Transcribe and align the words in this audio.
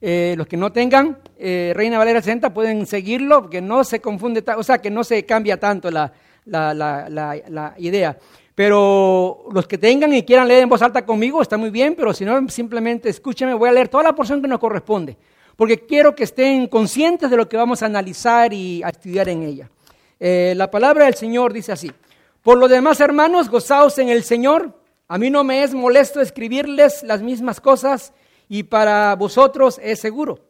Eh, 0.00 0.34
los 0.38 0.46
que 0.46 0.56
no 0.56 0.70
tengan 0.70 1.18
eh, 1.36 1.72
Reina 1.74 1.98
Valera 1.98 2.22
60 2.22 2.54
pueden 2.54 2.86
seguirlo, 2.86 3.42
porque 3.42 3.60
no 3.60 3.82
se 3.82 4.00
confunde, 4.00 4.44
o 4.56 4.62
sea, 4.62 4.78
que 4.78 4.90
no 4.90 5.02
se 5.02 5.24
cambia 5.26 5.58
tanto 5.58 5.90
la, 5.90 6.12
idea. 7.78 8.16
Pero 8.54 9.46
los 9.52 9.66
que 9.66 9.78
tengan 9.78 10.12
y 10.12 10.22
quieran 10.22 10.48
leer 10.48 10.62
en 10.62 10.68
voz 10.68 10.82
alta 10.82 11.04
conmigo, 11.04 11.42
está 11.42 11.56
muy 11.56 11.70
bien, 11.70 11.94
pero 11.96 12.12
si 12.12 12.24
no, 12.24 12.48
simplemente 12.48 13.08
escúchenme, 13.08 13.54
voy 13.54 13.68
a 13.68 13.72
leer 13.72 13.88
toda 13.88 14.04
la 14.04 14.14
porción 14.14 14.40
que 14.40 14.48
nos 14.48 14.60
corresponde, 14.60 15.16
porque 15.56 15.84
quiero 15.84 16.14
que 16.14 16.24
estén 16.24 16.68
conscientes 16.68 17.30
de 17.30 17.36
lo 17.36 17.48
que 17.48 17.56
vamos 17.56 17.82
a 17.82 17.86
analizar 17.86 18.52
y 18.52 18.82
a 18.82 18.88
estudiar 18.90 19.28
en 19.28 19.42
ella. 19.42 19.70
Eh, 20.20 20.54
la 20.56 20.70
palabra 20.70 21.06
del 21.06 21.14
Señor 21.14 21.52
dice 21.52 21.72
así, 21.72 21.90
por 22.42 22.56
lo 22.56 22.68
demás, 22.68 23.00
hermanos, 23.00 23.48
gozaos 23.48 23.98
en 23.98 24.08
el 24.08 24.22
Señor. 24.22 24.74
A 25.08 25.18
mí 25.18 25.30
no 25.30 25.42
me 25.42 25.62
es 25.62 25.74
molesto 25.74 26.20
escribirles 26.20 27.02
las 27.02 27.20
mismas 27.20 27.60
cosas 27.60 28.12
y 28.48 28.64
para 28.64 29.14
vosotros 29.14 29.80
es 29.82 30.00
seguro. 30.00 30.40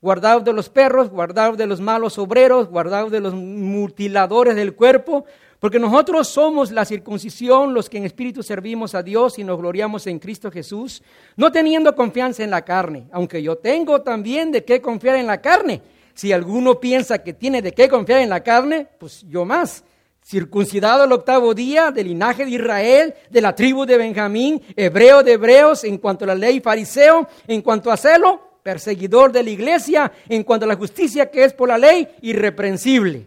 Guardaos 0.00 0.44
de 0.44 0.52
los 0.52 0.68
perros, 0.68 1.10
guardaos 1.10 1.58
de 1.58 1.66
los 1.66 1.80
malos 1.80 2.18
obreros, 2.18 2.68
guardaos 2.68 3.10
de 3.10 3.20
los 3.20 3.34
mutiladores 3.34 4.54
del 4.54 4.74
cuerpo, 4.74 5.24
porque 5.58 5.80
nosotros 5.80 6.28
somos 6.28 6.70
la 6.70 6.84
circuncisión, 6.84 7.74
los 7.74 7.90
que 7.90 7.98
en 7.98 8.04
espíritu 8.04 8.44
servimos 8.44 8.94
a 8.94 9.02
Dios 9.02 9.40
y 9.40 9.44
nos 9.44 9.58
gloriamos 9.58 10.06
en 10.06 10.20
Cristo 10.20 10.52
Jesús, 10.52 11.02
no 11.36 11.50
teniendo 11.50 11.96
confianza 11.96 12.44
en 12.44 12.50
la 12.50 12.64
carne, 12.64 13.08
aunque 13.10 13.42
yo 13.42 13.56
tengo 13.56 14.02
también 14.02 14.52
de 14.52 14.64
qué 14.64 14.80
confiar 14.80 15.16
en 15.16 15.26
la 15.26 15.40
carne. 15.40 15.82
Si 16.14 16.32
alguno 16.32 16.78
piensa 16.78 17.18
que 17.18 17.32
tiene 17.32 17.60
de 17.60 17.72
qué 17.72 17.88
confiar 17.88 18.20
en 18.20 18.28
la 18.28 18.42
carne, 18.42 18.86
pues 18.98 19.24
yo 19.28 19.44
más. 19.44 19.84
Circuncidado 20.28 21.04
el 21.04 21.12
octavo 21.12 21.54
día 21.54 21.90
del 21.90 22.08
linaje 22.08 22.44
de 22.44 22.50
Israel, 22.50 23.14
de 23.30 23.40
la 23.40 23.54
tribu 23.54 23.86
de 23.86 23.96
Benjamín, 23.96 24.60
hebreo 24.76 25.22
de 25.22 25.32
hebreos, 25.32 25.84
en 25.84 25.96
cuanto 25.96 26.24
a 26.24 26.28
la 26.28 26.34
ley 26.34 26.60
fariseo, 26.60 27.26
en 27.46 27.62
cuanto 27.62 27.90
a 27.90 27.96
celo, 27.96 28.60
perseguidor 28.62 29.32
de 29.32 29.42
la 29.42 29.48
iglesia, 29.48 30.12
en 30.28 30.44
cuanto 30.44 30.66
a 30.66 30.68
la 30.68 30.76
justicia 30.76 31.30
que 31.30 31.44
es 31.44 31.54
por 31.54 31.70
la 31.70 31.78
ley, 31.78 32.06
irreprensible. 32.20 33.26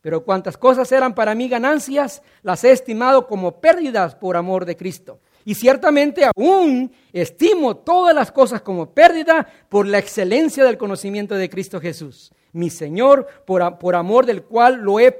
Pero 0.00 0.22
cuantas 0.22 0.56
cosas 0.56 0.92
eran 0.92 1.16
para 1.16 1.34
mí 1.34 1.48
ganancias, 1.48 2.22
las 2.44 2.62
he 2.62 2.70
estimado 2.70 3.26
como 3.26 3.60
pérdidas 3.60 4.14
por 4.14 4.36
amor 4.36 4.66
de 4.66 4.76
Cristo. 4.76 5.18
Y 5.44 5.56
ciertamente 5.56 6.26
aún 6.26 6.92
estimo 7.12 7.78
todas 7.78 8.14
las 8.14 8.30
cosas 8.30 8.62
como 8.62 8.94
pérdida 8.94 9.48
por 9.68 9.84
la 9.84 9.98
excelencia 9.98 10.62
del 10.62 10.78
conocimiento 10.78 11.34
de 11.34 11.50
Cristo 11.50 11.80
Jesús, 11.80 12.32
mi 12.52 12.70
Señor, 12.70 13.26
por, 13.44 13.62
amor 13.94 14.26
del 14.26 14.42
cual 14.42 14.76
lo 14.76 14.98
he, 14.98 15.12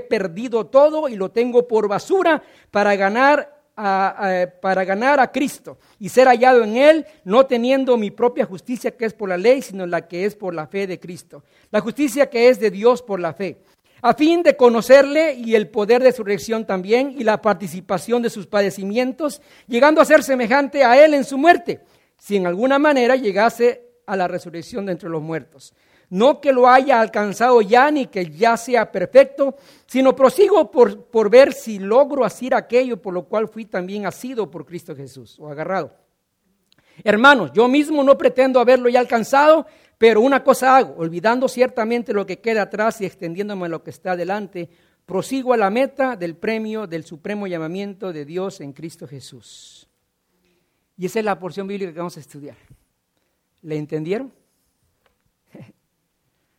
perdido 0.00 0.66
todo 0.66 1.08
y 1.08 1.16
lo 1.16 1.30
tengo 1.30 1.68
por 1.68 1.88
basura 1.88 2.42
para 2.70 2.96
ganar 2.96 3.52
para 3.74 4.84
ganar 4.84 5.18
a 5.18 5.32
Cristo 5.32 5.78
y 5.98 6.08
ser 6.08 6.28
hallado 6.28 6.62
en 6.62 6.76
Él, 6.76 7.06
no 7.24 7.44
teniendo 7.44 7.96
mi 7.96 8.12
propia 8.12 8.44
justicia 8.44 8.92
que 8.96 9.04
es 9.04 9.14
por 9.14 9.28
la 9.28 9.36
ley, 9.36 9.62
sino 9.62 9.84
la 9.84 10.06
que 10.06 10.24
es 10.24 10.36
por 10.36 10.54
la 10.54 10.68
fe 10.68 10.86
de 10.86 11.00
Cristo. 11.00 11.42
La 11.72 11.80
justicia 11.80 12.30
que 12.30 12.48
es 12.48 12.60
de 12.60 12.70
Dios 12.70 13.02
por 13.02 13.18
la 13.18 13.32
fe, 13.32 13.58
a 14.00 14.12
fin 14.12 14.42
de 14.42 14.54
conocerle 14.54 15.32
y 15.32 15.54
el 15.54 15.68
poder 15.70 16.02
de 16.02 16.12
su 16.12 16.22
resurrección 16.22 16.66
también 16.66 17.14
y 17.18 17.24
la 17.24 17.40
participación 17.40 18.20
de 18.20 18.28
sus 18.28 18.46
padecimientos, 18.46 19.40
llegando 19.66 20.00
a 20.00 20.04
ser 20.04 20.22
semejante 20.22 20.84
a 20.84 21.02
Él 21.02 21.14
en 21.14 21.24
su 21.24 21.38
muerte, 21.38 21.80
si 22.18 22.36
en 22.36 22.46
alguna 22.46 22.78
manera 22.78 23.16
llegase 23.16 23.82
a 24.06 24.14
la 24.14 24.28
resurrección 24.28 24.84
de 24.84 24.92
entre 24.92 25.08
los 25.08 25.22
muertos. 25.22 25.72
No 26.14 26.40
que 26.40 26.52
lo 26.52 26.68
haya 26.68 27.00
alcanzado 27.00 27.60
ya 27.60 27.90
ni 27.90 28.06
que 28.06 28.30
ya 28.30 28.56
sea 28.56 28.92
perfecto, 28.92 29.56
sino 29.84 30.14
prosigo 30.14 30.70
por, 30.70 31.06
por 31.06 31.28
ver 31.28 31.52
si 31.52 31.80
logro 31.80 32.24
hacer 32.24 32.54
aquello 32.54 33.02
por 33.02 33.12
lo 33.12 33.24
cual 33.24 33.48
fui 33.48 33.64
también 33.64 34.06
asido 34.06 34.48
por 34.48 34.64
Cristo 34.64 34.94
Jesús 34.94 35.36
o 35.40 35.48
agarrado. 35.48 35.92
Hermanos, 37.02 37.50
yo 37.52 37.66
mismo 37.66 38.04
no 38.04 38.16
pretendo 38.16 38.60
haberlo 38.60 38.88
ya 38.88 39.00
alcanzado, 39.00 39.66
pero 39.98 40.20
una 40.20 40.44
cosa 40.44 40.76
hago, 40.76 40.94
olvidando 40.98 41.48
ciertamente 41.48 42.12
lo 42.12 42.24
que 42.24 42.38
queda 42.38 42.62
atrás 42.62 43.00
y 43.00 43.06
extendiéndome 43.06 43.66
a 43.66 43.70
lo 43.70 43.82
que 43.82 43.90
está 43.90 44.12
adelante, 44.12 44.70
prosigo 45.06 45.52
a 45.52 45.56
la 45.56 45.68
meta 45.68 46.14
del 46.14 46.36
premio 46.36 46.86
del 46.86 47.02
supremo 47.02 47.48
llamamiento 47.48 48.12
de 48.12 48.24
Dios 48.24 48.60
en 48.60 48.72
Cristo 48.72 49.08
Jesús. 49.08 49.88
Y 50.96 51.06
esa 51.06 51.18
es 51.18 51.24
la 51.24 51.40
porción 51.40 51.66
bíblica 51.66 51.92
que 51.92 51.98
vamos 51.98 52.16
a 52.16 52.20
estudiar. 52.20 52.56
¿Le 53.62 53.76
entendieron? 53.76 54.43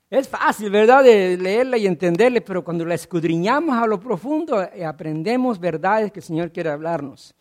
Es 0.09 0.29
fácil, 0.29 0.69
¿verdad?, 0.69 1.03
de 1.03 1.35
leerla 1.35 1.77
y 1.77 1.87
entenderla, 1.87 2.39
pero 2.41 2.63
cuando 2.63 2.85
la 2.85 2.93
escudriñamos 2.93 3.75
a 3.75 3.87
lo 3.87 3.99
profundo, 3.99 4.61
eh, 4.61 4.85
aprendemos 4.85 5.59
verdades 5.59 6.11
que 6.11 6.19
el 6.19 6.25
Señor 6.25 6.51
quiere 6.51 6.69
hablarnos. 6.69 7.33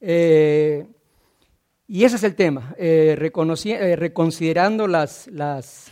Eh, 0.00 0.86
y 1.86 2.04
ese 2.04 2.16
es 2.16 2.24
el 2.24 2.34
tema, 2.34 2.74
eh, 2.78 3.14
reconsiderando 3.16 4.88
las, 4.88 5.28
las 5.28 5.90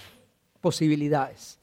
posibilidades. 0.61 1.59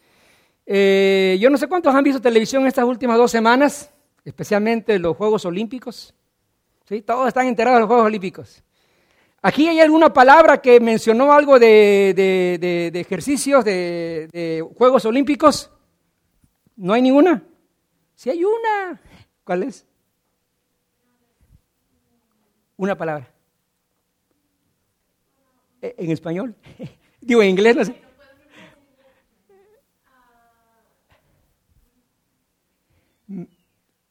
yo 0.65 1.49
no 1.49 1.57
sé 1.57 1.67
cuántos 1.67 1.93
han 1.93 2.03
visto 2.03 2.21
televisión 2.21 2.65
estas 2.65 2.85
últimas 2.85 3.17
dos 3.17 3.31
semanas, 3.31 3.91
especialmente 4.23 4.97
los 4.99 5.17
Juegos 5.17 5.45
Olímpicos. 5.45 6.13
Todos 7.05 7.27
están 7.27 7.47
enterados 7.47 7.77
de 7.77 7.81
los 7.81 7.87
Juegos 7.87 8.05
Olímpicos. 8.05 8.64
Aquí 9.47 9.67
hay 9.67 9.79
alguna 9.79 10.11
palabra 10.11 10.59
que 10.59 10.79
mencionó 10.79 11.31
algo 11.31 11.59
de, 11.59 12.89
ejercicios, 12.95 13.63
de, 13.63 14.67
Juegos 14.75 15.05
Olímpicos. 15.05 15.69
¿No 16.75 16.93
hay 16.93 17.03
ninguna? 17.03 17.43
Sí 18.15 18.31
hay 18.31 18.43
una. 18.43 18.99
¿Cuál 19.43 19.61
es? 19.61 19.85
Una 22.75 22.97
palabra. 22.97 23.31
¿E, 25.79 25.93
¿En 25.95 26.09
español? 26.09 26.55
Digo, 27.21 27.43
en 27.43 27.49
inglés, 27.49 27.75
no 27.75 27.85
sé. 27.85 28.01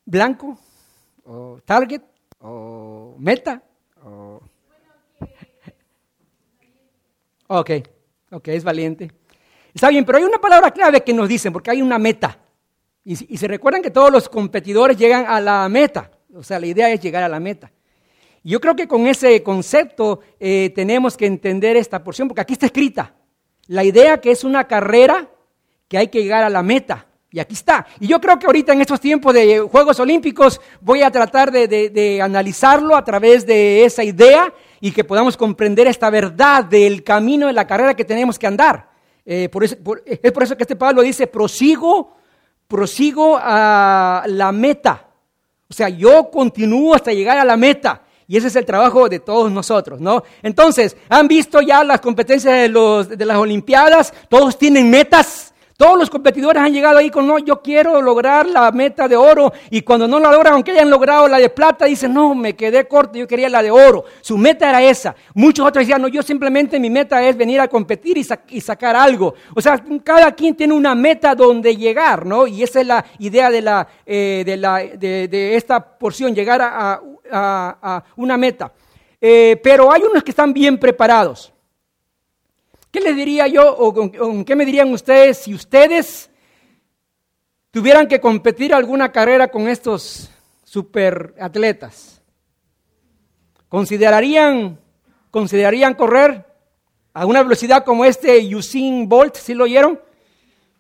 Blanco, 0.05 0.57
o 1.25 1.59
target, 1.65 2.03
o 2.39 3.17
meta, 3.19 3.61
o 4.01 4.41
Ok, 7.47 7.71
ok, 8.31 8.49
es 8.49 8.65
valiente. 8.65 9.11
Está 9.75 9.89
bien, 9.89 10.05
pero 10.05 10.19
hay 10.19 10.25
una 10.25 10.39
palabra 10.39 10.71
clave 10.71 11.03
que 11.03 11.13
nos 11.13 11.29
dicen, 11.29 11.53
porque 11.53 11.71
hay 11.71 11.83
una 11.83 11.99
meta. 11.99 12.39
Y, 13.05 13.17
se 13.17 13.49
recuerdan 13.49 13.83
que 13.83 13.91
todos 13.91 14.11
los 14.11 14.29
competidores 14.29 14.97
llegan 14.97 15.27
a 15.27 15.41
la 15.41 15.69
meta. 15.69 16.11
O 16.35 16.43
sea, 16.43 16.59
la 16.59 16.67
idea 16.67 16.91
es 16.91 17.01
llegar 17.01 17.23
a 17.23 17.29
la 17.29 17.39
meta. 17.39 17.71
Y 18.43 18.51
yo 18.51 18.61
creo 18.61 18.75
que 18.75 18.89
con 18.89 19.07
ese 19.07 19.43
concepto 19.43 20.21
eh, 20.41 20.73
tenemos 20.75 21.17
que 21.17 21.27
entender 21.27 21.77
esta 21.77 22.03
porción, 22.03 22.29
porque 22.29 22.41
aquí 22.41 22.55
está 22.55 22.67
escrita. 22.67 23.15
La 23.67 23.85
idea 23.85 24.21
que 24.21 24.31
es 24.31 24.45
una 24.45 24.65
carrera 24.65 25.29
que 25.89 25.99
hay 25.99 26.09
que 26.09 26.23
llegar 26.23 26.45
a 26.45 26.51
la 26.51 26.63
meta. 26.63 27.07
Y 27.31 27.41
aquí 27.41 27.55
está. 27.55 27.85
Y 28.01 28.07
yo 28.07 28.21
creo 28.21 28.39
que 28.39 28.47
ahorita 28.47 28.73
en 28.73 28.81
estos 28.81 29.01
tiempos 29.01 29.35
de 29.35 29.59
Juegos 29.61 29.99
Olímpicos 29.99 30.61
voy 30.81 31.03
a 31.03 31.11
tratar 31.11 31.51
de 31.51 32.21
analizarlo 32.23 32.97
a 32.97 33.05
través 33.05 33.45
de 33.45 33.85
esa 33.85 34.05
idea 34.05 34.55
y 34.85 34.93
que 34.93 35.03
podamos 35.03 35.39
comprender 35.39 35.87
esta 35.87 36.11
verdad 36.11 36.63
del 36.63 37.03
camino 37.03 37.47
de 37.47 37.55
la 37.55 37.67
carrera 37.67 37.97
que 37.97 38.05
tenemos 38.05 38.39
que 38.39 38.47
andar. 38.47 38.91
Eh, 39.25 39.49
es 40.05 40.31
por 40.31 40.43
eso 40.43 40.59
que 40.59 40.63
este 40.63 40.77
Pablo 40.77 41.01
dice, 41.01 41.27
prosigo, 41.27 42.19
prosigo 42.69 43.39
a 43.41 44.25
la 44.27 44.53
meta. 44.53 45.09
O 45.71 45.73
sea, 45.73 45.89
yo 45.89 46.31
continúo 46.31 46.95
hasta 46.95 47.15
llegar 47.15 47.39
a 47.39 47.47
la 47.47 47.57
meta. 47.57 48.03
Y 48.27 48.37
ese 48.37 48.49
es 48.49 48.57
el 48.57 48.67
trabajo 48.67 49.09
de 49.09 49.21
todos 49.21 49.51
nosotros, 49.51 50.03
¿no? 50.03 50.23
Entonces, 50.43 50.99
¿han 51.09 51.29
visto 51.29 51.63
ya 51.63 51.83
las 51.83 52.03
competencias 52.03 52.53
de, 52.53 52.69
los, 52.69 53.09
de 53.09 53.25
las 53.25 53.39
Olimpiadas? 53.39 54.13
Todos 54.29 54.59
tienen 54.59 54.91
metas. 54.91 55.54
Todos 55.77 55.99
los 55.99 56.09
competidores 56.09 56.63
han 56.63 56.73
llegado 56.73 56.99
ahí 56.99 57.11
con, 57.11 57.27
no, 57.27 57.39
yo 57.41 57.61
quiero 57.61 58.01
lograr 58.01 58.47
la 58.47 58.71
meta 58.71 59.09
de 59.09 59.17
oro. 59.17 59.53
Y 59.71 59.83
cuando 59.83 60.07
no 60.07 60.21
la 60.21 60.31
logran, 60.31 60.55
aunque 60.55 60.71
hayan 60.71 60.89
logrado 60.89 61.27
la 61.27 61.39
de 61.39 61.49
plata, 61.49 61.87
dicen, 61.87 62.15
no, 62.15 62.33
me 62.33 62.55
quedé 62.55 62.87
corto, 62.87 63.19
yo 63.19 63.27
quería 63.27 63.49
la 63.49 63.61
de 63.61 63.73
oro. 63.73 64.05
Su 64.21 64.39
meta 64.39 64.69
era 64.69 64.81
esa. 64.83 65.17
Muchos 65.35 65.67
otros 65.67 65.85
decían, 65.85 66.01
no, 66.01 66.07
yo 66.07 66.23
simplemente 66.23 66.79
mi 66.79 66.91
meta 66.91 67.21
es 67.27 67.37
venir 67.37 67.61
a 67.61 67.67
competir 67.67 68.17
y, 68.17 68.61
sacar 68.61 68.95
algo. 68.95 69.35
O 69.55 69.61
sea, 69.61 69.83
cada 70.05 70.31
quien 70.33 70.55
tiene 70.55 70.75
una 70.75 70.95
meta 70.95 71.35
donde 71.35 71.77
llegar, 71.77 72.25
¿no? 72.25 72.47
Y 72.47 72.63
esa 72.63 72.81
es 72.81 72.87
la 72.87 73.05
idea 73.19 73.51
de, 73.51 73.61
la, 73.61 73.89
eh, 74.07 74.45
de, 74.47 74.57
la, 74.57 74.77
de, 74.77 75.57
esta 75.57 75.81
porción, 75.81 76.35
llegar 76.37 76.61
a, 76.63 77.01
una 78.17 78.37
meta. 78.37 78.71
Eh, 79.21 79.59
pero 79.63 79.91
hay 79.91 80.03
unos 80.03 80.23
que 80.23 80.31
están 80.31 80.53
bien 80.53 80.79
preparados. 80.79 81.54
¿Qué 82.95 83.01
les 83.01 83.17
diría 83.17 83.49
yo 83.49 83.77
o 83.77 84.45
qué 84.45 84.55
me 84.55 84.65
dirían 84.65 84.93
ustedes 84.93 85.39
si 85.39 85.53
ustedes 85.53 86.31
tuvieran 87.73 88.07
que 88.07 88.21
competir 88.21 88.73
alguna 88.73 89.11
carrera 89.11 89.49
con 89.49 89.67
estos 89.67 90.31
superatletas? 90.63 92.23
¿Considerarían, 93.69 94.79
¿Considerarían 95.33 95.95
correr 95.95 96.47
a 97.13 97.27
una 97.27 97.43
velocidad 97.43 97.85
como 97.85 98.05
este 98.05 98.39
Usain 98.55 99.09
Bolt? 99.09 99.35
¿Sí 99.39 99.55
lo 99.55 99.65
oyeron? 99.65 100.01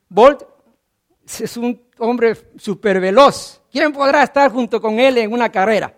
Bolt 0.08 0.44
es 1.26 1.56
un 1.56 1.82
hombre 1.98 2.36
súper 2.58 3.00
veloz. 3.00 3.60
¿Quién 3.72 3.92
podrá 3.92 4.22
estar 4.22 4.52
junto 4.52 4.80
con 4.80 5.00
él 5.00 5.18
en 5.18 5.32
una 5.32 5.50
carrera? 5.50 5.92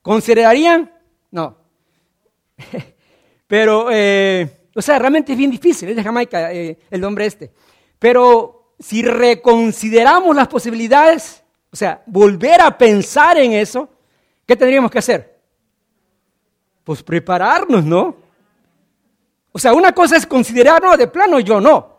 ¿Considerarían? 0.00 0.92
No. 1.32 1.56
Pero 3.48 3.88
eh, 3.90 4.59
o 4.74 4.82
sea, 4.82 4.98
realmente 4.98 5.32
es 5.32 5.38
bien 5.38 5.50
difícil, 5.50 5.88
es 5.88 5.96
de 5.96 6.02
Jamaica 6.02 6.52
eh, 6.52 6.78
el 6.90 7.04
hombre 7.04 7.26
este. 7.26 7.50
Pero 7.98 8.74
si 8.78 9.02
reconsideramos 9.02 10.34
las 10.34 10.48
posibilidades, 10.48 11.42
o 11.70 11.76
sea, 11.76 12.02
volver 12.06 12.60
a 12.60 12.76
pensar 12.76 13.36
en 13.38 13.52
eso, 13.52 13.88
¿qué 14.46 14.56
tendríamos 14.56 14.90
que 14.90 14.98
hacer? 14.98 15.38
Pues 16.84 17.02
prepararnos, 17.02 17.84
¿no? 17.84 18.16
O 19.52 19.58
sea, 19.58 19.72
una 19.72 19.92
cosa 19.92 20.16
es 20.16 20.26
considerarnos 20.26 20.96
de 20.96 21.08
plano, 21.08 21.40
yo 21.40 21.60
no. 21.60 21.98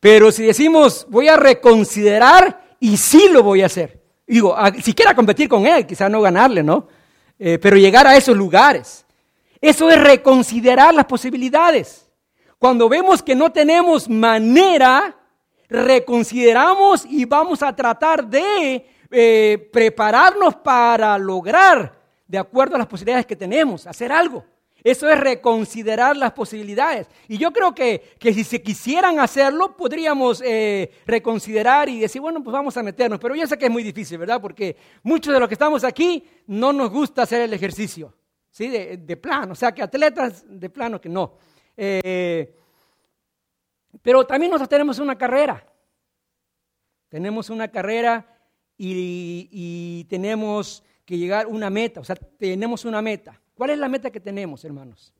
Pero 0.00 0.30
si 0.30 0.44
decimos, 0.44 1.06
voy 1.08 1.28
a 1.28 1.36
reconsiderar 1.36 2.76
y 2.78 2.96
sí 2.96 3.28
lo 3.30 3.42
voy 3.42 3.62
a 3.62 3.66
hacer. 3.66 4.02
Digo, 4.26 4.56
si 4.82 4.94
quiera 4.94 5.14
competir 5.14 5.48
con 5.48 5.66
él, 5.66 5.86
quizás 5.86 6.10
no 6.10 6.20
ganarle, 6.20 6.62
¿no? 6.62 6.86
Eh, 7.38 7.58
pero 7.60 7.76
llegar 7.76 8.06
a 8.06 8.16
esos 8.16 8.36
lugares. 8.36 9.04
Eso 9.60 9.90
es 9.90 10.00
reconsiderar 10.00 10.94
las 10.94 11.06
posibilidades. 11.06 12.03
Cuando 12.64 12.88
vemos 12.88 13.22
que 13.22 13.34
no 13.34 13.52
tenemos 13.52 14.08
manera, 14.08 15.14
reconsideramos 15.68 17.04
y 17.04 17.26
vamos 17.26 17.62
a 17.62 17.76
tratar 17.76 18.26
de 18.26 18.86
eh, 19.10 19.68
prepararnos 19.70 20.54
para 20.54 21.18
lograr, 21.18 21.94
de 22.26 22.38
acuerdo 22.38 22.76
a 22.76 22.78
las 22.78 22.86
posibilidades 22.86 23.26
que 23.26 23.36
tenemos, 23.36 23.86
hacer 23.86 24.10
algo. 24.10 24.46
Eso 24.82 25.10
es 25.10 25.20
reconsiderar 25.20 26.16
las 26.16 26.32
posibilidades. 26.32 27.06
Y 27.28 27.36
yo 27.36 27.52
creo 27.52 27.74
que, 27.74 28.16
si 28.18 28.44
se 28.44 28.62
quisieran 28.62 29.20
hacerlo, 29.20 29.76
podríamos 29.76 30.42
eh, 30.42 30.90
reconsiderar 31.04 31.90
y 31.90 32.00
decir, 32.00 32.22
bueno, 32.22 32.42
pues 32.42 32.54
vamos 32.54 32.74
a 32.78 32.82
meternos. 32.82 33.20
Pero 33.20 33.34
yo 33.34 33.46
sé 33.46 33.58
que 33.58 33.66
es 33.66 33.70
muy 33.70 33.82
difícil, 33.82 34.16
¿verdad? 34.16 34.40
Porque 34.40 34.74
muchos 35.02 35.34
de 35.34 35.38
los 35.38 35.50
que 35.50 35.54
estamos 35.54 35.84
aquí 35.84 36.24
no 36.46 36.72
nos 36.72 36.88
gusta 36.88 37.24
hacer 37.24 37.42
el 37.42 37.52
ejercicio, 37.52 38.14
¿sí? 38.50 38.68
De, 38.68 39.16
plano. 39.18 39.52
O 39.52 39.54
sea, 39.54 39.72
que 39.72 39.82
atletas 39.82 40.46
de 40.48 40.70
plano 40.70 40.98
que 40.98 41.10
no. 41.10 41.34
Eh, 41.76 42.54
pero 44.02 44.26
también 44.26 44.50
nosotros 44.50 44.68
tenemos 44.68 44.98
una 44.98 45.16
carrera. 45.16 45.66
Tenemos 47.08 47.50
una 47.50 47.68
carrera 47.68 48.38
y, 48.76 49.48
y 49.50 50.04
tenemos 50.04 50.82
que 51.04 51.16
llegar 51.16 51.46
a 51.46 51.48
una 51.48 51.70
meta. 51.70 52.00
O 52.00 52.04
sea, 52.04 52.16
tenemos 52.16 52.84
una 52.84 53.00
meta. 53.02 53.40
¿Cuál 53.54 53.70
es 53.70 53.78
la 53.78 53.88
meta 53.88 54.10
que 54.10 54.20
tenemos, 54.20 54.64
hermanos? 54.64 55.14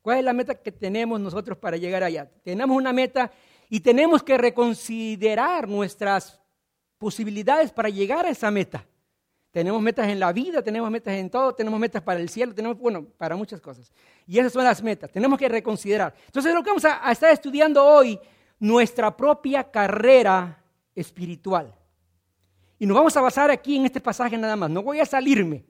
¿Cuál 0.00 0.18
es 0.18 0.24
la 0.24 0.32
meta 0.32 0.54
que 0.54 0.70
tenemos 0.70 1.18
nosotros 1.18 1.58
para 1.58 1.76
llegar 1.76 2.02
allá? 2.02 2.30
Tenemos 2.42 2.76
una 2.76 2.92
meta 2.92 3.32
y 3.70 3.80
tenemos 3.80 4.22
que 4.22 4.36
reconsiderar 4.36 5.66
nuestras 5.66 6.40
posibilidades 6.98 7.72
para 7.72 7.88
llegar 7.88 8.26
a 8.26 8.30
esa 8.30 8.50
meta. 8.50 8.86
Tenemos 9.54 9.80
metas 9.80 10.08
en 10.08 10.18
la 10.18 10.32
vida, 10.32 10.62
tenemos 10.62 10.90
metas 10.90 11.14
en 11.14 11.30
todo, 11.30 11.54
tenemos 11.54 11.78
metas 11.78 12.02
para 12.02 12.18
el 12.18 12.28
cielo, 12.28 12.52
tenemos, 12.52 12.76
bueno, 12.76 13.06
para 13.16 13.36
muchas 13.36 13.60
cosas. 13.60 13.92
Y 14.26 14.36
esas 14.36 14.52
son 14.52 14.64
las 14.64 14.82
metas, 14.82 15.12
tenemos 15.12 15.38
que 15.38 15.48
reconsiderar. 15.48 16.12
Entonces, 16.26 16.52
lo 16.52 16.60
que 16.60 16.70
vamos 16.70 16.84
a, 16.84 17.12
estar 17.12 17.30
estudiando 17.30 17.84
hoy, 17.84 18.18
nuestra 18.58 19.16
propia 19.16 19.62
carrera 19.62 20.60
espiritual. 20.92 21.72
Y 22.80 22.84
nos 22.84 22.96
vamos 22.96 23.16
a 23.16 23.20
basar 23.20 23.48
aquí 23.52 23.76
en 23.76 23.84
este 23.84 24.00
pasaje 24.00 24.36
nada 24.36 24.56
más. 24.56 24.70
No 24.70 24.82
voy 24.82 24.98
a 24.98 25.06
salirme. 25.06 25.64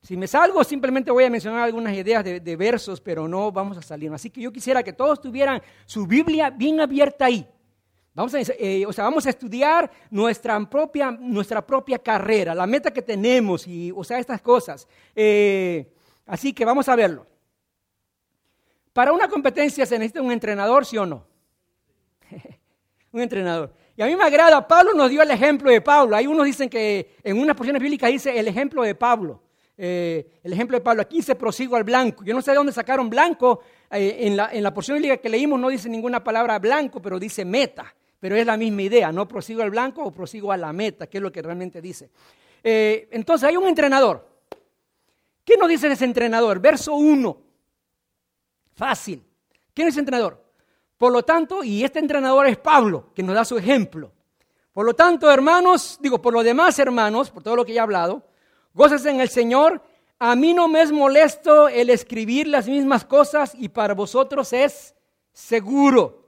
Si 0.00 0.16
me 0.16 0.26
salgo, 0.26 0.64
simplemente 0.64 1.10
voy 1.10 1.24
a 1.24 1.28
mencionar 1.28 1.60
algunas 1.60 1.92
ideas 1.92 2.24
de, 2.24 2.56
versos, 2.56 3.02
pero 3.02 3.28
no 3.28 3.52
vamos 3.52 3.76
a 3.76 3.82
salir. 3.82 4.10
Así 4.14 4.30
que 4.30 4.40
yo 4.40 4.50
quisiera 4.50 4.82
que 4.82 4.94
todos 4.94 5.20
tuvieran 5.20 5.60
su 5.84 6.06
Biblia 6.06 6.48
bien 6.48 6.80
abierta 6.80 7.26
ahí. 7.26 7.46
Vamos 8.16 8.32
a, 8.32 8.38
eh, 8.40 8.86
o 8.86 8.94
sea, 8.94 9.04
vamos 9.04 9.26
a 9.26 9.28
estudiar 9.28 9.90
nuestra 10.10 10.58
propia, 10.70 11.10
nuestra 11.10 11.60
propia 11.60 11.98
carrera, 11.98 12.54
la 12.54 12.66
meta 12.66 12.90
que 12.90 13.02
tenemos 13.02 13.66
y, 13.66 13.92
o 13.94 14.02
sea, 14.02 14.18
estas 14.18 14.40
cosas. 14.40 14.88
Eh, 15.14 15.92
así 16.24 16.54
que 16.54 16.64
vamos 16.64 16.88
a 16.88 16.96
verlo. 16.96 17.26
Para 18.94 19.12
una 19.12 19.28
competencia 19.28 19.84
se 19.84 19.98
necesita 19.98 20.22
un 20.22 20.32
entrenador, 20.32 20.86
¿sí 20.86 20.96
o 20.96 21.04
no? 21.04 21.26
un 23.12 23.20
entrenador. 23.20 23.74
Y 23.94 24.00
a 24.00 24.06
mí 24.06 24.16
me 24.16 24.24
agrada, 24.24 24.66
Pablo 24.66 24.94
nos 24.94 25.10
dio 25.10 25.20
el 25.20 25.30
ejemplo 25.30 25.70
de 25.70 25.82
Pablo. 25.82 26.16
Hay 26.16 26.26
unos 26.26 26.46
dicen 26.46 26.70
que 26.70 27.16
en 27.22 27.38
unas 27.38 27.54
porciones 27.54 27.82
bíblicas 27.82 28.10
dice 28.10 28.38
el 28.38 28.48
ejemplo 28.48 28.82
de 28.82 28.94
Pablo. 28.94 29.42
Eh, 29.76 30.40
el 30.42 30.54
ejemplo 30.54 30.78
de 30.78 30.82
Pablo, 30.82 31.02
aquí 31.02 31.20
se 31.20 31.34
prosigo 31.34 31.76
al 31.76 31.84
blanco. 31.84 32.24
Yo 32.24 32.32
no 32.32 32.40
sé 32.40 32.52
de 32.52 32.56
dónde 32.56 32.72
sacaron 32.72 33.10
blanco. 33.10 33.60
En, 33.90 34.36
la, 34.38 34.48
en 34.52 34.62
la 34.62 34.72
porción 34.72 34.96
bíblica 34.96 35.18
que 35.18 35.28
leímos 35.28 35.60
no 35.60 35.68
dice 35.68 35.90
ninguna 35.90 36.24
palabra 36.24 36.58
blanco, 36.58 37.00
pero 37.02 37.18
dice 37.18 37.44
meta. 37.44 37.94
Pero 38.26 38.34
es 38.34 38.44
la 38.44 38.56
misma 38.56 38.82
idea, 38.82 39.12
no 39.12 39.28
prosigo 39.28 39.62
al 39.62 39.70
blanco 39.70 40.02
o 40.02 40.10
prosigo 40.10 40.50
a 40.50 40.56
la 40.56 40.72
meta, 40.72 41.06
que 41.06 41.18
es 41.18 41.22
lo 41.22 41.30
que 41.30 41.40
realmente 41.40 41.80
dice. 41.80 42.10
Eh, 42.60 43.06
entonces 43.12 43.48
hay 43.48 43.56
un 43.56 43.68
entrenador. 43.68 44.28
¿Qué 45.44 45.56
nos 45.56 45.68
dice 45.68 45.86
ese 45.86 46.06
entrenador? 46.06 46.58
Verso 46.58 46.96
1. 46.96 47.38
Fácil. 48.74 49.24
¿Quién 49.72 49.86
es 49.86 49.94
ese 49.94 50.00
entrenador? 50.00 50.42
Por 50.98 51.12
lo 51.12 51.22
tanto, 51.22 51.62
y 51.62 51.84
este 51.84 52.00
entrenador 52.00 52.48
es 52.48 52.58
Pablo, 52.58 53.12
que 53.14 53.22
nos 53.22 53.36
da 53.36 53.44
su 53.44 53.58
ejemplo. 53.58 54.10
Por 54.72 54.84
lo 54.84 54.94
tanto, 54.94 55.30
hermanos, 55.30 55.96
digo, 56.00 56.20
por 56.20 56.34
lo 56.34 56.42
demás, 56.42 56.76
hermanos, 56.80 57.30
por 57.30 57.44
todo 57.44 57.54
lo 57.54 57.64
que 57.64 57.74
ya 57.74 57.82
he 57.82 57.84
hablado, 57.84 58.24
Gozas 58.74 59.06
en 59.06 59.20
el 59.20 59.28
Señor. 59.28 59.80
A 60.18 60.34
mí 60.34 60.52
no 60.52 60.66
me 60.66 60.82
es 60.82 60.90
molesto 60.90 61.68
el 61.68 61.90
escribir 61.90 62.48
las 62.48 62.66
mismas 62.66 63.04
cosas 63.04 63.52
y 63.54 63.68
para 63.68 63.94
vosotros 63.94 64.52
es 64.52 64.96
seguro. 65.32 66.25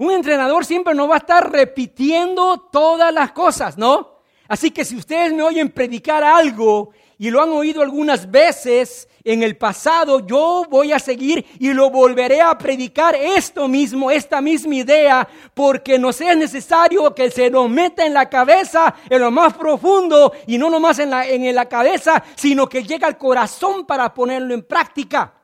Un 0.00 0.12
entrenador 0.12 0.64
siempre 0.64 0.94
no 0.94 1.06
va 1.06 1.16
a 1.16 1.18
estar 1.18 1.52
repitiendo 1.52 2.56
todas 2.72 3.12
las 3.12 3.32
cosas, 3.32 3.76
¿no? 3.76 4.22
Así 4.48 4.70
que 4.70 4.82
si 4.82 4.96
ustedes 4.96 5.30
me 5.30 5.42
oyen 5.42 5.68
predicar 5.68 6.24
algo 6.24 6.92
y 7.18 7.28
lo 7.28 7.42
han 7.42 7.50
oído 7.50 7.82
algunas 7.82 8.30
veces 8.30 9.10
en 9.24 9.42
el 9.42 9.58
pasado, 9.58 10.26
yo 10.26 10.64
voy 10.70 10.92
a 10.92 10.98
seguir 10.98 11.44
y 11.58 11.74
lo 11.74 11.90
volveré 11.90 12.40
a 12.40 12.56
predicar 12.56 13.14
esto 13.14 13.68
mismo, 13.68 14.10
esta 14.10 14.40
misma 14.40 14.76
idea, 14.76 15.28
porque 15.52 15.98
nos 15.98 16.18
es 16.22 16.34
necesario 16.34 17.14
que 17.14 17.30
se 17.30 17.50
nos 17.50 17.68
meta 17.68 18.06
en 18.06 18.14
la 18.14 18.26
cabeza, 18.30 18.94
en 19.10 19.20
lo 19.20 19.30
más 19.30 19.52
profundo, 19.52 20.32
y 20.46 20.56
no 20.56 20.70
nomás 20.70 20.98
en 20.98 21.10
la, 21.10 21.28
en 21.28 21.54
la 21.54 21.68
cabeza, 21.68 22.24
sino 22.36 22.66
que 22.66 22.84
llega 22.84 23.06
al 23.06 23.18
corazón 23.18 23.84
para 23.84 24.14
ponerlo 24.14 24.54
en 24.54 24.62
práctica. 24.62 25.39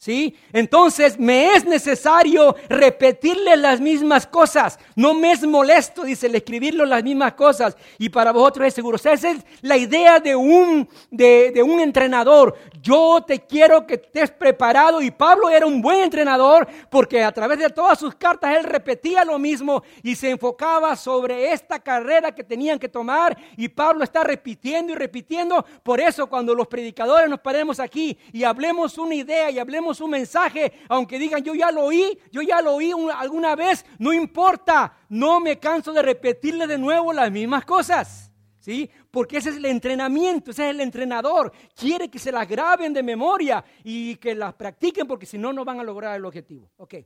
¿Sí? 0.00 0.34
Entonces 0.54 1.18
me 1.18 1.52
es 1.52 1.66
necesario 1.66 2.56
repetirle 2.70 3.54
las 3.58 3.82
mismas 3.82 4.26
cosas. 4.26 4.78
No 4.96 5.12
me 5.12 5.30
es 5.32 5.46
molesto, 5.46 6.04
dice, 6.04 6.26
el 6.26 6.36
escribirle 6.36 6.86
las 6.86 7.04
mismas 7.04 7.34
cosas. 7.34 7.76
Y 7.98 8.08
para 8.08 8.32
vosotros 8.32 8.68
es 8.68 8.72
seguro. 8.72 8.96
esa 8.96 9.12
es 9.12 9.44
la 9.60 9.76
idea 9.76 10.18
de 10.18 10.34
un, 10.34 10.88
de, 11.10 11.50
de 11.50 11.62
un 11.62 11.80
entrenador. 11.80 12.56
Yo 12.80 13.22
te 13.26 13.40
quiero 13.40 13.86
que 13.86 13.96
estés 13.96 14.30
preparado. 14.30 15.02
Y 15.02 15.10
Pablo 15.10 15.50
era 15.50 15.66
un 15.66 15.82
buen 15.82 16.00
entrenador 16.00 16.66
porque 16.88 17.22
a 17.22 17.30
través 17.30 17.58
de 17.58 17.68
todas 17.68 17.98
sus 17.98 18.14
cartas 18.14 18.56
él 18.56 18.64
repetía 18.64 19.22
lo 19.22 19.38
mismo 19.38 19.82
y 20.02 20.16
se 20.16 20.30
enfocaba 20.30 20.96
sobre 20.96 21.52
esta 21.52 21.78
carrera 21.78 22.34
que 22.34 22.42
tenían 22.42 22.78
que 22.78 22.88
tomar. 22.88 23.36
Y 23.54 23.68
Pablo 23.68 24.02
está 24.02 24.24
repitiendo 24.24 24.94
y 24.94 24.96
repitiendo. 24.96 25.62
Por 25.82 26.00
eso 26.00 26.26
cuando 26.26 26.54
los 26.54 26.68
predicadores 26.68 27.28
nos 27.28 27.40
paremos 27.40 27.78
aquí 27.78 28.16
y 28.32 28.44
hablemos 28.44 28.96
una 28.96 29.14
idea 29.14 29.50
y 29.50 29.58
hablemos 29.58 29.89
un 29.98 30.10
mensaje, 30.10 30.72
aunque 30.88 31.18
digan 31.18 31.42
yo 31.42 31.54
ya 31.54 31.70
lo 31.72 31.84
oí, 31.84 32.18
yo 32.30 32.42
ya 32.42 32.60
lo 32.60 32.74
oí 32.74 32.92
alguna 33.16 33.56
vez, 33.56 33.84
no 33.98 34.12
importa, 34.12 34.94
no 35.08 35.40
me 35.40 35.58
canso 35.58 35.92
de 35.92 36.02
repetirle 36.02 36.66
de 36.66 36.76
nuevo 36.76 37.12
las 37.12 37.32
mismas 37.32 37.64
cosas. 37.64 38.30
¿Sí? 38.60 38.90
Porque 39.10 39.38
ese 39.38 39.48
es 39.48 39.56
el 39.56 39.64
entrenamiento, 39.64 40.50
ese 40.50 40.64
es 40.64 40.70
el 40.70 40.80
entrenador. 40.82 41.50
Quiere 41.74 42.10
que 42.10 42.18
se 42.18 42.30
las 42.30 42.46
graben 42.46 42.92
de 42.92 43.02
memoria 43.02 43.64
y 43.82 44.16
que 44.16 44.34
las 44.34 44.52
practiquen 44.52 45.06
porque 45.06 45.24
si 45.24 45.38
no, 45.38 45.50
no 45.50 45.64
van 45.64 45.80
a 45.80 45.82
lograr 45.82 46.14
el 46.14 46.26
objetivo. 46.26 46.70
Ok. 46.76 46.96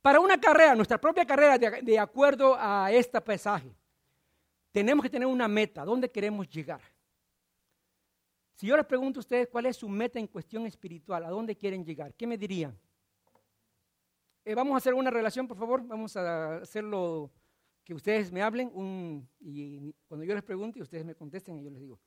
Para 0.00 0.20
una 0.20 0.40
carrera, 0.40 0.76
nuestra 0.76 0.98
propia 0.98 1.26
carrera, 1.26 1.58
de, 1.58 1.82
de 1.82 1.98
acuerdo 1.98 2.56
a 2.56 2.92
este 2.92 3.20
pasaje, 3.20 3.74
tenemos 4.70 5.02
que 5.02 5.10
tener 5.10 5.26
una 5.26 5.48
meta, 5.48 5.84
¿dónde 5.84 6.08
queremos 6.08 6.48
llegar? 6.48 6.80
Si 8.56 8.66
yo 8.66 8.76
les 8.76 8.86
pregunto 8.86 9.20
a 9.20 9.20
ustedes 9.20 9.48
cuál 9.48 9.66
es 9.66 9.76
su 9.76 9.86
meta 9.86 10.18
en 10.18 10.26
cuestión 10.26 10.66
espiritual, 10.66 11.24
¿a 11.24 11.28
dónde 11.28 11.54
quieren 11.54 11.84
llegar? 11.84 12.14
¿Qué 12.14 12.26
me 12.26 12.38
dirían? 12.38 12.76
Eh, 14.46 14.54
vamos 14.54 14.74
a 14.74 14.78
hacer 14.78 14.94
una 14.94 15.10
relación, 15.10 15.46
por 15.46 15.58
favor. 15.58 15.86
Vamos 15.86 16.16
a 16.16 16.56
hacerlo 16.56 17.30
que 17.84 17.92
ustedes 17.92 18.32
me 18.32 18.40
hablen 18.40 19.28
y 19.40 19.92
cuando 20.08 20.24
yo 20.24 20.34
les 20.34 20.42
pregunte 20.42 20.78
y 20.78 20.82
ustedes 20.82 21.04
me 21.04 21.14
contesten, 21.14 21.62
yo 21.62 21.70
les 21.70 21.80
digo, 21.80 22.00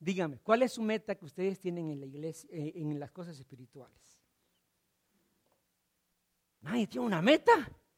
díganme, 0.00 0.40
¿cuál 0.40 0.62
es 0.62 0.72
su 0.72 0.82
meta 0.82 1.14
que 1.14 1.24
ustedes 1.24 1.60
tienen 1.60 1.90
en 1.90 2.00
la 2.00 2.06
iglesia, 2.06 2.50
eh, 2.52 2.72
en 2.74 2.98
las 2.98 3.12
cosas 3.12 3.38
espirituales? 3.38 4.20
Nadie 6.60 6.88
tiene 6.88 7.06
una 7.06 7.22
meta. 7.22 7.52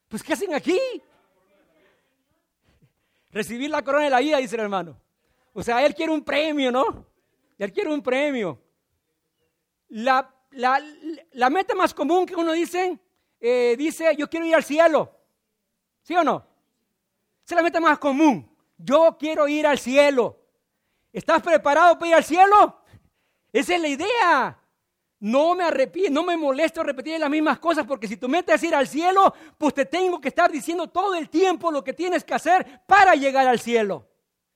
Pues 0.06 0.22
¿qué 0.22 0.34
hacen 0.34 0.52
aquí? 0.52 0.78
Recibir 3.30 3.70
la 3.70 3.82
corona 3.82 4.04
de 4.04 4.10
la 4.10 4.20
vida, 4.20 4.36
dice 4.36 4.56
el 4.56 4.62
hermano. 4.62 5.00
O 5.54 5.62
sea, 5.62 5.84
él 5.86 5.94
quiere 5.94 6.12
un 6.12 6.22
premio, 6.22 6.70
¿no? 6.70 7.09
Él 7.64 7.72
quiere 7.72 7.92
un 7.92 8.02
premio. 8.02 8.58
La, 9.88 10.32
meta 11.50 11.74
más 11.74 11.92
común 11.92 12.24
que 12.24 12.34
uno 12.34 12.52
dice, 12.52 12.98
eh, 13.38 13.74
dice, 13.76 14.14
yo 14.16 14.30
quiero 14.30 14.46
ir 14.46 14.54
al 14.54 14.64
cielo. 14.64 15.10
¿Sí 16.02 16.14
o 16.14 16.24
no? 16.24 16.46
Esa 17.44 17.54
es 17.54 17.56
la 17.56 17.62
meta 17.62 17.80
más 17.80 17.98
común. 17.98 18.48
Yo 18.78 19.16
quiero 19.18 19.46
ir 19.46 19.66
al 19.66 19.78
cielo. 19.78 20.38
¿Estás 21.12 21.42
preparado 21.42 21.98
para 21.98 22.08
ir 22.08 22.14
al 22.14 22.24
cielo? 22.24 22.80
Esa 23.52 23.74
es 23.74 23.80
la 23.80 23.88
idea. 23.88 24.56
no 25.18 25.54
me 25.54 25.64
arrepiento, 25.64 26.14
no 26.14 26.24
me 26.24 26.38
molesto 26.38 26.82
repetir 26.82 27.20
las 27.20 27.28
mismas 27.28 27.58
cosas 27.58 27.84
porque 27.86 28.08
si 28.08 28.16
tú 28.16 28.26
metes 28.26 28.62
ir 28.62 28.74
al 28.74 28.88
cielo, 28.88 29.34
pues 29.58 29.74
te 29.74 29.84
tengo 29.84 30.18
que 30.18 30.28
estar 30.28 30.50
diciendo 30.50 30.88
todo 30.88 31.14
el 31.14 31.28
tiempo 31.28 31.70
lo 31.70 31.84
que 31.84 31.92
tienes 31.92 32.24
que 32.24 32.32
hacer 32.32 32.80
para 32.86 33.14
llegar 33.16 33.46
al 33.46 33.60
cielo. 33.60 34.08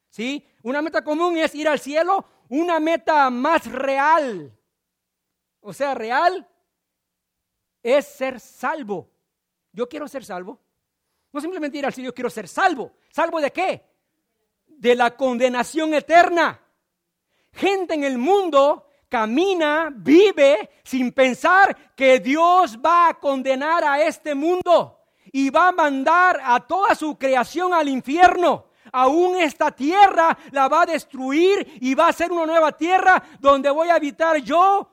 ¿Sí? 0.09 0.47
Una 0.63 0.81
meta 0.81 1.05
común 1.05 1.37
es 1.37 1.55
ir 1.55 1.69
al 1.69 1.79
cielo, 1.79 2.25
una 2.49 2.81
meta 2.81 3.31
más 3.31 3.71
real, 3.71 4.53
o 5.61 5.73
sea, 5.73 5.95
real, 5.95 6.47
es 7.83 8.07
ser 8.07 8.41
salvo. 8.41 9.11
Yo 9.73 9.89
quiero 9.89 10.09
ser 10.09 10.25
salvo. 10.25 10.59
No 11.33 11.41
simplemente 11.41 11.79
ir 11.79 11.87
al 11.87 11.93
cielo, 11.93 12.15
quiero 12.15 12.31
ser 12.31 12.49
salvo. 12.49 12.93
¿Salvo 13.11 13.41
de 13.41 13.51
qué? 13.51 13.85
De 14.67 14.95
la 14.95 15.17
condenación 15.17 15.93
eterna. 15.95 16.61
Gente 17.53 17.95
en 17.95 18.05
el 18.05 18.19
mundo 18.19 18.87
camina, 19.09 19.93
vive 19.95 20.71
sin 20.83 21.13
pensar 21.13 21.95
que 21.95 22.21
Dios 22.21 22.79
va 22.85 23.09
a 23.09 23.15
condenar 23.15 23.85
a 23.85 24.03
este 24.03 24.35
mundo 24.35 25.01
y 25.33 25.51
va 25.51 25.69
a 25.69 25.73
mandar 25.73 26.41
a 26.43 26.61
toda 26.67 26.95
su 26.95 27.17
creación 27.17 27.75
al 27.75 27.89
infierno. 27.89 28.67
Aún 28.97 29.35
esta 29.35 29.73
tierra 29.73 30.39
la 30.53 30.69
va 30.69 30.83
a 30.83 30.87
destruir 30.87 31.79
y 31.81 31.97
va 31.97 32.07
a 32.07 32.13
ser 32.13 32.31
una 32.31 32.47
nueva 32.47 32.71
tierra 32.71 33.21
donde 33.41 33.69
voy 33.69 33.89
a 33.89 33.97
habitar 33.97 34.37
yo 34.37 34.89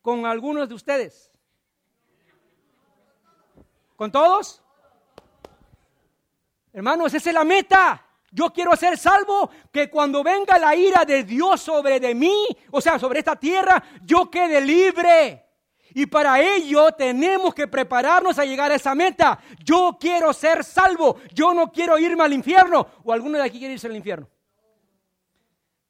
con 0.00 0.24
algunos 0.24 0.68
de 0.68 0.74
ustedes. 0.76 1.32
¿Con 3.96 4.12
todos? 4.12 4.62
Hermanos, 6.72 7.12
esa 7.12 7.30
es 7.30 7.34
la 7.34 7.42
meta. 7.42 8.06
Yo 8.30 8.52
quiero 8.52 8.76
ser 8.76 8.96
salvo, 8.96 9.50
que 9.72 9.90
cuando 9.90 10.22
venga 10.22 10.56
la 10.56 10.76
ira 10.76 11.04
de 11.04 11.24
Dios 11.24 11.60
sobre 11.60 11.98
de 11.98 12.14
mí, 12.14 12.46
o 12.70 12.80
sea, 12.80 13.00
sobre 13.00 13.18
esta 13.18 13.34
tierra, 13.34 13.82
yo 14.04 14.30
quede 14.30 14.60
libre. 14.60 15.43
Y 15.94 16.06
para 16.06 16.40
ello 16.40 16.90
tenemos 16.92 17.54
que 17.54 17.68
prepararnos 17.68 18.38
a 18.38 18.44
llegar 18.44 18.72
a 18.72 18.74
esa 18.74 18.94
meta. 18.94 19.38
Yo 19.64 19.96
quiero 19.98 20.32
ser 20.32 20.64
salvo, 20.64 21.18
yo 21.32 21.54
no 21.54 21.70
quiero 21.70 21.96
irme 21.98 22.24
al 22.24 22.32
infierno. 22.32 22.86
¿O 23.04 23.12
alguno 23.12 23.38
de 23.38 23.44
aquí 23.44 23.58
quiere 23.60 23.74
irse 23.74 23.86
al 23.86 23.96
infierno? 23.96 24.28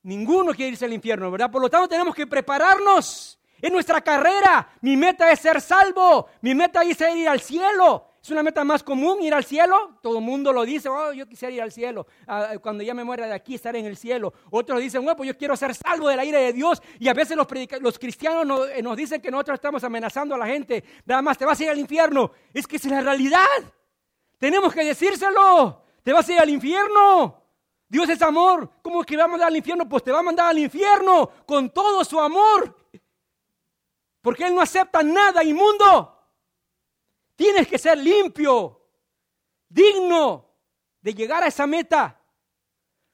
Ninguno 0.03 0.53
quiere 0.53 0.73
irse 0.73 0.85
al 0.85 0.93
infierno, 0.93 1.31
¿verdad? 1.31 1.51
Por 1.51 1.63
lo 1.63 1.71
tanto, 1.71 1.89
tenemos 1.89 2.15
que 2.15 2.27
prepararnos. 2.27 3.39
En 3.63 3.73
nuestra 3.73 4.03
carrera, 4.03 4.69
mi 4.83 4.95
meta 4.95 5.33
es 5.33 5.41
ser 5.41 5.59
salvo, 5.63 6.29
mi 6.43 6.55
meta 6.55 6.83
es 6.83 7.01
ir 7.01 7.27
al 7.27 7.41
cielo. 7.41 8.11
Es 8.25 8.31
una 8.31 8.43
meta 8.43 8.65
más 8.65 8.83
común 8.83 9.21
ir 9.21 9.35
al 9.35 9.45
cielo. 9.45 9.99
Todo 10.01 10.17
el 10.17 10.25
mundo 10.25 10.51
lo 10.51 10.65
dice, 10.65 10.89
oh, 10.89 11.13
yo 11.13 11.27
quisiera 11.27 11.55
ir 11.55 11.61
al 11.61 11.71
cielo. 11.71 12.07
Ah, 12.27 12.55
cuando 12.63 12.83
ya 12.83 12.95
me 12.95 13.05
muera 13.05 13.27
de 13.27 13.35
aquí, 13.35 13.55
estar 13.55 13.77
en 13.77 13.85
el 13.85 13.99
cielo. 13.99 14.33
Otros 14.51 14.81
dicen, 14.81 15.03
bueno, 15.03 15.15
pues 15.15 15.27
yo 15.27 15.37
quiero 15.37 15.55
ser 15.59 15.75
salvo 15.75 16.09
de 16.09 16.17
la 16.17 16.25
ira 16.25 16.39
de 16.39 16.55
Dios. 16.55 16.81
Y 16.99 17.09
a 17.09 17.13
veces 17.13 17.37
los, 17.37 17.47
los 17.83 17.99
cristianos 17.99 18.47
nos, 18.47 18.71
eh, 18.71 18.81
nos, 18.81 18.97
dicen 18.97 19.21
que 19.21 19.31
nosotros 19.31 19.57
estamos 19.57 19.85
amenazando 19.85 20.35
a 20.37 20.39
la 20.39 20.47
gente. 20.47 20.83
Nada 21.05 21.21
más, 21.21 21.37
te 21.37 21.45
vas 21.45 21.61
a 21.61 21.65
ir 21.65 21.69
al 21.69 21.79
infierno. 21.79 22.31
Es 22.55 22.67
que 22.67 22.77
es 22.77 22.87
la 22.87 23.03
realidad. 23.03 23.45
Tenemos 24.39 24.73
que 24.73 24.85
decírselo. 24.85 25.83
Te 26.03 26.15
vas 26.15 26.27
a 26.27 26.33
ir 26.33 26.39
al 26.39 26.49
infierno. 26.49 27.43
Dios 27.87 28.09
es 28.09 28.23
amor. 28.23 28.71
¿Cómo 28.81 29.03
es 29.03 29.07
que 29.07 29.19
va 29.19 29.25
a 29.25 29.29
mandar 29.29 29.49
al 29.49 29.57
infierno? 29.57 29.87
Pues 29.87 30.03
te 30.03 30.11
va 30.11 30.21
a 30.21 30.23
mandar 30.23 30.47
al 30.47 30.59
infierno 30.59 31.29
con 31.45 31.69
todo 31.69 32.03
su 32.03 32.19
amor. 32.19 32.75
Porque 34.23 34.47
Él 34.47 34.55
no 34.55 34.63
acepta 34.63 35.03
nada 35.03 35.45
inmundo. 35.45 36.14
Tienes 37.37 37.67
que 37.67 37.79
ser 37.79 37.99
limpio, 37.99 38.81
digno 39.69 40.51
de 41.01 41.15
llegar 41.15 41.43
a 41.43 41.49
esa 41.49 41.67
meta. 41.67 42.21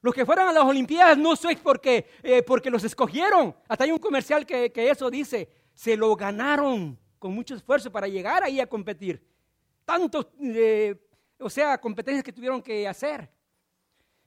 Los 0.03 0.15
que 0.15 0.25
fueron 0.25 0.49
a 0.49 0.53
las 0.53 0.65
Olimpiadas 0.65 1.19
no 1.19 1.37
sois 1.37 1.59
porque, 1.59 2.07
eh, 2.23 2.43
porque 2.43 2.71
los 2.71 2.85
escogieron. 2.85 3.55
Hasta 3.69 3.85
hay 3.85 3.93
un 3.93 3.99
comercial 3.99 4.47
que, 4.47 4.73
eso 4.75 5.11
dice. 5.11 5.49
Se 5.75 5.97
lo 5.97 6.15
ganaron 6.17 6.99
con 7.19 7.35
mucho 7.35 7.55
esfuerzo 7.55 7.91
para 7.91 8.09
llegar 8.09 8.43
ahí 8.43 8.61
a 8.61 8.67
competir. 8.67 9.27
Tantos, 9.85 10.29
eh, 10.41 10.95
o 11.39 11.51
sea, 11.51 11.79
competencias 11.79 12.25
que 12.25 12.33
tuvieron 12.33 12.63
que 12.63 12.87
hacer. 12.87 13.29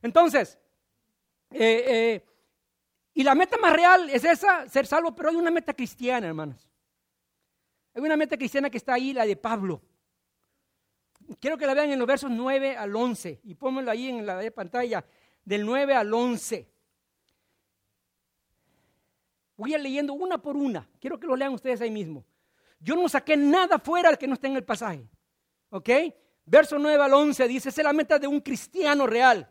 Entonces, 0.01 0.57
eh, 1.51 2.23
y 3.13 3.23
la 3.23 3.35
meta 3.35 3.57
más 3.57 3.73
real 3.73 4.09
es 4.09 4.23
esa, 4.23 4.67
ser 4.67 4.85
salvo, 4.85 5.15
pero 5.15 5.29
hay 5.29 5.35
una 5.35 5.51
meta 5.51 5.73
cristiana, 5.73 6.27
hermanos. 6.27 6.72
Hay 7.93 8.01
una 8.01 8.17
meta 8.17 8.37
cristiana 8.37 8.69
que 8.69 8.77
está 8.77 8.93
ahí, 8.93 9.13
la 9.13 9.25
de 9.25 9.35
Pablo. 9.35 9.81
Quiero 11.39 11.57
que 11.57 11.65
la 11.65 11.73
vean 11.73 11.91
en 11.91 11.99
los 11.99 12.07
versos 12.07 12.29
9 12.31 12.75
al 12.75 12.95
11 12.95 13.41
y 13.43 13.55
pónganlo 13.55 13.91
ahí 13.91 14.09
en 14.09 14.25
la 14.25 14.41
pantalla, 14.51 15.05
del 15.45 15.65
9 15.65 15.93
al 15.93 16.13
11. 16.13 16.69
Voy 19.55 19.73
a 19.73 19.77
leyendo 19.77 20.13
una 20.13 20.41
por 20.41 20.57
una. 20.57 20.89
Quiero 20.99 21.19
que 21.19 21.27
lo 21.27 21.35
lean 21.35 21.53
ustedes 21.53 21.81
ahí 21.81 21.91
mismo. 21.91 22.25
Yo 22.79 22.95
no 22.95 23.07
saqué 23.07 23.37
nada 23.37 23.79
fuera 23.79 24.15
que 24.17 24.27
no 24.27 24.33
esté 24.33 24.47
en 24.47 24.57
el 24.57 24.63
pasaje. 24.63 25.07
¿Ok? 25.69 25.89
Verso 26.45 26.77
9 26.77 27.03
al 27.03 27.13
11 27.13 27.47
dice, 27.47 27.69
esa 27.69 27.81
es 27.81 27.85
la 27.85 27.93
meta 27.93 28.19
de 28.19 28.27
un 28.27 28.41
cristiano 28.41 29.07
real. 29.07 29.49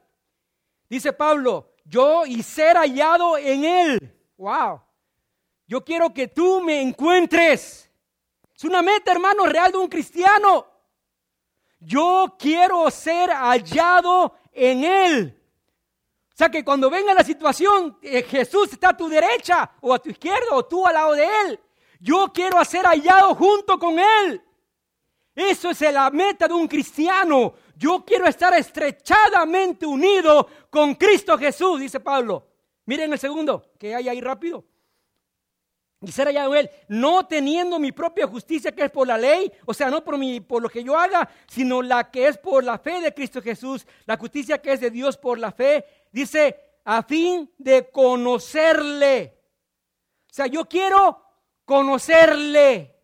Dice 0.88 1.12
Pablo, 1.12 1.72
yo 1.84 2.26
y 2.26 2.42
ser 2.42 2.76
hallado 2.76 3.38
en 3.38 3.64
él. 3.64 4.16
Wow. 4.36 4.82
Yo 5.66 5.82
quiero 5.82 6.12
que 6.12 6.28
tú 6.28 6.60
me 6.60 6.82
encuentres 6.82 7.90
es 8.62 8.64
una 8.64 8.80
meta, 8.80 9.10
hermano, 9.10 9.44
real 9.46 9.72
de 9.72 9.78
un 9.78 9.88
cristiano. 9.88 10.64
Yo 11.80 12.36
quiero 12.38 12.88
ser 12.92 13.30
hallado 13.30 14.36
en 14.52 14.84
Él. 14.84 15.42
O 16.32 16.36
sea 16.36 16.48
que 16.48 16.64
cuando 16.64 16.88
venga 16.88 17.12
la 17.12 17.24
situación, 17.24 17.98
eh, 18.00 18.22
Jesús 18.22 18.72
está 18.72 18.90
a 18.90 18.96
tu 18.96 19.08
derecha 19.08 19.68
o 19.80 19.92
a 19.92 19.98
tu 19.98 20.10
izquierda 20.10 20.46
o 20.52 20.64
tú 20.64 20.86
al 20.86 20.94
lado 20.94 21.14
de 21.14 21.26
Él. 21.40 21.60
Yo 21.98 22.32
quiero 22.32 22.64
ser 22.64 22.84
hallado 22.86 23.34
junto 23.34 23.76
con 23.80 23.98
Él. 23.98 24.40
Eso 25.34 25.70
es 25.70 25.80
la 25.80 26.08
meta 26.10 26.46
de 26.46 26.54
un 26.54 26.68
cristiano. 26.68 27.54
Yo 27.74 28.04
quiero 28.04 28.26
estar 28.28 28.54
estrechadamente 28.54 29.86
unido 29.86 30.46
con 30.70 30.94
Cristo 30.94 31.36
Jesús, 31.36 31.80
dice 31.80 31.98
Pablo. 31.98 32.46
Miren 32.84 33.12
el 33.12 33.18
segundo, 33.18 33.72
que 33.76 33.92
hay 33.92 34.08
ahí 34.08 34.20
rápido 34.20 34.64
y 36.02 36.10
ser 36.10 36.26
hallado 36.26 36.52
no 36.88 37.26
teniendo 37.26 37.78
mi 37.78 37.92
propia 37.92 38.26
justicia 38.26 38.72
que 38.72 38.84
es 38.84 38.90
por 38.90 39.06
la 39.06 39.16
ley, 39.16 39.52
o 39.64 39.72
sea, 39.72 39.88
no 39.88 40.02
por, 40.02 40.18
mi, 40.18 40.40
por 40.40 40.60
lo 40.60 40.68
que 40.68 40.82
yo 40.82 40.98
haga, 40.98 41.28
sino 41.46 41.80
la 41.80 42.10
que 42.10 42.26
es 42.26 42.36
por 42.36 42.64
la 42.64 42.78
fe 42.78 43.00
de 43.00 43.14
Cristo 43.14 43.40
Jesús, 43.40 43.86
la 44.04 44.16
justicia 44.16 44.60
que 44.60 44.72
es 44.72 44.80
de 44.80 44.90
Dios 44.90 45.16
por 45.16 45.38
la 45.38 45.52
fe, 45.52 45.84
dice, 46.10 46.58
a 46.84 47.04
fin 47.04 47.48
de 47.56 47.88
conocerle. 47.90 49.38
O 50.28 50.34
sea, 50.34 50.46
yo 50.46 50.64
quiero 50.64 51.24
conocerle. 51.64 52.96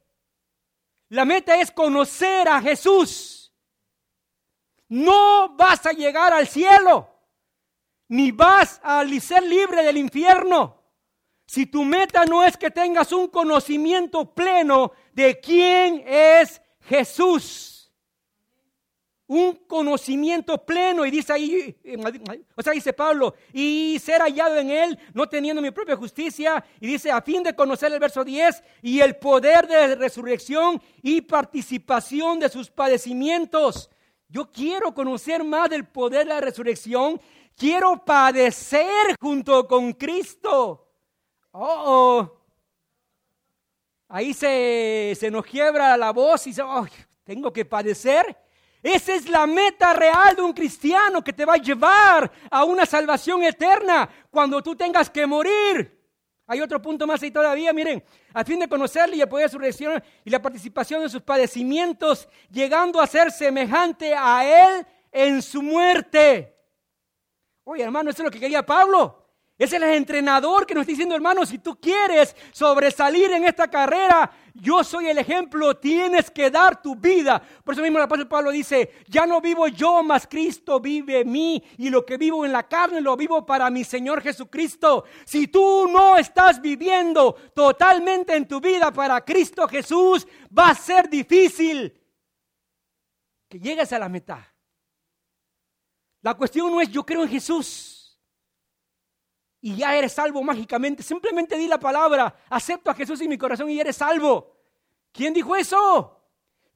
La 1.10 1.24
meta 1.24 1.60
es 1.60 1.70
conocer 1.70 2.48
a 2.48 2.60
Jesús. 2.60 3.52
No 4.88 5.54
vas 5.54 5.86
a 5.86 5.92
llegar 5.92 6.32
al 6.32 6.48
cielo, 6.48 7.08
ni 8.08 8.32
vas 8.32 8.80
a 8.82 9.04
ser 9.20 9.42
libre 9.44 9.84
del 9.84 9.98
infierno 9.98 10.77
si 11.48 11.64
tu 11.64 11.82
meta 11.82 12.26
no 12.26 12.44
es 12.44 12.58
que 12.58 12.70
tengas 12.70 13.10
un 13.10 13.26
conocimiento 13.26 14.34
pleno 14.34 14.92
de 15.14 15.40
quién 15.40 16.04
es 16.06 16.60
Jesús, 16.82 17.90
un 19.26 19.54
conocimiento 19.66 20.62
pleno, 20.62 21.06
y 21.06 21.10
dice 21.10 21.32
ahí, 21.32 21.74
o 22.54 22.62
sea, 22.62 22.74
dice 22.74 22.92
Pablo, 22.92 23.34
y 23.50 23.98
ser 23.98 24.20
hallado 24.20 24.58
en 24.58 24.70
él, 24.70 24.98
no 25.14 25.26
teniendo 25.26 25.62
mi 25.62 25.70
propia 25.70 25.96
justicia, 25.96 26.62
y 26.80 26.86
dice, 26.86 27.10
a 27.10 27.22
fin 27.22 27.42
de 27.42 27.56
conocer 27.56 27.90
el 27.94 27.98
verso 27.98 28.22
10, 28.22 28.62
y 28.82 29.00
el 29.00 29.16
poder 29.16 29.66
de 29.66 29.94
resurrección 29.94 30.82
y 31.00 31.22
participación 31.22 32.40
de 32.40 32.50
sus 32.50 32.70
padecimientos. 32.70 33.88
Yo 34.28 34.52
quiero 34.52 34.92
conocer 34.92 35.42
más 35.44 35.70
del 35.70 35.86
poder 35.86 36.26
de 36.26 36.34
la 36.34 36.40
resurrección, 36.42 37.18
quiero 37.56 38.04
padecer 38.04 39.16
junto 39.18 39.66
con 39.66 39.94
Cristo. 39.94 40.87
Oh, 41.52 42.38
Ahí 44.10 44.32
se, 44.32 45.14
se, 45.20 45.30
nos 45.30 45.44
quiebra 45.44 45.94
la 45.98 46.12
voz 46.12 46.46
y 46.46 46.50
dice, 46.50 46.62
oh, 46.62 46.86
tengo 47.24 47.52
que 47.52 47.66
padecer. 47.66 48.36
Esa 48.82 49.14
es 49.14 49.28
la 49.28 49.46
meta 49.46 49.92
real 49.92 50.34
de 50.34 50.40
un 50.40 50.54
cristiano 50.54 51.22
que 51.22 51.32
te 51.32 51.44
va 51.44 51.54
a 51.54 51.58
llevar 51.58 52.30
a 52.50 52.64
una 52.64 52.86
salvación 52.86 53.42
eterna 53.42 54.08
cuando 54.30 54.62
tú 54.62 54.74
tengas 54.74 55.10
que 55.10 55.26
morir. 55.26 55.94
Hay 56.46 56.62
otro 56.62 56.80
punto 56.80 57.06
más 57.06 57.22
ahí 57.22 57.30
todavía, 57.30 57.74
miren, 57.74 58.02
a 58.32 58.42
fin 58.44 58.58
de 58.60 58.68
conocerle 58.68 59.16
y 59.16 59.18
de 59.18 59.26
su 59.28 59.58
resurrección 59.58 60.02
y 60.24 60.30
la 60.30 60.40
participación 60.40 61.02
de 61.02 61.10
sus 61.10 61.20
padecimientos, 61.20 62.26
llegando 62.50 63.02
a 63.02 63.06
ser 63.06 63.30
semejante 63.30 64.14
a 64.16 64.78
él 64.78 64.86
en 65.12 65.42
su 65.42 65.60
muerte. 65.60 66.56
Oye, 67.64 67.82
hermano, 67.82 68.08
eso 68.08 68.22
es 68.22 68.24
lo 68.24 68.30
que 68.30 68.40
quería 68.40 68.64
Pablo. 68.64 69.27
Es 69.58 69.72
el 69.72 69.82
entrenador 69.82 70.64
que 70.64 70.72
nos 70.72 70.82
está 70.82 70.92
diciendo, 70.92 71.16
hermano, 71.16 71.44
si 71.44 71.58
tú 71.58 71.80
quieres 71.80 72.36
sobresalir 72.52 73.32
en 73.32 73.42
esta 73.44 73.68
carrera, 73.68 74.30
yo 74.54 74.84
soy 74.84 75.08
el 75.08 75.18
ejemplo, 75.18 75.76
tienes 75.76 76.30
que 76.30 76.48
dar 76.48 76.80
tu 76.80 76.94
vida. 76.94 77.42
Por 77.64 77.74
eso 77.74 77.82
mismo 77.82 77.98
el 77.98 78.04
apóstol 78.04 78.28
Pablo 78.28 78.52
dice, 78.52 78.92
ya 79.08 79.26
no 79.26 79.40
vivo 79.40 79.66
yo, 79.66 80.04
mas 80.04 80.28
Cristo 80.28 80.78
vive 80.78 81.24
mí, 81.24 81.60
y 81.76 81.90
lo 81.90 82.06
que 82.06 82.16
vivo 82.16 82.44
en 82.44 82.52
la 82.52 82.68
carne 82.68 83.00
lo 83.00 83.16
vivo 83.16 83.44
para 83.44 83.68
mi 83.68 83.82
Señor 83.82 84.22
Jesucristo. 84.22 85.04
Si 85.24 85.48
tú 85.48 85.88
no 85.88 86.16
estás 86.16 86.62
viviendo 86.62 87.34
totalmente 87.52 88.36
en 88.36 88.46
tu 88.46 88.60
vida 88.60 88.92
para 88.92 89.24
Cristo 89.24 89.66
Jesús, 89.66 90.24
va 90.56 90.70
a 90.70 90.74
ser 90.76 91.10
difícil 91.10 92.00
que 93.48 93.58
llegues 93.58 93.92
a 93.92 93.98
la 93.98 94.08
meta. 94.08 94.54
La 96.22 96.34
cuestión 96.34 96.70
no 96.70 96.80
es 96.80 96.88
yo 96.90 97.04
creo 97.04 97.24
en 97.24 97.28
Jesús 97.28 97.97
y 99.60 99.76
ya 99.76 99.96
eres 99.96 100.12
salvo 100.12 100.42
mágicamente. 100.42 101.02
Simplemente 101.02 101.56
di 101.56 101.66
la 101.66 101.78
palabra, 101.78 102.34
acepto 102.48 102.90
a 102.90 102.94
Jesús 102.94 103.20
en 103.20 103.28
mi 103.28 103.38
corazón 103.38 103.70
y 103.70 103.80
eres 103.80 103.96
salvo. 103.96 104.56
¿Quién 105.12 105.34
dijo 105.34 105.56
eso? 105.56 106.14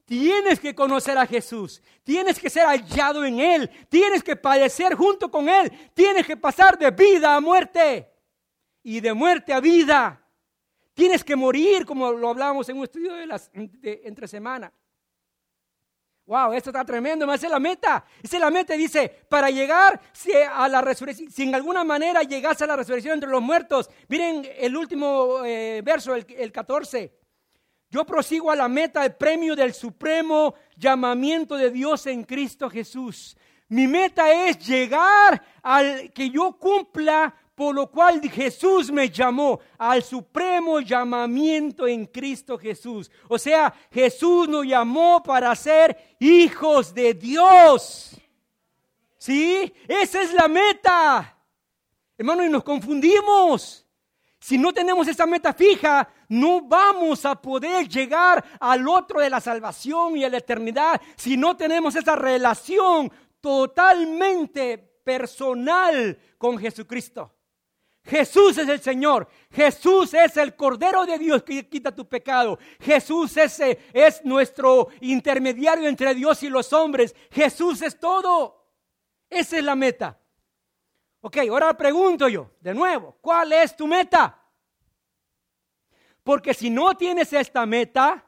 Tienes 0.05 0.59
que 0.59 0.75
conocer 0.75 1.17
a 1.17 1.25
Jesús, 1.25 1.81
tienes 2.03 2.37
que 2.37 2.49
ser 2.49 2.65
hallado 2.65 3.23
en 3.23 3.39
Él, 3.39 3.69
tienes 3.87 4.21
que 4.21 4.35
padecer 4.35 4.95
junto 4.95 5.31
con 5.31 5.47
Él, 5.47 5.71
tienes 5.93 6.27
que 6.27 6.35
pasar 6.35 6.77
de 6.77 6.91
vida 6.91 7.35
a 7.35 7.39
muerte 7.39 8.11
y 8.83 8.99
de 8.99 9.13
muerte 9.13 9.53
a 9.53 9.61
vida. 9.61 10.19
Tienes 10.93 11.23
que 11.23 11.35
morir, 11.35 11.85
como 11.85 12.11
lo 12.11 12.29
hablábamos 12.29 12.67
en 12.69 12.77
un 12.77 12.83
estudio 12.83 13.13
de, 13.13 13.25
las, 13.25 13.49
entre 13.53 14.27
semana. 14.27 14.71
Wow, 16.25 16.53
esto 16.53 16.69
está 16.69 16.85
tremendo, 16.85 17.25
esa 17.33 17.47
es 17.47 17.51
la 17.51 17.59
meta. 17.59 18.05
Esa 18.21 18.37
es 18.37 18.41
la 18.41 18.49
meta, 18.49 18.75
dice, 18.75 19.09
para 19.27 19.49
llegar 19.49 19.99
a 20.53 20.69
la 20.69 20.79
resurrección, 20.79 21.29
si 21.29 21.43
en 21.43 21.53
alguna 21.53 21.83
manera 21.83 22.23
llegase 22.23 22.63
a 22.63 22.67
la 22.67 22.77
resurrección 22.77 23.15
entre 23.15 23.29
los 23.29 23.41
muertos. 23.41 23.89
Miren 24.07 24.47
el 24.57 24.77
último 24.77 25.43
eh, 25.43 25.81
verso, 25.83 26.15
el, 26.15 26.25
el 26.37 26.51
14. 26.51 27.13
Yo 27.89 28.05
prosigo 28.05 28.49
a 28.49 28.55
la 28.55 28.69
meta, 28.69 29.05
el 29.05 29.15
premio 29.15 29.55
del 29.55 29.73
supremo 29.73 30.55
llamamiento 30.77 31.57
de 31.57 31.69
Dios 31.69 32.07
en 32.07 32.23
Cristo 32.23 32.69
Jesús. 32.69 33.35
Mi 33.67 33.87
meta 33.87 34.31
es 34.47 34.59
llegar 34.65 35.43
al 35.61 36.11
que 36.13 36.29
yo 36.29 36.57
cumpla 36.57 37.35
por 37.55 37.75
lo 37.75 37.89
cual 37.89 38.19
Jesús 38.29 38.91
me 38.91 39.09
llamó 39.09 39.59
al 39.77 40.03
supremo 40.03 40.79
llamamiento 40.79 41.87
en 41.87 42.05
Cristo 42.07 42.57
Jesús. 42.57 43.11
O 43.27 43.37
sea, 43.37 43.73
Jesús 43.91 44.47
nos 44.47 44.65
llamó 44.65 45.21
para 45.21 45.55
ser 45.55 46.15
hijos 46.19 46.93
de 46.93 47.13
Dios. 47.13 48.19
¿Sí? 49.17 49.71
Esa 49.87 50.21
es 50.21 50.33
la 50.33 50.47
meta. 50.47 51.37
Hermano, 52.17 52.43
y 52.43 52.49
nos 52.49 52.63
confundimos. 52.63 53.85
Si 54.39 54.57
no 54.57 54.73
tenemos 54.73 55.07
esa 55.07 55.25
meta 55.25 55.53
fija, 55.53 56.09
no 56.27 56.61
vamos 56.61 57.23
a 57.25 57.35
poder 57.41 57.87
llegar 57.87 58.43
al 58.59 58.87
otro 58.87 59.21
de 59.21 59.29
la 59.29 59.39
salvación 59.39 60.17
y 60.17 60.25
a 60.25 60.29
la 60.29 60.39
eternidad 60.39 60.99
si 61.15 61.37
no 61.37 61.55
tenemos 61.55 61.95
esa 61.95 62.15
relación 62.15 63.09
totalmente 63.39 64.77
personal 65.03 66.17
con 66.37 66.57
Jesucristo. 66.57 67.31
Jesús 68.05 68.57
es 68.57 68.67
el 68.67 68.81
Señor. 68.81 69.29
Jesús 69.49 70.13
es 70.13 70.35
el 70.37 70.55
Cordero 70.55 71.05
de 71.05 71.17
Dios 71.17 71.43
que 71.43 71.67
quita 71.69 71.93
tu 71.93 72.07
pecado. 72.07 72.59
Jesús 72.79 73.37
es, 73.37 73.59
es 73.93 74.25
nuestro 74.25 74.89
intermediario 75.01 75.87
entre 75.87 76.13
Dios 76.13 76.43
y 76.43 76.49
los 76.49 76.73
hombres. 76.73 77.15
Jesús 77.31 77.81
es 77.81 77.97
todo. 77.99 78.67
Esa 79.29 79.57
es 79.57 79.63
la 79.63 79.75
meta. 79.75 80.19
Ok, 81.21 81.37
ahora 81.49 81.75
pregunto 81.77 82.27
yo, 82.27 82.51
de 82.59 82.73
nuevo, 82.73 83.17
¿cuál 83.21 83.53
es 83.53 83.75
tu 83.77 83.87
meta? 83.87 84.37
Porque 86.21 86.53
si 86.53 86.69
no 86.69 86.95
tienes 86.97 87.31
esta 87.31 87.65
meta 87.65 88.25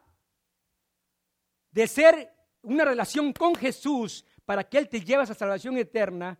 de 1.72 1.88
ser 1.88 2.34
una 2.62 2.86
relación 2.86 3.34
con 3.34 3.54
Jesús 3.56 4.26
para 4.46 4.64
que 4.64 4.78
Él 4.78 4.88
te 4.88 5.02
lleve 5.02 5.24
a 5.24 5.26
salvación 5.26 5.78
eterna, 5.78 6.40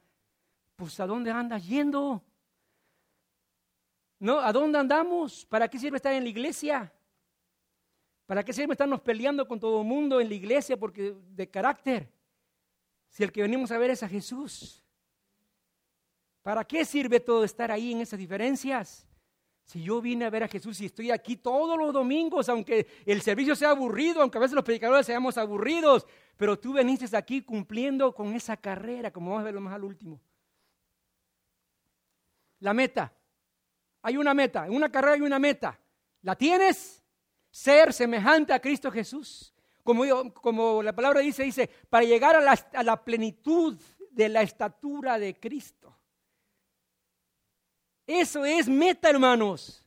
pues 0.78 0.98
¿a 1.02 1.06
dónde 1.06 1.32
andas 1.32 1.66
yendo? 1.66 2.24
¿No? 4.20 4.40
¿A 4.40 4.52
dónde 4.52 4.80
andamos? 4.80 5.46
¿Para 5.46 5.68
qué 5.68 5.78
sirve 5.78 5.98
estar 5.98 6.14
en 6.14 6.24
la 6.24 6.30
iglesia? 6.30 6.92
¿Para 8.26 8.44
qué 8.44 8.54
sirve 8.54 8.74
estarnos 8.74 9.02
peleando 9.02 9.48
con 9.48 9.60
todo 9.60 9.82
el 9.82 9.88
mundo 9.88 10.20
en 10.20 10.30
la 10.30 10.36
iglesia 10.36 10.78
porque 10.78 11.16
de 11.30 11.50
carácter? 11.50 12.12
Si 13.10 13.24
el 13.24 13.32
que 13.32 13.42
venimos 13.42 13.72
a 13.72 13.78
ver 13.78 13.92
es 13.92 14.04
a 14.04 14.10
Jesús. 14.10 14.84
¿Para 16.42 16.64
qué 16.64 16.86
sirve 16.86 17.20
todo 17.20 17.44
estar 17.44 17.72
ahí 17.72 17.92
en 17.92 18.02
esas 18.02 18.20
diferencias? 18.20 19.08
Si 19.64 19.82
yo 19.82 20.00
vine 20.00 20.26
a 20.26 20.30
ver 20.30 20.44
a 20.44 20.48
Jesús 20.48 20.80
y 20.80 20.86
estoy 20.86 21.10
aquí 21.10 21.38
todos 21.38 21.78
los 21.78 21.92
domingos, 21.92 22.50
aunque 22.50 22.86
el 23.06 23.22
servicio 23.22 23.56
sea 23.56 23.72
aburrido, 23.72 24.22
aunque 24.22 24.38
a 24.38 24.42
veces 24.42 24.54
los 24.54 24.64
predicadores 24.64 25.08
seamos 25.08 25.40
aburridos, 25.40 26.06
pero 26.38 26.60
tú 26.60 26.74
veniste 26.74 27.18
aquí 27.18 27.42
cumpliendo 27.42 28.14
con 28.14 28.36
esa 28.36 28.58
carrera, 28.58 29.12
como 29.12 29.32
vamos 29.32 29.42
a 29.42 29.46
verlo 29.46 29.62
más 29.62 29.74
al 29.74 29.84
último. 29.84 30.22
La 32.60 32.74
meta. 32.74 33.12
Hay 34.06 34.18
una 34.18 34.36
meta, 34.36 34.68
en 34.68 34.76
una 34.76 34.92
carrera 34.92 35.16
hay 35.16 35.22
una 35.22 35.40
meta. 35.40 35.80
¿La 36.22 36.36
tienes? 36.36 37.04
Ser 37.50 37.92
semejante 37.92 38.54
a 38.54 38.60
Cristo 38.60 38.92
Jesús. 38.92 39.52
Como, 39.84 40.32
como 40.32 40.84
la 40.84 40.94
palabra 40.94 41.22
dice, 41.22 41.42
dice, 41.42 41.68
para 41.90 42.06
llegar 42.06 42.36
a 42.36 42.40
la, 42.40 42.52
a 42.52 42.84
la 42.84 43.04
plenitud 43.04 43.76
de 44.12 44.30
la 44.30 44.44
estatura 44.44 45.18
de 45.18 45.40
Cristo. 45.40 45.98
Eso 48.06 48.46
es 48.46 48.70
meta, 48.70 49.10
hermanos. 49.10 49.84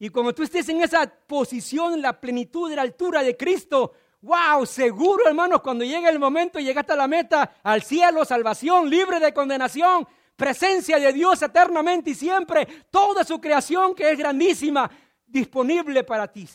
Y 0.00 0.08
como 0.08 0.34
tú 0.34 0.42
estés 0.42 0.68
en 0.68 0.82
esa 0.82 1.06
posición, 1.06 2.02
la 2.02 2.20
plenitud 2.20 2.68
de 2.68 2.74
la 2.74 2.82
altura 2.82 3.22
de 3.22 3.36
Cristo, 3.36 3.92
wow, 4.22 4.66
seguro, 4.66 5.28
hermanos, 5.28 5.60
cuando 5.60 5.84
llegue 5.84 6.08
el 6.08 6.18
momento 6.18 6.58
llegaste 6.58 6.94
a 6.94 6.96
la 6.96 7.06
meta, 7.06 7.58
al 7.62 7.84
cielo, 7.84 8.24
salvación, 8.24 8.90
libre 8.90 9.20
de 9.20 9.32
condenación, 9.32 10.04
presencia 10.36 10.98
de 10.98 11.12
Dios 11.12 11.40
eternamente 11.42 12.10
y 12.10 12.14
siempre, 12.14 12.66
toda 12.90 13.24
su 13.24 13.40
creación 13.40 13.94
que 13.94 14.10
es 14.10 14.18
grandísima, 14.18 14.90
disponible 15.26 16.04
para 16.04 16.30
ti. 16.30 16.46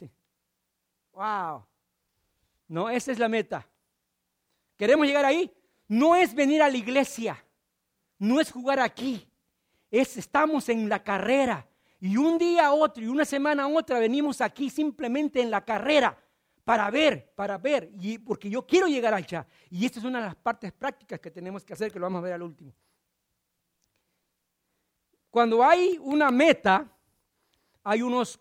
Wow. 1.11 1.65
No, 2.67 2.89
esa 2.89 3.11
es 3.11 3.19
la 3.19 3.27
meta. 3.27 3.67
¿Queremos 4.77 5.05
llegar 5.05 5.25
ahí? 5.25 5.51
No 5.87 6.15
es 6.15 6.33
venir 6.33 6.61
a 6.61 6.69
la 6.69 6.77
iglesia, 6.77 7.43
no 8.17 8.39
es 8.39 8.51
jugar 8.51 8.79
aquí, 8.79 9.27
es 9.89 10.15
estamos 10.15 10.69
en 10.69 10.87
la 10.87 11.03
carrera 11.03 11.67
y 11.99 12.15
un 12.15 12.37
día 12.37 12.67
a 12.67 12.73
otro 12.73 13.03
y 13.03 13.07
una 13.07 13.25
semana 13.25 13.63
a 13.63 13.67
otra 13.67 13.99
venimos 13.99 14.39
aquí 14.39 14.69
simplemente 14.69 15.41
en 15.41 15.51
la 15.51 15.65
carrera 15.65 16.17
para 16.63 16.89
ver, 16.89 17.33
para 17.35 17.57
ver, 17.57 17.91
y 17.99 18.17
porque 18.19 18.49
yo 18.49 18.65
quiero 18.65 18.87
llegar 18.87 19.13
allá. 19.13 19.45
Y 19.69 19.85
esta 19.85 19.99
es 19.99 20.05
una 20.05 20.19
de 20.19 20.27
las 20.27 20.35
partes 20.35 20.71
prácticas 20.71 21.19
que 21.19 21.29
tenemos 21.29 21.65
que 21.65 21.73
hacer, 21.73 21.91
que 21.91 21.99
lo 21.99 22.05
vamos 22.05 22.19
a 22.19 22.23
ver 22.23 22.33
al 22.33 22.43
último. 22.43 22.73
Cuando 25.31 25.63
hay 25.63 25.97
una 26.01 26.29
meta, 26.29 26.87
hay 27.83 28.01
unos 28.01 28.37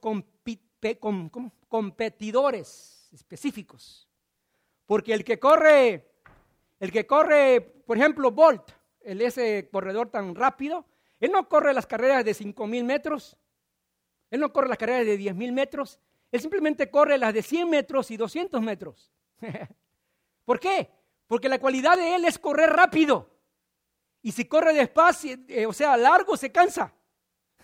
competidores 1.68 3.08
específicos. 3.12 4.08
Porque 4.86 5.14
el 5.14 5.24
que 5.24 5.38
corre, 5.38 6.10
el 6.80 6.90
que 6.90 7.06
corre, 7.06 7.60
por 7.60 7.96
ejemplo, 7.96 8.32
Bolt, 8.32 8.72
el 9.02 9.22
ese 9.22 9.68
corredor 9.70 10.10
tan 10.10 10.34
rápido, 10.34 10.84
él 11.20 11.30
no 11.30 11.48
corre 11.48 11.72
las 11.72 11.86
carreras 11.86 12.24
de 12.24 12.34
5 12.34 12.66
mil 12.66 12.82
metros, 12.82 13.36
él 14.30 14.40
no 14.40 14.52
corre 14.52 14.68
las 14.68 14.78
carreras 14.78 15.06
de 15.06 15.16
10 15.16 15.36
mil 15.36 15.52
metros, 15.52 16.00
él 16.32 16.40
simplemente 16.40 16.90
corre 16.90 17.18
las 17.18 17.32
de 17.32 17.42
100 17.42 17.70
metros 17.70 18.10
y 18.10 18.16
200 18.16 18.60
metros. 18.62 19.12
¿Por 20.44 20.58
qué? 20.58 20.90
Porque 21.28 21.48
la 21.48 21.60
cualidad 21.60 21.96
de 21.96 22.16
él 22.16 22.24
es 22.24 22.36
correr 22.36 22.70
rápido. 22.70 23.30
Y 24.22 24.32
si 24.32 24.44
corre 24.44 24.74
despacio, 24.74 25.38
eh, 25.48 25.66
o 25.66 25.72
sea, 25.72 25.96
largo, 25.96 26.36
se 26.36 26.52
cansa. 26.52 26.92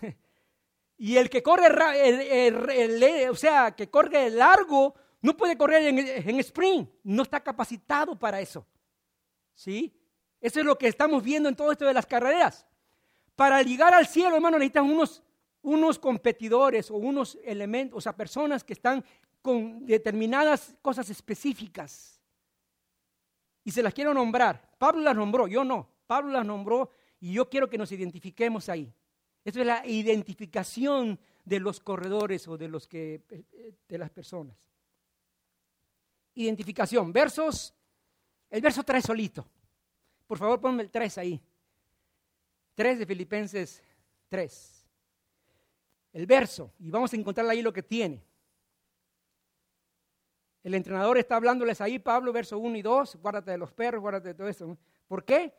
y 0.97 1.17
el 1.17 1.29
que 1.29 1.43
corre, 1.43 3.29
o 3.29 3.35
sea, 3.35 3.75
que 3.75 3.89
corre 3.89 4.29
largo, 4.31 4.95
no 5.21 5.35
puede 5.37 5.57
correr 5.57 5.83
en, 5.87 6.39
sprint, 6.39 6.89
no 7.03 7.23
está 7.23 7.39
capacitado 7.41 8.17
para 8.17 8.39
eso. 8.39 8.65
¿Sí? 9.53 9.93
Eso 10.39 10.59
es 10.59 10.65
lo 10.65 10.77
que 10.77 10.87
estamos 10.87 11.23
viendo 11.23 11.49
en 11.49 11.55
todo 11.55 11.71
esto 11.71 11.85
de 11.85 11.93
las 11.93 12.05
carreras. 12.05 12.65
Para 13.35 13.61
llegar 13.61 13.93
al 13.93 14.07
cielo, 14.07 14.35
hermano, 14.35 14.57
necesitan 14.57 14.85
unos, 14.85 15.23
unos 15.61 15.99
competidores 15.99 16.89
o 16.89 16.95
unos 16.95 17.37
elementos, 17.43 17.97
o 17.97 18.01
sea, 18.01 18.15
personas 18.15 18.63
que 18.63 18.73
están 18.73 19.03
con 19.41 19.85
determinadas 19.85 20.75
cosas 20.81 21.09
específicas. 21.09 22.19
Y 23.63 23.71
se 23.71 23.83
las 23.83 23.93
quiero 23.93 24.13
nombrar. 24.13 24.71
Pablo 24.77 25.01
las 25.01 25.15
nombró, 25.15 25.47
yo 25.47 25.63
no. 25.63 25.96
Pablo 26.07 26.31
las 26.31 26.45
nombró 26.45 26.89
y 27.19 27.33
yo 27.33 27.49
quiero 27.49 27.69
que 27.69 27.77
nos 27.77 27.91
identifiquemos 27.91 28.69
ahí. 28.69 28.91
Esto 29.43 29.59
es 29.59 29.67
la 29.67 29.85
identificación 29.85 31.19
de 31.45 31.59
los 31.59 31.79
corredores 31.79 32.47
o 32.47 32.57
de, 32.57 32.67
los 32.67 32.87
que, 32.87 33.21
de 33.87 33.97
las 33.97 34.09
personas. 34.09 34.57
Identificación. 36.33 37.13
Versos, 37.13 37.73
el 38.49 38.61
verso 38.61 38.83
3 38.83 39.03
solito. 39.03 39.47
Por 40.25 40.37
favor, 40.37 40.59
ponme 40.59 40.83
el 40.83 40.91
3 40.91 41.17
ahí. 41.19 41.41
3 42.75 42.99
de 42.99 43.05
Filipenses 43.05 43.81
3. 44.27 44.87
el 46.13 46.25
verso 46.25 46.73
y 46.79 46.91
vamos 46.91 47.11
a 47.13 47.15
encontrar 47.15 47.47
ahí 47.49 47.61
lo 47.61 47.73
que 47.73 47.83
tiene. 47.83 48.23
El 50.63 50.73
entrenador 50.73 51.17
está 51.17 51.37
hablándoles 51.37 51.79
ahí, 51.79 51.97
Pablo, 51.97 52.33
verso 52.33 52.59
1 52.59 52.75
y 52.75 52.81
2, 52.81 53.15
guárdate 53.21 53.51
de 53.51 53.57
los 53.57 53.71
perros, 53.71 54.01
guárdate 54.01 54.27
de 54.27 54.33
todo 54.33 54.49
eso. 54.49 54.77
¿Por 55.07 55.23
qué? 55.23 55.53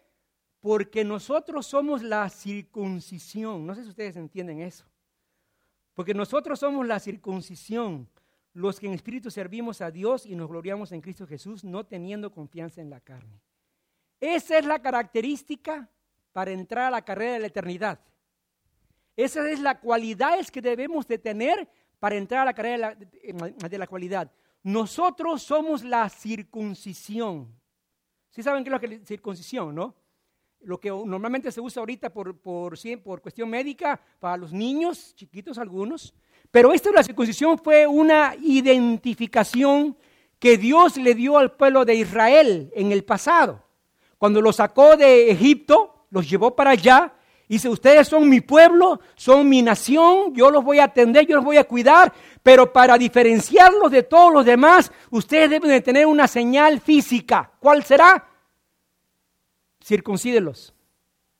Porque 0.60 1.04
nosotros 1.04 1.66
somos 1.66 2.02
la 2.02 2.28
circuncisión. 2.28 3.66
No 3.66 3.74
sé 3.74 3.84
si 3.84 3.90
ustedes 3.90 4.16
entienden 4.16 4.60
eso. 4.60 4.84
Porque 5.94 6.14
nosotros 6.14 6.60
somos 6.60 6.86
la 6.86 7.00
circuncisión, 7.00 8.08
los 8.52 8.78
que 8.78 8.86
en 8.86 8.94
espíritu 8.94 9.30
servimos 9.30 9.80
a 9.80 9.90
Dios 9.90 10.26
y 10.26 10.34
nos 10.36 10.48
gloriamos 10.48 10.92
en 10.92 11.00
Cristo 11.00 11.26
Jesús, 11.26 11.64
no 11.64 11.84
teniendo 11.86 12.30
confianza 12.32 12.80
en 12.80 12.90
la 12.90 13.00
carne. 13.00 13.40
Esa 14.20 14.58
es 14.58 14.64
la 14.64 14.80
característica 14.80 15.88
para 16.32 16.52
entrar 16.52 16.86
a 16.86 16.90
la 16.90 17.02
carrera 17.02 17.34
de 17.34 17.40
la 17.40 17.46
eternidad. 17.48 18.00
Esa 19.16 19.48
es 19.50 19.58
la 19.58 19.80
cualidad 19.80 20.38
que 20.46 20.62
debemos 20.62 21.06
de 21.08 21.18
tener 21.18 21.68
para 21.98 22.14
entrar 22.14 22.42
a 22.42 22.44
la 22.44 22.54
carrera 22.54 22.94
de 22.94 23.78
la, 23.78 23.86
cualidad. 23.86 24.30
Nosotros 24.62 25.42
somos 25.42 25.82
la 25.82 26.08
circuncisión. 26.08 27.52
¿Sí 28.30 28.42
saben 28.42 28.62
qué 28.62 28.70
es 28.72 29.00
la 29.00 29.04
circuncisión, 29.04 29.74
no? 29.74 29.96
Lo 30.60 30.78
que 30.78 30.90
normalmente 30.90 31.52
se 31.52 31.60
usa 31.60 31.80
ahorita 31.80 32.10
por, 32.10 32.36
por, 32.36 32.76
por 33.02 33.20
cuestión 33.20 33.48
médica 33.48 34.00
para 34.18 34.36
los 34.36 34.52
niños, 34.52 35.14
chiquitos 35.14 35.58
algunos. 35.58 36.14
Pero 36.50 36.72
esta 36.72 36.90
la 36.90 37.02
circuncisión 37.02 37.58
fue 37.58 37.86
una 37.86 38.34
identificación 38.40 39.96
que 40.38 40.56
Dios 40.56 40.96
le 40.96 41.14
dio 41.14 41.38
al 41.38 41.52
pueblo 41.52 41.84
de 41.84 41.94
Israel 41.94 42.70
en 42.74 42.92
el 42.92 43.04
pasado. 43.04 43.62
Cuando 44.18 44.40
los 44.40 44.56
sacó 44.56 44.96
de 44.96 45.30
Egipto, 45.30 46.06
los 46.10 46.28
llevó 46.28 46.54
para 46.54 46.70
allá, 46.70 47.12
dice, 47.48 47.68
ustedes 47.68 48.08
son 48.08 48.28
mi 48.28 48.40
pueblo, 48.40 49.00
son 49.14 49.48
mi 49.48 49.62
nación, 49.62 50.34
yo 50.34 50.50
los 50.50 50.64
voy 50.64 50.78
a 50.78 50.84
atender, 50.84 51.26
yo 51.26 51.36
los 51.36 51.44
voy 51.44 51.56
a 51.56 51.64
cuidar, 51.64 52.12
pero 52.42 52.72
para 52.72 52.98
diferenciarlos 52.98 53.90
de 53.90 54.02
todos 54.02 54.32
los 54.32 54.44
demás, 54.44 54.90
ustedes 55.10 55.50
deben 55.50 55.70
de 55.70 55.80
tener 55.80 56.06
una 56.06 56.26
señal 56.26 56.80
física. 56.80 57.52
¿Cuál 57.60 57.84
será? 57.84 58.27
Circuncídelos. 59.88 60.74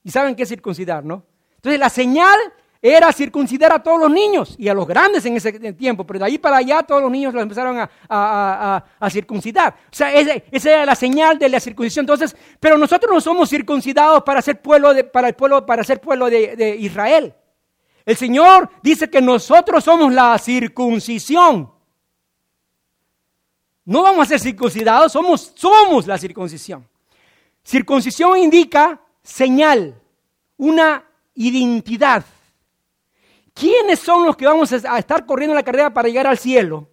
Y 0.02 0.10
saben 0.10 0.34
qué 0.34 0.44
es 0.44 0.48
circuncidar, 0.48 1.04
¿no? 1.04 1.22
Entonces 1.56 1.78
la 1.78 1.90
señal 1.90 2.38
era 2.80 3.12
circuncidar 3.12 3.72
a 3.72 3.82
todos 3.82 4.00
los 4.00 4.10
niños 4.10 4.54
y 4.58 4.68
a 4.68 4.74
los 4.74 4.86
grandes 4.86 5.26
en 5.26 5.36
ese 5.36 5.52
tiempo, 5.74 6.06
pero 6.06 6.20
de 6.20 6.24
ahí 6.24 6.38
para 6.38 6.56
allá 6.56 6.82
todos 6.82 7.02
los 7.02 7.10
niños 7.10 7.34
los 7.34 7.42
empezaron 7.42 7.86
a, 8.08 8.84
circuncidar. 9.10 9.74
O 9.92 9.94
sea, 9.94 10.14
esa 10.14 10.70
era 10.70 10.86
la 10.86 10.94
señal 10.94 11.38
de 11.38 11.50
la 11.50 11.60
circuncisión. 11.60 12.04
Entonces, 12.04 12.34
pero 12.58 12.78
nosotros 12.78 13.12
no 13.12 13.20
somos 13.20 13.50
circuncidados 13.50 14.22
para 14.22 14.40
ser 14.40 14.62
pueblo 14.62 14.94
de, 14.94 15.04
para 15.04 15.28
el 15.28 15.34
pueblo, 15.34 15.66
para 15.66 15.84
ser 15.84 16.00
pueblo 16.00 16.30
de, 16.30 16.56
de 16.56 16.74
Israel. 16.76 17.34
El 18.06 18.16
Señor 18.16 18.70
dice 18.82 19.10
que 19.10 19.20
nosotros 19.20 19.84
somos 19.84 20.10
la 20.10 20.38
circuncisión. 20.38 21.70
No 23.84 24.02
vamos 24.02 24.24
a 24.24 24.28
ser 24.30 24.40
circuncidados, 24.40 25.12
somos, 25.12 25.52
somos 25.54 26.06
la 26.06 26.16
circuncisión. 26.16 26.88
Circuncisión 27.68 28.38
indica 28.38 28.98
señal, 29.22 30.00
una 30.56 31.04
identidad. 31.34 32.24
¿Quiénes 33.52 33.98
son 33.98 34.24
los 34.24 34.38
que 34.38 34.46
vamos 34.46 34.72
a 34.72 34.98
estar 34.98 35.26
corriendo 35.26 35.54
la 35.54 35.62
carrera 35.62 35.92
para 35.92 36.08
llegar 36.08 36.26
al 36.26 36.38
cielo? 36.38 36.88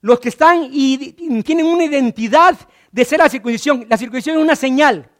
Los 0.00 0.20
que 0.20 0.28
están 0.28 0.68
y 0.70 1.42
tienen 1.42 1.66
una 1.66 1.84
identidad 1.84 2.56
de 2.92 3.04
ser 3.04 3.18
la 3.18 3.28
circuncisión. 3.28 3.84
La 3.88 3.96
circuncisión 3.96 4.36
es 4.36 4.42
una 4.44 4.54
señal. 4.54 5.10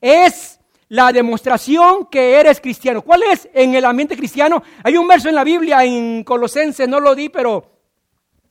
Es 0.00 0.60
la 0.90 1.10
demostración 1.10 2.06
que 2.06 2.36
eres 2.36 2.60
cristiano. 2.60 3.02
¿Cuál 3.02 3.24
es 3.32 3.48
en 3.52 3.74
el 3.74 3.84
ambiente 3.84 4.16
cristiano? 4.16 4.62
Hay 4.84 4.96
un 4.96 5.08
verso 5.08 5.28
en 5.28 5.34
la 5.34 5.42
Biblia, 5.42 5.82
en 5.82 6.22
Colosenses, 6.22 6.88
no 6.88 7.00
lo 7.00 7.16
di, 7.16 7.30
pero 7.30 7.80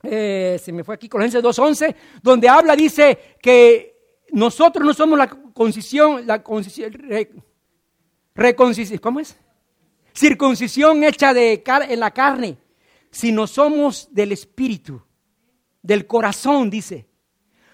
eh, 0.02 0.60
se 0.62 0.72
me 0.72 0.84
fue 0.84 0.96
aquí, 0.96 1.08
Colosenses 1.08 1.42
2.11, 1.42 1.94
donde 2.20 2.50
habla, 2.50 2.76
dice 2.76 3.36
que 3.40 3.91
nosotros 4.32 4.84
no 4.84 4.94
somos 4.94 5.16
la 5.16 5.28
concisión, 5.28 6.26
la 6.26 6.42
concisión, 6.42 6.92
reconciliación, 8.34 8.98
¿cómo 8.98 9.20
es? 9.20 9.36
circuncisión 10.14 11.04
hecha 11.04 11.32
de 11.32 11.62
en 11.66 12.00
la 12.00 12.10
carne, 12.10 12.58
sino 13.10 13.46
somos 13.46 14.08
del 14.10 14.32
espíritu, 14.32 15.02
del 15.82 16.06
corazón, 16.06 16.70
dice. 16.70 17.08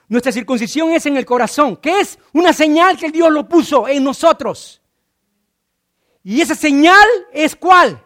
Nuestra 0.09 0.33
circuncisión 0.33 0.93
es 0.93 1.05
en 1.07 1.17
el 1.17 1.27
corazón, 1.27 1.77
que 1.77 2.01
es 2.01 2.19
una 2.33 2.53
señal 2.53 2.97
que 2.97 3.11
Dios 3.11 3.31
lo 3.31 3.47
puso 3.49 3.87
en 3.87 4.03
nosotros. 4.05 4.81
Y 6.25 6.41
esa 6.41 6.55
señal 6.55 7.07
es 7.33 7.55
cuál? 7.55 8.03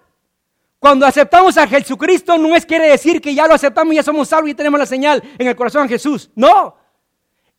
Cuando 0.80 1.06
aceptamos 1.06 1.56
a 1.56 1.66
Jesucristo 1.66 2.36
no 2.38 2.56
es 2.56 2.66
quiere 2.66 2.88
decir 2.88 3.20
que 3.20 3.34
ya 3.34 3.46
lo 3.46 3.54
aceptamos, 3.54 3.94
ya 3.94 4.02
somos 4.02 4.28
salvos 4.28 4.50
y 4.50 4.54
tenemos 4.54 4.80
la 4.80 4.86
señal 4.86 5.22
en 5.38 5.46
el 5.46 5.54
corazón 5.54 5.86
de 5.86 5.94
Jesús. 5.94 6.28
No, 6.34 6.76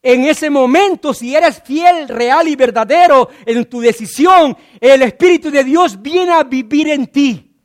en 0.05 0.25
ese 0.25 0.49
momento, 0.49 1.13
si 1.13 1.33
eres 1.33 1.61
fiel, 1.63 2.09
real 2.09 2.45
y 2.49 2.57
verdadero 2.57 3.29
en 3.45 3.63
tu 3.69 3.79
decisión, 3.79 4.55
el 4.81 5.01
Espíritu 5.01 5.49
de 5.49 5.63
Dios 5.63 6.01
viene 6.01 6.33
a 6.33 6.43
vivir 6.43 6.89
en 6.89 7.07
ti. 7.07 7.55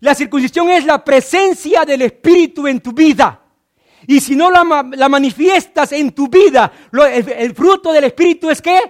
La 0.00 0.14
circuncisión 0.14 0.68
es 0.68 0.84
la 0.84 1.02
presencia 1.02 1.86
del 1.86 2.02
Espíritu 2.02 2.66
en 2.66 2.80
tu 2.80 2.92
vida. 2.92 3.40
Y 4.06 4.20
si 4.20 4.36
no 4.36 4.50
la, 4.50 4.62
manifiestas 5.08 5.92
en 5.92 6.12
tu 6.12 6.28
vida, 6.28 6.70
el, 6.92 7.54
fruto 7.54 7.90
del 7.92 8.04
Espíritu 8.04 8.50
es 8.50 8.60
qué? 8.60 8.80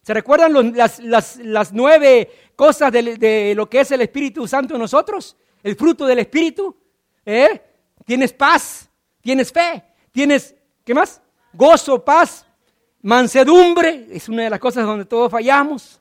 ¿Se 0.00 0.14
recuerdan 0.14 0.72
las, 0.76 1.72
nueve 1.72 2.30
cosas 2.54 2.92
de, 2.92 3.54
lo 3.56 3.68
que 3.68 3.80
es 3.80 3.90
el 3.90 4.02
Espíritu 4.02 4.46
Santo 4.46 4.74
en 4.74 4.80
nosotros? 4.80 5.36
El 5.64 5.74
fruto 5.74 6.06
del 6.06 6.20
Espíritu. 6.20 6.76
¿Eh? 7.26 7.60
Tienes 8.04 8.32
paz, 8.32 8.88
tienes 9.20 9.50
fe, 9.50 9.82
tienes, 10.12 10.54
¿qué 10.84 10.94
más? 10.94 11.20
Gozo, 11.54 12.04
paz, 12.04 12.46
mansedumbre, 13.02 14.08
es 14.10 14.28
una 14.28 14.44
de 14.44 14.50
las 14.50 14.58
cosas 14.58 14.84
donde 14.84 15.04
todos 15.04 15.30
fallamos. 15.30 16.00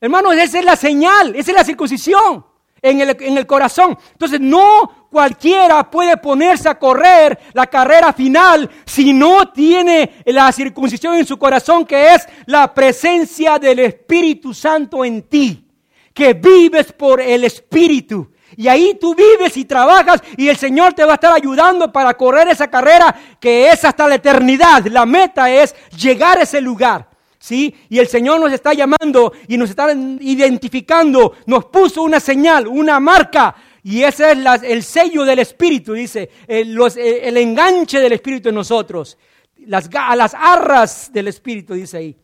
Hermanos, 0.00 0.34
esa 0.34 0.58
es 0.58 0.64
la 0.64 0.76
señal, 0.76 1.34
esa 1.34 1.50
es 1.50 1.56
la 1.56 1.64
circuncisión 1.64 2.44
en 2.80 3.00
el, 3.00 3.16
en 3.20 3.38
el 3.38 3.46
corazón. 3.46 3.98
Entonces, 4.12 4.40
no 4.40 5.08
cualquiera 5.10 5.90
puede 5.90 6.16
ponerse 6.16 6.68
a 6.68 6.78
correr 6.78 7.38
la 7.52 7.66
carrera 7.66 8.12
final 8.12 8.68
si 8.84 9.12
no 9.12 9.50
tiene 9.50 10.22
la 10.26 10.52
circuncisión 10.52 11.14
en 11.14 11.26
su 11.26 11.38
corazón, 11.38 11.84
que 11.84 12.14
es 12.14 12.26
la 12.46 12.72
presencia 12.72 13.58
del 13.58 13.80
Espíritu 13.80 14.54
Santo 14.54 15.04
en 15.04 15.22
ti, 15.22 15.66
que 16.12 16.34
vives 16.34 16.92
por 16.92 17.20
el 17.20 17.44
Espíritu. 17.44 18.30
Y 18.58 18.66
ahí 18.66 18.98
tú 19.00 19.14
vives 19.14 19.56
y 19.56 19.64
trabajas 19.64 20.20
y 20.36 20.48
el 20.48 20.56
Señor 20.56 20.92
te 20.92 21.04
va 21.04 21.12
a 21.12 21.14
estar 21.14 21.32
ayudando 21.32 21.92
para 21.92 22.14
correr 22.14 22.48
esa 22.48 22.68
carrera 22.68 23.14
que 23.38 23.70
es 23.70 23.84
hasta 23.84 24.08
la 24.08 24.16
eternidad. 24.16 24.84
La 24.86 25.06
meta 25.06 25.48
es 25.48 25.76
llegar 25.96 26.38
a 26.38 26.42
ese 26.42 26.60
lugar. 26.60 27.08
¿Sí? 27.38 27.72
Y 27.88 28.00
el 28.00 28.08
Señor 28.08 28.40
nos 28.40 28.52
está 28.52 28.74
llamando 28.74 29.32
y 29.46 29.56
nos 29.56 29.70
está 29.70 29.92
identificando, 29.92 31.36
nos 31.46 31.66
puso 31.66 32.02
una 32.02 32.18
señal, 32.18 32.66
una 32.66 32.98
marca, 32.98 33.54
y 33.84 34.02
ese 34.02 34.32
es 34.32 34.62
el 34.64 34.82
sello 34.82 35.24
del 35.24 35.38
Espíritu, 35.38 35.92
dice, 35.92 36.28
el, 36.48 36.76
el, 36.96 37.36
enganche 37.36 38.00
del 38.00 38.14
Espíritu 38.14 38.48
en 38.48 38.56
nosotros, 38.56 39.16
las, 39.58 39.88
las 40.16 40.34
arras 40.34 41.12
del 41.12 41.28
Espíritu, 41.28 41.74
dice 41.74 41.98
ahí. 41.98 42.16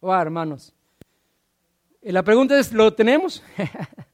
Oh, 0.00 0.14
hermanos. 0.14 0.72
La 2.00 2.22
pregunta 2.22 2.58
es, 2.58 2.72
¿lo 2.72 2.94
tenemos? 2.94 3.42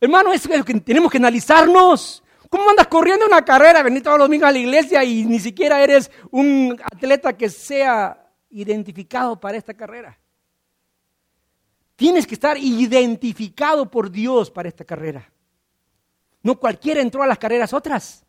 Hermano, 0.00 0.32
es 0.32 0.48
lo 0.48 0.64
que 0.64 0.80
tenemos 0.80 1.10
que 1.10 1.18
analizarnos. 1.18 2.22
¿Cómo 2.48 2.70
andas 2.70 2.88
corriendo 2.88 3.26
una 3.26 3.44
carrera, 3.44 3.82
venir 3.82 4.02
todos 4.02 4.18
los 4.18 4.26
domingos 4.26 4.48
a 4.48 4.52
la 4.52 4.58
iglesia 4.58 5.04
y 5.04 5.24
ni 5.24 5.38
siquiera 5.38 5.82
eres 5.82 6.10
un 6.30 6.76
atleta 6.82 7.36
que 7.36 7.48
sea 7.48 8.28
identificado 8.50 9.38
para 9.38 9.58
esta 9.58 9.74
carrera? 9.74 10.18
Tienes 11.94 12.26
que 12.26 12.34
estar 12.34 12.56
identificado 12.56 13.90
por 13.90 14.10
Dios 14.10 14.50
para 14.50 14.68
esta 14.68 14.84
carrera. 14.84 15.30
No 16.42 16.58
cualquiera 16.58 17.02
entró 17.02 17.22
a 17.22 17.26
las 17.26 17.38
carreras 17.38 17.72
otras. 17.74 18.24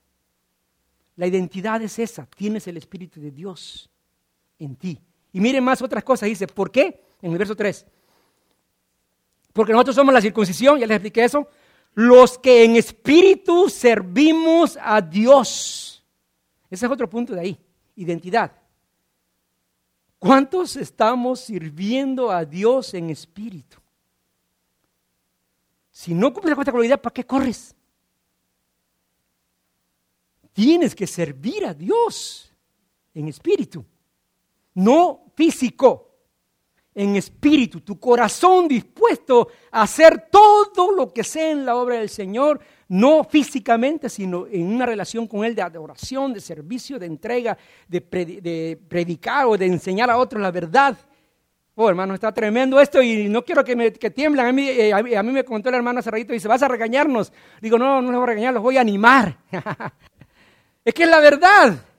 La 1.16 1.26
identidad 1.26 1.82
es 1.82 1.98
esa, 1.98 2.26
tienes 2.26 2.68
el 2.68 2.78
Espíritu 2.78 3.22
de 3.22 3.32
Dios 3.32 3.90
en 4.60 4.76
ti. 4.76 5.00
Y 5.34 5.40
miren 5.40 5.64
más 5.64 5.82
otras 5.82 6.04
cosas, 6.04 6.28
dice, 6.28 6.48
¿por 6.48 6.70
qué? 6.70 7.02
En 7.22 7.32
el 7.32 7.38
verso 7.38 7.56
3. 7.56 7.86
Porque 9.54 9.72
nosotros 9.72 9.96
somos 9.96 10.14
la 10.14 10.22
circuncisión, 10.22 10.80
ya 10.80 10.86
les 10.86 10.96
expliqué 10.96 11.24
eso, 11.24 11.48
los 11.94 12.38
que 12.38 12.64
en 12.64 12.76
espíritu 12.76 13.70
servimos 13.70 14.78
a 14.82 15.02
Dios. 15.02 16.04
Ese 16.70 16.86
es 16.86 16.92
otro 16.92 17.10
punto 17.10 17.34
de 17.34 17.42
ahí, 17.42 17.60
identidad. 17.96 18.52
¿Cuántos 20.20 20.76
estamos 20.76 21.40
sirviendo 21.42 22.32
a 22.32 22.46
Dios 22.46 22.94
en 22.94 23.10
espíritu? 23.10 23.78
Si 25.92 26.14
no 26.14 26.32
cumples 26.32 26.56
con 26.56 26.62
esta 26.62 26.72
cualidad, 26.72 27.02
¿para 27.02 27.14
qué 27.14 27.26
corres? 27.26 27.76
Tienes 30.54 30.96
que 30.96 31.08
servir 31.08 31.66
a 31.66 31.74
Dios 31.74 32.54
en 33.14 33.28
espíritu, 33.28 33.86
no 34.74 35.26
físico. 35.36 36.11
En 36.94 37.16
espíritu, 37.16 37.82
tu 37.82 38.00
corazón 38.00 38.68
dispuesto 38.68 39.48
a 39.72 39.84
hacer 39.84 40.28
todo 40.30 40.92
lo 40.92 41.14
que 41.14 41.24
sea 41.24 41.52
en 41.52 41.66
la 41.66 41.76
obra 41.76 41.96
del 41.96 42.10
Señor, 42.10 42.60
no 42.90 43.24
físicamente, 43.24 44.10
sino 44.10 44.46
en 44.48 44.68
una 44.68 44.86
relación 44.86 45.26
con 45.28 45.46
Él 45.46 45.56
de 45.56 45.62
adoración, 45.62 46.34
de 46.34 46.42
servicio, 46.42 47.00
de 47.00 47.06
entrega, 47.06 47.58
de, 47.88 48.78
predicar 48.90 49.46
o 49.46 49.58
de 49.58 49.66
enseñar 49.66 50.10
a 50.10 50.18
otros 50.18 50.42
la 50.42 50.52
verdad. 50.52 50.98
Oh, 51.76 51.88
hermano, 51.88 52.14
está 52.14 52.34
tremendo 52.34 52.82
esto 52.82 53.02
y 53.02 53.30
no 53.30 53.46
quiero 53.46 53.64
que, 53.64 53.78
me, 53.78 53.94
que 53.94 54.10
tiemblen. 54.10 54.46
A 54.46 54.52
mí, 54.52 54.68
eh, 54.68 54.94
a, 54.94 55.24
mí, 55.24 55.32
me 55.32 55.46
contó 55.46 55.70
el 55.70 55.76
hermano 55.76 56.00
hace 56.00 56.12
ratito 56.12 56.34
dice, 56.34 56.50
¿vas 56.50 56.62
a 56.62 56.68
regañarnos? 56.68 57.32
Digo, 57.62 57.78
no, 57.78 58.02
no 58.02 58.12
los 58.12 58.20
voy 58.20 58.24
a 58.24 58.28
regañar, 58.28 58.54
los 58.54 58.64
voy 58.64 58.76
a 58.76 58.82
animar. 58.82 59.38
es 60.86 60.94
que 60.94 61.04
es 61.04 61.10
la 61.10 61.22
verdad. 61.22 61.91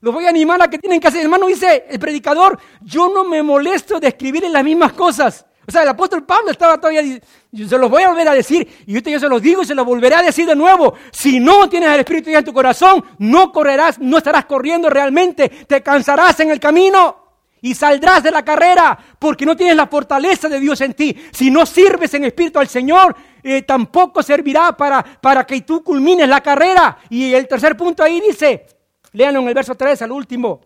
Los 0.00 0.14
voy 0.14 0.26
a 0.26 0.28
animar 0.28 0.62
a 0.62 0.68
que 0.68 0.78
tienen 0.78 1.00
que 1.00 1.08
hacer. 1.08 1.22
Hermano, 1.22 1.46
dice 1.46 1.86
el 1.88 1.98
predicador, 1.98 2.58
yo 2.82 3.12
no 3.12 3.24
me 3.24 3.42
molesto 3.42 3.98
de 3.98 4.08
escribir 4.08 4.44
en 4.44 4.52
las 4.52 4.62
mismas 4.62 4.92
cosas. 4.92 5.44
O 5.66 5.70
sea, 5.70 5.82
el 5.82 5.88
apóstol 5.88 6.24
Pablo 6.24 6.50
estaba 6.50 6.78
todavía, 6.78 7.02
se 7.02 7.78
los 7.78 7.90
voy 7.90 8.02
a 8.02 8.08
volver 8.08 8.26
a 8.26 8.32
decir, 8.32 8.66
y 8.86 8.94
yo, 8.94 9.00
yo 9.00 9.20
se 9.20 9.28
los 9.28 9.42
digo 9.42 9.60
y 9.60 9.66
se 9.66 9.74
los 9.74 9.84
volveré 9.84 10.14
a 10.14 10.22
decir 10.22 10.46
de 10.46 10.56
nuevo. 10.56 10.94
Si 11.10 11.40
no 11.40 11.68
tienes 11.68 11.90
el 11.90 12.00
Espíritu 12.00 12.30
en 12.30 12.42
tu 12.42 12.54
corazón, 12.54 13.04
no 13.18 13.52
correrás, 13.52 13.98
no 13.98 14.16
estarás 14.16 14.46
corriendo 14.46 14.88
realmente, 14.88 15.48
te 15.48 15.82
cansarás 15.82 16.40
en 16.40 16.50
el 16.50 16.58
camino 16.58 17.28
y 17.60 17.74
saldrás 17.74 18.22
de 18.22 18.30
la 18.30 18.44
carrera 18.44 18.98
porque 19.18 19.44
no 19.44 19.56
tienes 19.56 19.76
la 19.76 19.88
fortaleza 19.88 20.48
de 20.48 20.58
Dios 20.58 20.80
en 20.80 20.94
ti. 20.94 21.14
Si 21.32 21.50
no 21.50 21.66
sirves 21.66 22.14
en 22.14 22.24
espíritu 22.24 22.58
al 22.58 22.68
Señor, 22.68 23.14
eh, 23.42 23.60
tampoco 23.60 24.22
servirá 24.22 24.74
para, 24.74 25.02
para 25.02 25.44
que 25.44 25.60
tú 25.60 25.82
culmines 25.82 26.28
la 26.28 26.40
carrera. 26.40 26.98
Y 27.10 27.34
el 27.34 27.46
tercer 27.46 27.76
punto 27.76 28.02
ahí 28.02 28.22
dice, 28.26 28.77
léanlo 29.12 29.40
en 29.40 29.48
el 29.48 29.54
verso 29.54 29.74
3 29.74 30.02
al 30.02 30.12
último 30.12 30.60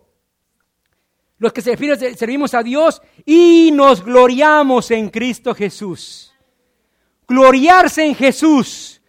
los 1.43 1.51
que 1.51 1.61
servimos 1.61 2.53
a 2.53 2.63
Dios 2.63 3.01
y 3.25 3.69
nos 3.73 4.03
gloriamos 4.03 4.89
en 4.91 5.09
Cristo 5.09 5.53
Jesús. 5.53 6.33
Gloriarse 7.27 8.05
en 8.05 8.15
Jesús. 8.15 9.01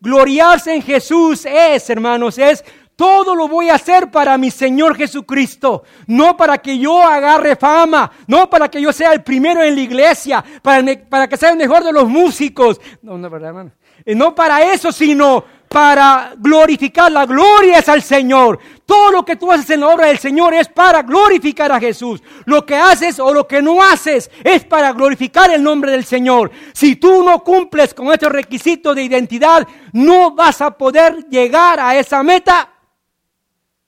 Gloriarse 0.00 0.74
en 0.74 0.80
Jesús 0.80 1.44
es, 1.44 1.90
hermanos, 1.90 2.38
es 2.38 2.64
todo 2.96 3.34
lo 3.34 3.48
voy 3.48 3.68
a 3.68 3.74
hacer 3.74 4.10
para 4.10 4.38
mi 4.38 4.50
Señor 4.50 4.96
Jesucristo, 4.96 5.82
no 6.06 6.36
para 6.36 6.58
que 6.58 6.78
yo 6.78 7.02
agarre 7.02 7.56
fama, 7.56 8.10
no 8.28 8.48
para 8.48 8.70
que 8.70 8.80
yo 8.80 8.90
sea 8.90 9.12
el 9.12 9.22
primero 9.22 9.62
en 9.62 9.74
la 9.74 9.80
iglesia, 9.80 10.44
para, 10.62 10.82
para 11.08 11.28
que 11.28 11.36
sea 11.36 11.50
el 11.50 11.58
mejor 11.58 11.84
de 11.84 11.92
los 11.92 12.08
músicos. 12.08 12.80
No, 13.02 13.18
no, 13.18 13.28
¿verdad, 13.28 13.48
hermano? 13.48 13.72
Eh, 14.04 14.14
no 14.14 14.34
para 14.34 14.72
eso, 14.72 14.92
sino 14.92 15.44
para 15.74 16.34
glorificar. 16.38 17.10
La 17.10 17.26
gloria 17.26 17.80
es 17.80 17.88
al 17.88 18.00
Señor. 18.00 18.60
Todo 18.86 19.10
lo 19.10 19.24
que 19.24 19.34
tú 19.34 19.50
haces 19.50 19.70
en 19.70 19.80
la 19.80 19.88
obra 19.88 20.06
del 20.06 20.20
Señor 20.20 20.54
es 20.54 20.68
para 20.68 21.02
glorificar 21.02 21.72
a 21.72 21.80
Jesús. 21.80 22.22
Lo 22.44 22.64
que 22.64 22.76
haces 22.76 23.18
o 23.18 23.34
lo 23.34 23.48
que 23.48 23.60
no 23.60 23.82
haces 23.82 24.30
es 24.44 24.64
para 24.64 24.92
glorificar 24.92 25.50
el 25.50 25.64
nombre 25.64 25.90
del 25.90 26.04
Señor. 26.04 26.52
Si 26.72 26.94
tú 26.94 27.24
no 27.24 27.42
cumples 27.42 27.92
con 27.92 28.12
estos 28.12 28.30
requisitos 28.30 28.94
de 28.94 29.02
identidad, 29.02 29.66
no 29.92 30.30
vas 30.30 30.60
a 30.60 30.70
poder 30.70 31.26
llegar 31.28 31.80
a 31.80 31.96
esa 31.96 32.22
meta. 32.22 32.72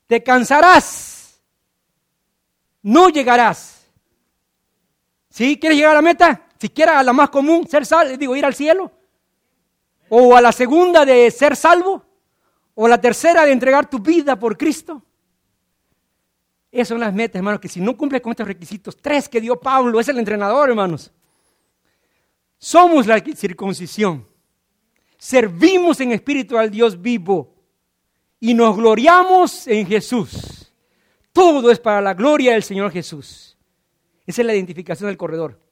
Te 0.09 0.25
cansarás. 0.25 1.41
No 2.83 3.11
llegarás. 3.11 3.87
¿Sí? 5.31 5.57
¿Quieres 5.61 5.79
llegar 5.79 5.93
a 5.93 5.97
la 5.97 6.03
meta? 6.03 6.43
Si 6.59 6.69
quieres 6.69 6.97
a 6.97 7.05
la 7.05 7.13
más 7.13 7.31
común, 7.31 7.65
ser 7.69 7.87
sal, 7.87 8.19
digo, 8.19 8.35
ir 8.35 8.45
al 8.45 8.55
cielo 8.55 8.96
o 10.09 10.37
a 10.37 10.41
la 10.41 10.53
segunda 10.53 11.05
de 11.05 11.31
ser 11.31 11.57
salvo, 11.57 12.05
o 12.75 12.87
a 12.87 12.89
la 12.89 13.01
tercera 13.01 13.45
de 13.45 13.53
entregar 13.53 13.89
tu 13.89 13.99
vida 13.99 14.39
por 14.39 14.57
Cristo. 14.57 15.03
Esas 16.71 16.89
son 16.89 17.01
las 17.01 17.15
metas, 17.15 17.37
hermanos, 17.37 17.61
que 17.61 17.69
si 17.69 17.81
no 17.81 17.97
cumples 17.97 18.21
con 18.21 18.33
estos 18.33 18.47
requisitos, 18.47 18.97
tres 18.97 19.29
que 19.29 19.41
dio 19.41 19.59
Pablo, 19.59 19.99
es 19.99 20.09
el 20.09 20.19
entrenador, 20.19 20.69
hermanos. 20.69 21.11
Somos 22.59 23.07
la 23.07 23.21
circuncisión. 23.21 24.27
Servimos 25.19 26.01
en 26.01 26.13
espíritu 26.13 26.59
al 26.59 26.71
Dios 26.71 27.01
vivo 27.01 27.55
y 28.39 28.53
nos 28.53 28.77
gloriamos 28.77 29.67
en 29.67 29.87
Jesús. 29.87 30.71
Todo 31.33 31.71
es 31.71 31.81
para 31.81 32.01
la 32.01 32.15
gloria 32.15 32.53
del 32.53 32.63
Señor 32.63 32.91
Jesús. 32.93 33.57
Esa 34.27 34.43
es 34.43 34.47
la 34.47 34.55
identificación 34.55 35.09
del 35.09 35.17
corredor. 35.17 35.66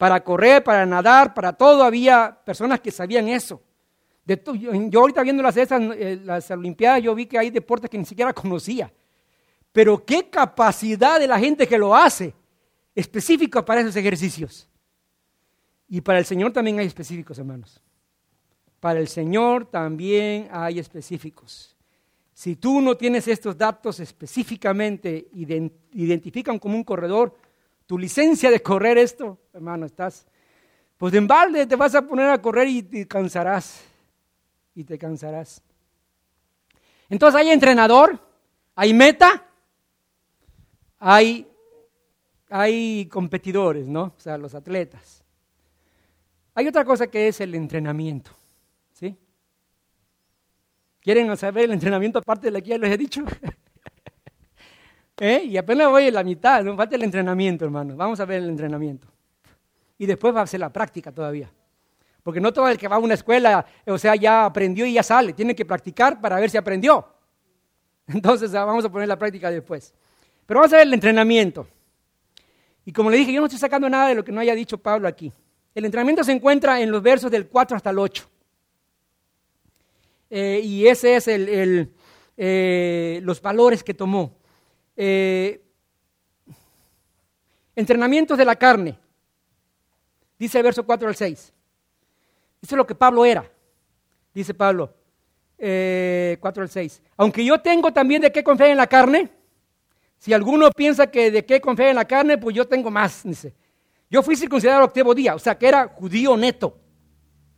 Para 0.00 0.24
correr, 0.24 0.64
para 0.64 0.86
nadar, 0.86 1.34
para 1.34 1.52
todo 1.52 1.82
había 1.82 2.34
personas 2.42 2.80
que 2.80 2.90
sabían 2.90 3.28
eso. 3.28 3.60
yo 4.24 5.00
ahorita 5.00 5.22
viendo 5.22 5.46
eh, 5.46 6.18
las 6.24 6.50
Olimpiadas, 6.50 7.02
yo 7.02 7.14
vi 7.14 7.26
que 7.26 7.36
hay 7.36 7.50
deportes 7.50 7.90
que 7.90 7.98
ni 7.98 8.06
siquiera 8.06 8.32
conocía. 8.32 8.90
Pero 9.72 10.02
qué 10.02 10.30
capacidad 10.30 11.20
de 11.20 11.26
la 11.26 11.38
gente 11.38 11.66
que 11.66 11.76
lo 11.76 11.94
hace, 11.94 12.32
específico 12.94 13.62
para 13.62 13.82
esos 13.82 13.94
ejercicios. 13.94 14.66
Y 15.86 16.00
para 16.00 16.18
el 16.18 16.24
Señor 16.24 16.54
también 16.54 16.78
hay 16.78 16.86
específicos, 16.86 17.38
hermanos. 17.38 17.82
Para 18.80 19.00
el 19.00 19.08
Señor 19.08 19.66
también 19.66 20.48
hay 20.50 20.78
específicos. 20.78 21.76
Si 22.32 22.56
tú 22.56 22.80
no 22.80 22.96
tienes 22.96 23.28
estos 23.28 23.54
datos 23.58 24.00
específicamente, 24.00 25.28
identifican 25.92 26.58
como 26.58 26.76
un 26.76 26.84
corredor, 26.84 27.34
tu 27.90 27.98
licencia 27.98 28.52
de 28.52 28.62
correr 28.62 28.98
esto, 28.98 29.36
hermano, 29.52 29.84
estás, 29.84 30.24
pues 30.96 31.12
en 31.12 31.26
balde 31.26 31.66
te 31.66 31.74
vas 31.74 31.92
a 31.96 32.02
poner 32.02 32.30
a 32.30 32.40
correr 32.40 32.68
y 32.68 32.84
te 32.84 33.08
cansarás, 33.08 33.82
y 34.76 34.84
te 34.84 34.96
cansarás. 34.96 35.60
Entonces 37.08 37.40
hay 37.40 37.50
entrenador, 37.50 38.16
hay 38.76 38.94
meta, 38.94 39.44
hay, 41.00 41.50
hay 42.48 43.06
competidores, 43.06 43.88
¿no? 43.88 44.14
O 44.16 44.20
sea, 44.20 44.38
los 44.38 44.54
atletas. 44.54 45.24
Hay 46.54 46.68
otra 46.68 46.84
cosa 46.84 47.08
que 47.08 47.26
es 47.26 47.40
el 47.40 47.56
entrenamiento, 47.56 48.30
¿sí? 48.92 49.18
¿Quieren 51.00 51.36
saber 51.36 51.64
el 51.64 51.72
entrenamiento 51.72 52.20
aparte 52.20 52.46
de 52.46 52.52
lo 52.52 52.62
que 52.62 52.68
ya 52.68 52.78
les 52.78 52.92
he 52.92 52.96
dicho? 52.96 53.24
¿Eh? 55.22 55.44
Y 55.44 55.58
apenas 55.58 55.90
voy 55.90 56.08
a 56.08 56.10
la 56.10 56.24
mitad, 56.24 56.64
no 56.64 56.74
falta 56.74 56.96
el 56.96 57.02
entrenamiento, 57.02 57.66
hermano. 57.66 57.94
Vamos 57.94 58.18
a 58.20 58.24
ver 58.24 58.42
el 58.42 58.48
entrenamiento. 58.48 59.06
Y 59.98 60.06
después 60.06 60.34
va 60.34 60.40
a 60.40 60.46
ser 60.46 60.60
la 60.60 60.72
práctica 60.72 61.12
todavía. 61.12 61.52
Porque 62.22 62.40
no 62.40 62.54
todo 62.54 62.68
el 62.68 62.78
que 62.78 62.88
va 62.88 62.96
a 62.96 62.98
una 62.98 63.12
escuela, 63.12 63.66
o 63.86 63.98
sea, 63.98 64.16
ya 64.16 64.46
aprendió 64.46 64.86
y 64.86 64.94
ya 64.94 65.02
sale. 65.02 65.34
Tiene 65.34 65.54
que 65.54 65.66
practicar 65.66 66.22
para 66.22 66.40
ver 66.40 66.48
si 66.48 66.56
aprendió. 66.56 67.06
Entonces 68.06 68.54
ah, 68.54 68.64
vamos 68.64 68.82
a 68.82 68.90
poner 68.90 69.08
la 69.08 69.18
práctica 69.18 69.50
después. 69.50 69.92
Pero 70.46 70.60
vamos 70.60 70.72
a 70.72 70.78
ver 70.78 70.86
el 70.86 70.94
entrenamiento. 70.94 71.68
Y 72.86 72.92
como 72.92 73.10
le 73.10 73.18
dije, 73.18 73.30
yo 73.30 73.40
no 73.40 73.46
estoy 73.46 73.60
sacando 73.60 73.90
nada 73.90 74.08
de 74.08 74.14
lo 74.14 74.24
que 74.24 74.32
no 74.32 74.40
haya 74.40 74.54
dicho 74.54 74.78
Pablo 74.78 75.06
aquí. 75.06 75.30
El 75.74 75.84
entrenamiento 75.84 76.24
se 76.24 76.32
encuentra 76.32 76.80
en 76.80 76.90
los 76.90 77.02
versos 77.02 77.30
del 77.30 77.46
4 77.46 77.76
hasta 77.76 77.90
el 77.90 77.98
8. 77.98 78.26
Eh, 80.30 80.60
y 80.64 80.86
ese 80.86 81.16
es 81.16 81.28
el, 81.28 81.92
eh, 82.38 83.20
los 83.22 83.42
valores 83.42 83.84
que 83.84 83.92
tomó. 83.92 84.39
Eh, 85.02 85.58
entrenamientos 87.74 88.36
de 88.36 88.44
la 88.44 88.54
carne. 88.54 88.98
Dice 90.38 90.58
el 90.58 90.64
verso 90.64 90.84
4 90.84 91.08
al 91.08 91.16
6. 91.16 91.38
Eso 91.40 91.54
es 92.60 92.76
lo 92.76 92.86
que 92.86 92.94
Pablo 92.94 93.24
era. 93.24 93.50
Dice 94.34 94.52
Pablo, 94.52 94.88
4 94.88 94.94
eh, 95.58 96.38
al 96.42 96.68
6. 96.68 97.02
Aunque 97.16 97.42
yo 97.42 97.58
tengo 97.62 97.90
también 97.94 98.20
de 98.20 98.30
qué 98.30 98.44
confiar 98.44 98.68
en 98.68 98.76
la 98.76 98.86
carne, 98.86 99.30
si 100.18 100.34
alguno 100.34 100.70
piensa 100.70 101.10
que 101.10 101.30
de 101.30 101.46
qué 101.46 101.62
confiar 101.62 101.88
en 101.88 101.96
la 101.96 102.04
carne, 102.04 102.36
pues 102.36 102.54
yo 102.54 102.68
tengo 102.68 102.90
más. 102.90 103.22
Dice. 103.24 103.54
Yo 104.10 104.22
fui 104.22 104.36
circuncidado 104.36 104.80
el 104.80 104.84
octavo 104.84 105.14
día, 105.14 105.34
o 105.34 105.38
sea 105.38 105.56
que 105.56 105.66
era 105.66 105.88
judío 105.88 106.36
neto. 106.36 106.78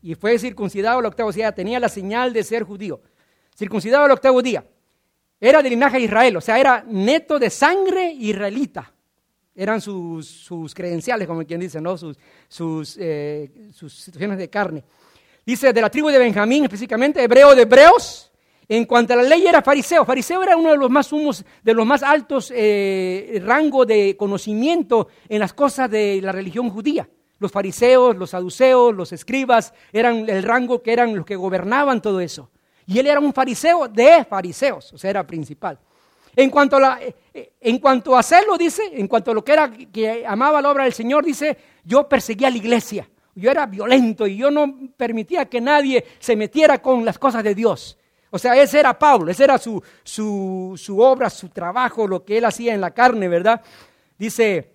Y 0.01 0.15
fue 0.15 0.39
circuncidado 0.39 1.01
el 1.01 1.07
octavo 1.07 1.33
día, 1.33 1.51
tenía 1.51 1.81
la 1.81 1.89
señal 1.89 2.33
de 2.33 2.45
ser 2.45 2.63
judío. 2.63 3.01
Circuncidado 3.57 4.07
el 4.07 4.13
octavo 4.13 4.41
día. 4.43 4.65
Era 5.45 5.61
de 5.61 5.71
linaje 5.71 5.97
de 5.97 6.05
Israel, 6.05 6.37
o 6.37 6.41
sea, 6.41 6.61
era 6.61 6.85
neto 6.87 7.37
de 7.37 7.51
sangre 7.51 8.13
israelita. 8.13 8.93
Eran 9.57 9.81
sus, 9.81 10.73
credenciales, 10.73 11.27
como 11.27 11.45
quien 11.45 11.59
dice, 11.59 11.81
¿no? 11.81 11.99
sus, 11.99 12.17
sus, 12.47 12.97
eh, 13.01 13.51
sus 13.73 13.93
situaciones 13.93 14.39
de 14.39 14.49
carne. 14.49 14.85
Dice, 15.45 15.73
de 15.73 15.81
la 15.81 15.91
tribu 15.91 16.11
de 16.11 16.21
Benjamín, 16.21 16.63
específicamente, 16.63 17.25
hebreo 17.25 17.57
de 17.57 17.63
hebreos. 17.63 18.31
En 18.69 18.85
cuanto 18.85 19.15
a 19.15 19.17
la 19.17 19.25
ley, 19.25 19.45
era 19.45 19.63
fariseo. 19.63 20.05
Fariseo 20.05 20.45
era 20.45 20.57
uno 20.57 20.71
de 20.71 20.77
los 20.77 20.89
más 20.89 21.13
humos, 21.13 21.45
de 21.61 21.75
los 21.75 21.85
más 21.85 22.05
altos 22.05 22.53
eh, 22.55 23.43
rango 23.45 23.85
de 23.85 24.17
conocimiento 24.17 25.09
en 25.29 25.41
las 25.41 25.55
cosas 25.55 25.91
de 25.91 26.21
la 26.23 26.31
religión 26.31 26.71
judía. 26.71 27.09
Los 27.41 27.51
fariseos, 27.51 28.17
los 28.17 28.31
saduceos, 28.31 28.95
los 28.95 29.13
escribas 29.13 29.75
eran 29.93 30.31
el 30.31 30.45
rango 30.45 30.81
que 30.85 30.93
eran 30.93 31.17
los 31.17 31.27
que 31.27 31.35
gobernaban 31.35 32.01
todo 32.01 32.21
eso. 32.21 32.49
Y 32.93 32.99
él 32.99 33.07
era 33.07 33.21
un 33.21 33.33
fariseo 33.33 33.89
de 33.89 34.25
fariseos, 34.25 34.93
o 34.93 34.99
sea, 34.99 35.11
era 35.11 35.27
principal. 35.27 35.79
En 36.37 36.51
cuanto, 36.51 36.77
a 36.77 36.81
la, 36.81 37.01
eh, 37.03 37.81
a 37.83 38.19
hacerlo, 38.19 38.59
dice, 38.59 38.83
en 38.93 39.09
cuanto 39.09 39.31
a 39.31 39.35
lo 39.35 39.45
que 39.45 39.53
era 39.53 39.71
que 39.71 40.25
amaba 40.27 40.61
la 40.61 40.71
obra 40.71 40.85
del 40.85 40.93
Señor, 40.93 41.25
dice, 41.25 41.57
yo 41.85 42.09
perseguía 42.09 42.49
a 42.49 42.51
la 42.51 42.57
iglesia. 42.57 43.09
Yo 43.35 43.51
era 43.51 43.65
violento 43.65 44.27
y 44.27 44.37
yo 44.37 44.51
no 44.51 44.91
permitía 44.97 45.47
que 45.47 45.61
nadie 45.61 46.05
se 46.19 46.37
metiera 46.37 46.81
con 46.83 47.05
las 47.05 47.19
cosas 47.19 47.43
de 47.43 47.55
Dios. 47.55 47.99
O 48.31 48.39
sea, 48.39 48.55
ese 48.61 48.81
era 48.81 48.99
Pablo, 48.99 49.31
ese 49.31 49.45
era 49.45 49.59
su, 49.59 49.83
su, 50.03 50.75
su 50.77 51.01
obra, 51.01 51.31
su 51.31 51.49
trabajo, 51.49 52.07
lo 52.07 52.25
que 52.25 52.39
él 52.39 52.45
hacía 52.45 52.75
en 52.75 52.81
la 52.81 52.91
carne, 52.91 53.29
¿verdad? 53.29 53.63
Dice, 54.19 54.72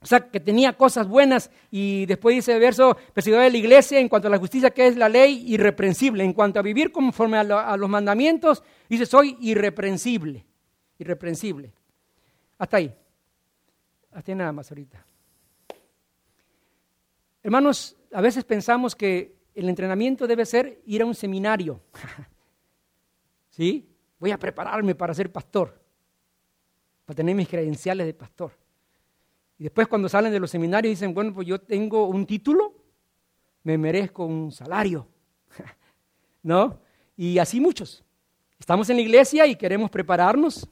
O 0.00 0.06
sea, 0.06 0.30
que 0.30 0.40
tenía 0.40 0.74
cosas 0.74 1.08
buenas 1.08 1.50
y 1.70 2.06
después 2.06 2.36
dice 2.36 2.52
el 2.52 2.60
verso, 2.60 2.96
perseguidor 3.12 3.44
de 3.44 3.50
la 3.50 3.56
iglesia 3.56 3.98
en 3.98 4.08
cuanto 4.08 4.28
a 4.28 4.30
la 4.30 4.38
justicia 4.38 4.70
que 4.70 4.86
es 4.86 4.96
la 4.96 5.08
ley, 5.08 5.44
irreprensible. 5.48 6.22
En 6.22 6.32
cuanto 6.32 6.60
a 6.60 6.62
vivir 6.62 6.92
conforme 6.92 7.38
a, 7.38 7.76
los 7.76 7.88
mandamientos, 7.88 8.62
dice, 8.88 9.06
soy 9.06 9.36
irreprensible. 9.40 10.44
Irreprensible. 10.98 11.72
Hasta 12.58 12.76
ahí. 12.76 12.94
Hasta 14.12 14.34
nada 14.34 14.52
más 14.52 14.70
ahorita. 14.70 15.04
Hermanos, 17.42 17.96
a 18.12 18.20
veces 18.20 18.44
pensamos 18.44 18.94
que 18.94 19.36
el 19.54 19.68
entrenamiento 19.68 20.26
debe 20.26 20.44
ser 20.44 20.80
ir 20.86 21.02
a 21.02 21.06
un 21.06 21.14
seminario. 21.14 21.80
¿Sí? 23.50 23.88
Voy 24.18 24.30
a 24.30 24.38
prepararme 24.38 24.94
para 24.94 25.14
ser 25.14 25.32
pastor, 25.32 25.80
para 27.04 27.16
tener 27.16 27.34
mis 27.34 27.48
credenciales 27.48 28.06
de 28.06 28.14
pastor. 28.14 28.52
Y 29.58 29.64
después 29.64 29.88
cuando 29.88 30.08
salen 30.08 30.32
de 30.32 30.40
los 30.40 30.50
seminarios 30.50 30.92
dicen, 30.92 31.14
bueno, 31.14 31.32
pues 31.32 31.46
yo 31.46 31.60
tengo 31.60 32.06
un 32.06 32.26
título, 32.26 32.74
me 33.62 33.78
merezco 33.78 34.24
un 34.24 34.52
salario. 34.52 35.06
¿No? 36.42 36.78
Y 37.16 37.38
así 37.38 37.60
muchos. 37.60 38.04
Estamos 38.58 38.88
en 38.90 38.96
la 38.96 39.02
iglesia 39.02 39.46
y 39.46 39.56
queremos 39.56 39.90
prepararnos, 39.90 40.68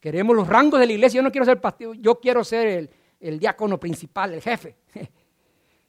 queremos 0.00 0.34
los 0.34 0.48
rangos 0.48 0.80
de 0.80 0.86
la 0.86 0.92
iglesia. 0.92 1.18
Yo 1.18 1.22
no 1.22 1.30
quiero 1.30 1.44
ser 1.44 1.60
pastor, 1.60 1.96
yo 1.96 2.20
quiero 2.20 2.42
ser 2.44 2.66
el, 2.66 2.90
el 3.20 3.38
diácono 3.38 3.78
principal, 3.78 4.34
el 4.34 4.42
jefe. 4.42 4.76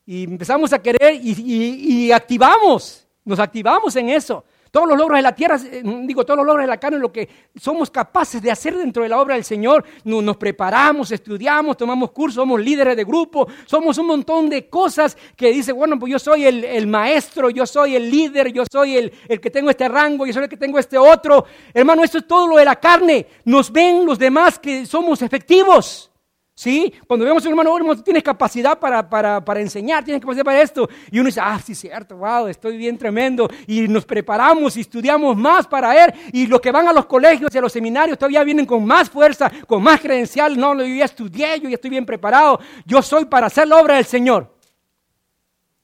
y 0.05 0.23
empezamos 0.23 0.71
a 0.73 0.81
querer 0.81 1.19
y 1.21 2.11
activamos, 2.11 3.07
nos 3.23 3.39
activamos 3.39 3.95
en 3.95 4.09
eso. 4.09 4.43
Todos 4.75 4.89
los 4.89 4.97
logros 4.97 5.19
de 5.19 5.21
la 5.21 5.33
tierra, 5.33 5.57
eh, 5.71 5.81
digo, 6.03 6.25
todos 6.25 6.35
los 6.35 6.45
logros 6.45 6.63
de 6.63 6.67
la 6.67 6.77
carne, 6.77 6.99
lo 6.99 7.09
que 7.09 7.29
somos 7.55 7.89
capaces 7.89 8.41
de 8.41 8.51
hacer 8.51 8.75
dentro 8.75 9.03
de 9.03 9.07
la 9.07 9.21
obra 9.21 9.35
del 9.35 9.45
Señor, 9.45 9.85
nos 10.03 10.35
preparamos, 10.35 11.09
estudiamos, 11.13 11.77
tomamos 11.77 12.11
cursos, 12.11 12.35
somos 12.35 12.59
líderes 12.59 12.97
de 12.97 13.05
grupo, 13.05 13.47
somos 13.65 13.97
un 13.99 14.07
montón 14.07 14.49
de 14.49 14.67
cosas 14.67 15.17
que 15.37 15.49
dice, 15.53 15.71
bueno, 15.71 15.97
pues 15.97 16.11
yo 16.11 16.19
soy 16.19 16.45
el, 16.45 16.87
maestro, 16.87 17.49
yo 17.49 17.65
soy 17.65 17.95
el 17.95 18.11
líder, 18.11 18.51
yo 18.51 18.65
soy 18.69 18.97
el, 18.97 19.13
el, 19.29 19.39
que 19.39 19.49
tengo 19.49 19.69
este 19.69 19.87
rango, 19.87 20.25
yo 20.25 20.33
soy 20.33 20.43
el 20.43 20.49
que 20.49 20.57
tengo 20.57 20.77
este 20.77 20.97
otro. 20.97 21.45
Hermano, 21.73 22.03
esto 22.03 22.17
es 22.17 22.27
todo 22.27 22.45
lo 22.45 22.57
de 22.57 22.65
la 22.65 22.75
carne. 22.75 23.27
Nos 23.45 23.71
ven 23.71 24.05
los 24.05 24.19
demás 24.19 24.59
que 24.59 24.85
somos 24.85 25.21
efectivos. 25.21 26.11
¿Sí? 26.57 26.93
Cuando 27.05 27.25
vemos 27.25 27.43
a 27.43 27.49
un 27.49 27.51
hermano, 27.51 27.75
hermano, 27.75 28.01
tienes 28.01 28.23
capacidad 28.23 28.79
para, 28.79 29.09
para, 29.09 29.43
para, 29.43 29.59
enseñar, 29.59 30.05
tienes 30.05 30.21
capacidad 30.21 30.45
para 30.45 30.61
esto. 30.61 30.87
Y 31.11 31.19
uno 31.19 31.27
dice, 31.27 31.41
ah, 31.43 31.59
sí, 31.59 31.75
cierto, 31.75 32.15
wow, 32.15 32.47
estoy 32.47 32.77
bien 32.77 32.97
tremendo. 32.97 33.49
Y 33.67 33.89
nos 33.89 34.05
preparamos 34.05 34.77
y 34.77 34.81
estudiamos 34.81 35.35
más 35.35 35.67
para 35.67 36.05
él. 36.05 36.13
Y 36.31 36.47
los 36.47 36.61
que 36.61 36.71
van 36.71 36.87
a 36.87 36.93
los 36.93 37.07
colegios 37.07 37.53
y 37.53 37.57
a 37.57 37.61
los 37.61 37.73
seminarios 37.73 38.17
todavía 38.17 38.41
vienen 38.45 38.65
con 38.65 38.85
más 38.85 39.09
fuerza, 39.09 39.51
con 39.67 39.83
más 39.83 39.99
credencial. 39.99 40.57
No, 40.57 40.73
yo 40.75 40.95
ya 40.95 41.03
estudié, 41.03 41.59
yo 41.59 41.67
ya 41.67 41.75
estoy 41.75 41.89
bien 41.89 42.05
preparado. 42.05 42.57
Yo 42.85 43.01
soy 43.01 43.25
para 43.25 43.47
hacer 43.47 43.67
la 43.67 43.75
obra 43.75 43.95
del 43.95 44.05
Señor. 44.05 44.55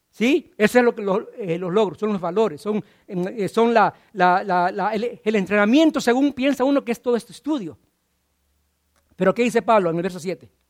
¿Sí? 0.10 0.54
Ese 0.58 0.80
es 0.80 0.86
lo 0.86 0.96
que 0.96 1.02
los, 1.02 1.24
eh, 1.38 1.58
los 1.58 1.74
logros, 1.74 1.98
son 1.98 2.14
los 2.14 2.22
valores, 2.22 2.62
son, 2.62 2.84
eh, 3.08 3.48
son 3.50 3.74
la, 3.74 3.94
la, 4.14 4.44
la, 4.44 4.94
el, 4.94 5.20
el 5.22 5.36
entrenamiento 5.36 6.00
según 6.00 6.32
piensa 6.32 6.64
uno 6.64 6.84
que 6.84 6.94
es 6.94 7.02
todo 7.02 7.18
este 7.18 7.34
estudio. 7.34 7.78
Pero 9.18 9.34
¿qué 9.34 9.44
dice 9.44 9.62
Pablo 9.62 9.90
en 9.90 9.98
el 9.98 10.02
verso 10.02 10.20
7? 10.20 10.61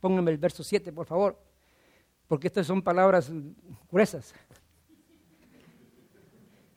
Pónganme 0.00 0.30
el 0.30 0.38
verso 0.38 0.62
7, 0.62 0.92
por 0.92 1.06
favor, 1.06 1.38
porque 2.26 2.46
estas 2.46 2.66
son 2.66 2.82
palabras 2.82 3.30
gruesas. 3.90 4.34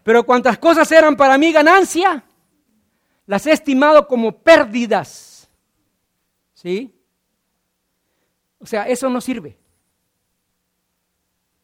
Pero 0.03 0.23
cuantas 0.23 0.57
cosas 0.57 0.91
eran 0.91 1.15
para 1.15 1.38
mí 1.38 1.51
ganancia, 1.51 2.23
las 3.27 3.45
he 3.45 3.51
estimado 3.51 4.07
como 4.07 4.31
pérdidas. 4.31 5.49
¿Sí? 6.53 6.95
O 8.60 8.65
sea, 8.65 8.88
eso 8.88 9.10
no 9.10 9.21
sirve. 9.21 9.57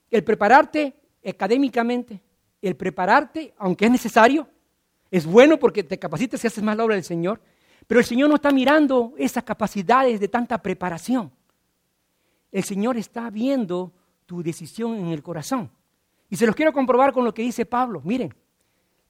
El 0.10 0.24
prepararte 0.24 0.96
académicamente, 1.26 2.22
el 2.62 2.76
prepararte, 2.76 3.54
aunque 3.58 3.86
es 3.86 3.92
necesario, 3.92 4.48
es 5.10 5.26
bueno 5.26 5.58
porque 5.58 5.84
te 5.84 6.00
capacitas 6.00 6.44
y 6.44 6.48
haces 6.48 6.64
más 6.64 6.78
la 6.78 6.86
obra 6.86 6.96
del 6.96 7.04
Señor, 7.04 7.42
pero 7.88 8.00
el 8.00 8.06
Señor 8.06 8.30
no 8.30 8.36
está 8.36 8.52
mirando 8.52 9.14
esas 9.18 9.44
capacidades 9.44 10.20
de 10.20 10.28
tanta 10.28 10.62
preparación 10.62 11.32
el 12.58 12.64
Señor 12.64 12.98
está 12.98 13.30
viendo 13.30 13.92
tu 14.26 14.42
decisión 14.42 14.96
en 14.96 15.10
el 15.10 15.22
corazón. 15.22 15.70
Y 16.28 16.36
se 16.36 16.48
los 16.48 16.56
quiero 16.56 16.74
comprobar 16.74 17.14
con 17.14 17.24
lo 17.24 17.32
que 17.32 17.44
dice 17.44 17.68
Pablo. 17.68 18.02
Miren, 18.04 18.34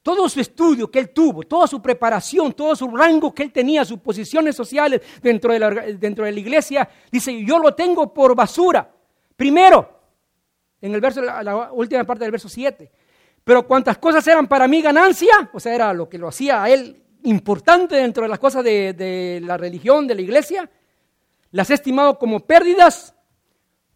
todo 0.03 0.27
su 0.27 0.41
estudio 0.41 0.91
que 0.91 0.99
él 0.99 1.09
tuvo, 1.11 1.43
toda 1.43 1.65
su 1.65 1.81
preparación, 1.81 2.51
todo 2.51 2.75
su 2.75 2.89
rango 2.89 3.33
que 3.33 3.43
él 3.43 3.53
tenía, 3.53 3.85
sus 3.85 3.99
posiciones 3.99 4.53
sociales 4.53 5.01
dentro 5.21 5.53
de 5.53 5.59
la, 5.59 6.39
iglesia, 6.39 6.89
dice, 7.09 7.41
yo 7.45 7.57
lo 7.57 7.73
tengo 7.73 8.13
por 8.13 8.35
basura. 8.35 8.91
Primero, 9.37 9.97
en 10.81 10.93
el 10.93 10.99
verso, 10.99 11.21
la, 11.21 11.71
última 11.71 12.03
parte 12.03 12.25
del 12.25 12.31
verso 12.31 12.49
7. 12.49 12.91
Pero 13.45 13.65
cuantas 13.65 13.97
cosas 13.97 14.27
eran 14.27 14.45
para 14.45 14.67
mí 14.67 14.81
ganancia, 14.81 15.49
o 15.53 15.59
sea, 15.61 15.73
era 15.73 15.93
lo 15.93 16.09
que 16.09 16.17
lo 16.17 16.27
hacía 16.27 16.63
a 16.63 16.69
él 16.69 17.01
importante 17.23 17.95
dentro 17.95 18.23
de 18.23 18.29
las 18.29 18.39
cosas 18.39 18.61
de 18.61 19.39
la 19.41 19.55
religión, 19.55 20.05
de 20.05 20.15
la 20.15 20.21
iglesia, 20.21 20.69
las 21.51 21.69
he 21.69 21.75
estimado 21.75 22.19
como 22.19 22.41
pérdidas 22.41 23.16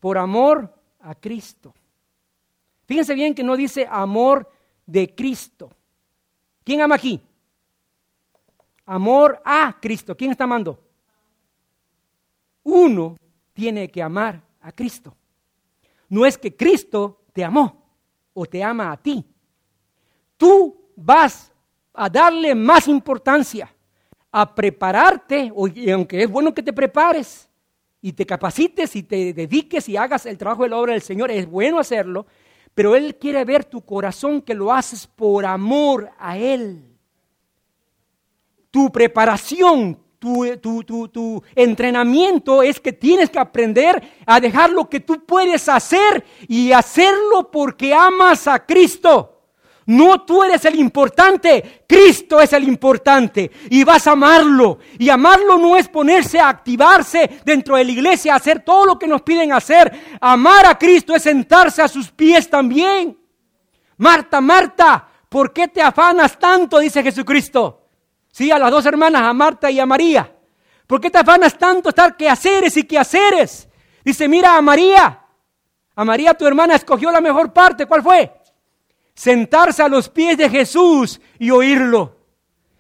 por 0.02 0.18
amor 0.18 0.74
a 1.00 1.16
Cristo. 1.16 1.74
Fíjense 2.86 3.14
bien 3.14 3.34
que 3.34 3.44
no 3.44 3.56
dice 3.56 3.88
amor 3.90 4.52
de 4.86 5.16
Cristo. 5.16 5.72
¿Quién 6.66 6.82
ama 6.82 6.96
aquí? 6.96 7.22
Amor 8.86 9.42
a 9.46 9.78
Cristo. 9.80 10.18
¿Quién 10.18 10.32
está 10.32 10.44
amando? 10.44 10.84
Uno 12.64 13.16
tiene 13.54 13.90
que 13.90 14.02
amar 14.02 14.42
a 14.60 14.72
Cristo. 14.72 15.16
No 16.10 16.26
es 16.26 16.38
que 16.38 16.54
Cristo 16.58 17.22
te 17.32 17.46
amó 17.46 17.86
o 18.34 18.46
te 18.46 18.62
ama 18.62 18.92
a 18.92 18.98
ti. 18.98 19.24
Tú 20.36 20.90
vas 20.96 21.52
a 21.94 22.10
darle 22.10 22.56
más 22.56 22.88
importancia 22.88 23.74
a 24.32 24.56
prepararte, 24.56 25.54
aunque 25.94 26.24
es 26.24 26.30
bueno 26.30 26.54
que 26.54 26.64
te 26.64 26.74
prepares, 26.74 27.48
y 28.02 28.14
te 28.14 28.26
capacites 28.26 28.96
y 28.96 29.04
te 29.04 29.34
dediques 29.34 29.88
y 29.88 29.98
hagas 29.98 30.26
el 30.26 30.38
trabajo 30.38 30.64
de 30.64 30.70
la 30.70 30.78
obra 30.78 30.94
del 30.94 31.02
Señor, 31.02 31.30
es 31.32 31.48
bueno 31.48 31.80
hacerlo, 31.80 32.26
pero 32.74 32.96
Él 32.96 33.16
quiere 33.16 33.46
ver 33.46 33.66
tu 33.66 33.82
corazón 33.82 34.42
que 34.42 34.54
lo 34.54 34.74
haces 34.74 35.06
por 35.06 35.46
amor 35.46 36.10
a 36.18 36.38
Él. 36.38 36.84
Tu 38.72 38.92
preparación, 38.92 40.00
tu, 40.18 40.84
tu, 40.84 41.44
entrenamiento 41.56 42.64
es 42.64 42.80
que 42.80 42.94
tienes 42.94 43.30
que 43.30 43.40
aprender 43.40 44.02
a 44.26 44.40
dejar 44.40 44.70
lo 44.70 44.90
que 44.90 45.00
tú 45.00 45.26
puedes 45.26 45.68
hacer 45.68 46.24
y 46.48 46.72
hacerlo 46.72 47.52
porque 47.52 47.94
amas 47.94 48.48
a 48.48 48.66
Cristo. 48.66 49.41
No 49.86 50.22
tú 50.22 50.44
eres 50.44 50.64
el 50.66 50.76
importante, 50.76 51.84
Cristo 51.88 52.40
es 52.40 52.54
el 52.54 52.64
importante 52.66 53.50
y 53.70 53.84
vas 53.84 54.06
a 54.08 54.12
amarlo. 54.12 54.80
Y 55.00 55.10
amarlo 55.10 55.58
no 55.58 55.76
es 55.76 55.88
ponerse 55.90 56.40
a 56.40 56.50
activarse 56.50 57.42
dentro 57.44 57.76
de 57.76 57.86
la 57.86 57.92
iglesia, 57.92 58.36
hacer 58.36 58.64
todo 58.64 58.86
lo 58.86 59.00
que 59.00 59.08
nos 59.08 59.24
piden 59.24 59.52
hacer. 59.54 60.18
Amar 60.22 60.66
a 60.68 60.78
Cristo 60.78 61.16
es 61.16 61.24
sentarse 61.24 61.82
a 61.82 61.88
sus 61.88 62.12
pies 62.12 62.50
también. 62.50 63.18
Marta, 63.98 64.40
Marta, 64.40 65.08
¿por 65.28 65.52
qué 65.52 65.68
te 65.68 65.82
afanas 65.82 66.38
tanto? 66.38 66.80
Dice 66.80 67.02
Jesucristo. 67.02 67.88
Sí, 68.32 68.52
a 68.52 68.60
las 68.60 68.72
dos 68.72 68.86
hermanas, 68.86 69.24
a 69.24 69.34
Marta 69.34 69.70
y 69.70 69.80
a 69.80 69.86
María. 69.86 70.32
¿Por 70.88 71.02
qué 71.02 71.10
te 71.10 71.18
afanas 71.18 71.58
tanto 71.58 71.90
estar 71.90 72.16
quehaceres 72.16 72.78
y 72.78 72.84
quehaceres? 72.84 73.68
Dice, 74.04 74.28
mira 74.28 74.56
a 74.56 74.62
María. 74.62 75.20
A 75.96 76.06
María 76.06 76.34
tu 76.34 76.46
hermana 76.46 76.76
escogió 76.76 77.12
la 77.12 77.22
mejor 77.22 77.52
parte. 77.52 77.86
¿Cuál 77.86 78.04
fue? 78.04 78.41
Sentarse 79.14 79.84
a 79.84 79.88
los 79.88 80.10
pies 80.10 80.38
de 80.38 80.50
Jesús 80.50 81.20
y 81.40 81.52
oírlo. 81.52 82.18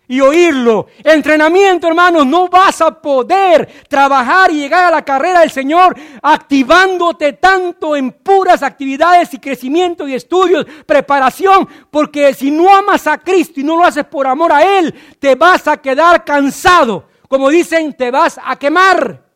Y 0.07 0.19
oírlo. 0.19 0.87
Entrenamiento, 1.05 1.87
hermanos, 1.87 2.25
no 2.25 2.49
vas 2.49 2.81
a 2.81 3.01
poder 3.01 3.85
trabajar 3.87 4.51
y 4.51 4.55
llegar 4.55 4.87
a 4.87 4.97
la 4.97 5.05
carrera 5.05 5.39
del 5.39 5.51
Señor 5.51 5.95
activándote 6.21 7.33
tanto 7.33 7.95
en 7.95 8.11
puras 8.11 8.61
actividades 8.61 9.33
y 9.33 9.39
crecimiento 9.39 10.05
y 10.07 10.15
estudios, 10.15 10.65
preparación, 10.85 11.65
porque 11.89 12.33
si 12.33 12.51
no 12.51 12.75
amas 12.75 13.07
a 13.07 13.19
Cristo 13.19 13.61
y 13.61 13.63
no 13.63 13.77
lo 13.77 13.85
haces 13.85 14.03
por 14.03 14.27
amor 14.27 14.51
a 14.51 14.79
Él, 14.79 14.93
te 15.17 15.35
vas 15.35 15.65
a 15.69 15.77
quedar 15.77 16.25
cansado. 16.25 17.05
Como 17.29 17.47
dicen, 17.47 17.93
te 17.93 18.11
vas 18.11 18.37
a 18.43 18.57
quemar. 18.57 19.30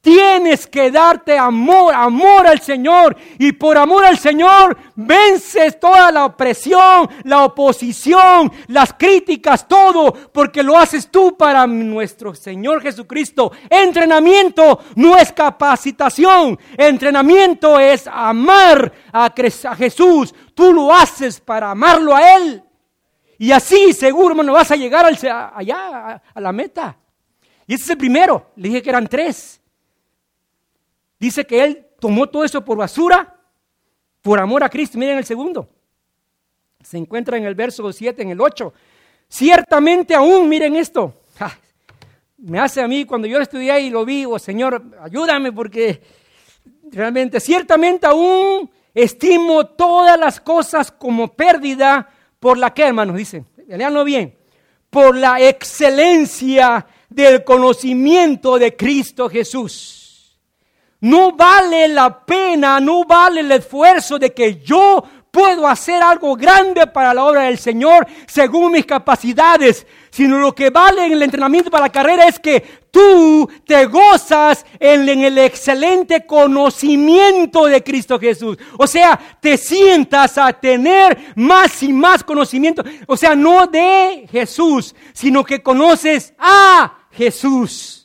Tienes 0.00 0.66
que 0.66 0.90
darte 0.90 1.36
amor, 1.36 1.94
amor 1.94 2.46
al 2.46 2.60
Señor. 2.60 3.14
Y 3.38 3.52
por 3.52 3.76
amor 3.76 4.06
al 4.06 4.16
Señor 4.16 4.76
vences 4.94 5.78
toda 5.78 6.10
la 6.10 6.24
opresión, 6.24 7.06
la 7.24 7.44
oposición, 7.44 8.50
las 8.68 8.94
críticas, 8.94 9.68
todo, 9.68 10.12
porque 10.32 10.62
lo 10.62 10.78
haces 10.78 11.10
tú 11.10 11.36
para 11.36 11.66
nuestro 11.66 12.34
Señor 12.34 12.80
Jesucristo. 12.80 13.52
Entrenamiento 13.68 14.80
no 14.96 15.18
es 15.18 15.32
capacitación. 15.32 16.58
Entrenamiento 16.78 17.78
es 17.78 18.06
amar 18.06 18.90
a, 19.12 19.30
Jesús. 19.76 20.34
Tú 20.54 20.72
lo 20.72 20.94
haces 20.94 21.40
para 21.40 21.72
amarlo 21.72 22.16
a 22.16 22.36
Él. 22.36 22.64
Y 23.36 23.52
así 23.52 23.92
seguro, 23.92 24.30
hermano, 24.30 24.54
vas 24.54 24.70
a 24.70 24.76
llegar 24.76 25.04
allá, 25.04 26.22
a 26.34 26.40
la 26.40 26.52
meta. 26.52 26.96
Y 27.66 27.74
ese 27.74 27.84
es 27.84 27.90
el 27.90 27.98
primero. 27.98 28.46
Le 28.56 28.68
dije 28.68 28.82
que 28.82 28.90
eran 28.90 29.06
tres. 29.06 29.59
Dice 31.20 31.46
que 31.46 31.62
Él 31.62 31.86
tomó 32.00 32.26
todo 32.28 32.44
eso 32.44 32.64
por 32.64 32.78
basura, 32.78 33.36
por 34.22 34.40
amor 34.40 34.64
a 34.64 34.70
Cristo. 34.70 34.98
Miren 34.98 35.18
el 35.18 35.26
segundo. 35.26 35.68
Se 36.82 36.96
encuentra 36.96 37.36
en 37.36 37.44
el 37.44 37.54
verso 37.54 37.92
7, 37.92 38.22
en 38.22 38.30
el 38.30 38.40
8. 38.40 38.72
Ciertamente 39.28 40.14
aún, 40.14 40.48
miren 40.48 40.76
esto. 40.76 41.12
me 42.38 42.58
hace 42.58 42.80
a 42.80 42.88
mí, 42.88 43.04
cuando 43.04 43.28
yo 43.28 43.38
estudié 43.38 43.80
y 43.80 43.90
lo 43.90 44.06
vi, 44.06 44.24
oh 44.24 44.38
Señor, 44.38 44.82
ayúdame 45.02 45.52
porque 45.52 46.00
realmente, 46.90 47.38
ciertamente 47.38 48.06
aún 48.06 48.70
estimo 48.94 49.66
todas 49.66 50.18
las 50.18 50.40
cosas 50.40 50.90
como 50.90 51.34
pérdida 51.34 52.08
por 52.40 52.56
la 52.56 52.72
que, 52.72 52.84
hermanos, 52.84 53.14
dicen, 53.14 53.46
leanlo 53.68 54.04
bien, 54.04 54.34
por 54.88 55.14
la 55.14 55.38
excelencia 55.38 56.86
del 57.10 57.44
conocimiento 57.44 58.58
de 58.58 58.74
Cristo 58.74 59.28
Jesús. 59.28 59.99
No 61.00 61.32
vale 61.32 61.88
la 61.88 62.24
pena, 62.24 62.78
no 62.78 63.04
vale 63.04 63.40
el 63.40 63.52
esfuerzo 63.52 64.18
de 64.18 64.32
que 64.34 64.60
yo 64.60 65.02
puedo 65.30 65.66
hacer 65.66 66.02
algo 66.02 66.34
grande 66.36 66.86
para 66.88 67.14
la 67.14 67.24
obra 67.24 67.42
del 67.42 67.58
Señor 67.58 68.06
según 68.26 68.72
mis 68.72 68.84
capacidades, 68.84 69.86
sino 70.10 70.38
lo 70.38 70.54
que 70.54 70.70
vale 70.70 71.06
en 71.06 71.12
el 71.12 71.22
entrenamiento 71.22 71.70
para 71.70 71.84
la 71.84 71.92
carrera 71.92 72.26
es 72.26 72.38
que 72.38 72.80
tú 72.90 73.48
te 73.64 73.86
gozas 73.86 74.66
en, 74.78 75.08
el 75.08 75.38
excelente 75.38 76.26
conocimiento 76.26 77.66
de 77.66 77.82
Cristo 77.82 78.18
Jesús. 78.18 78.58
O 78.76 78.86
sea, 78.86 79.18
te 79.40 79.56
sientas 79.56 80.36
a 80.36 80.52
tener 80.52 81.32
más 81.36 81.82
y 81.82 81.92
más 81.92 82.24
conocimiento. 82.24 82.82
O 83.06 83.16
sea, 83.16 83.34
no 83.34 83.66
de 83.66 84.26
Jesús, 84.30 84.94
sino 85.12 85.44
que 85.44 85.62
conoces 85.62 86.34
a 86.38 87.06
Jesús. 87.12 87.99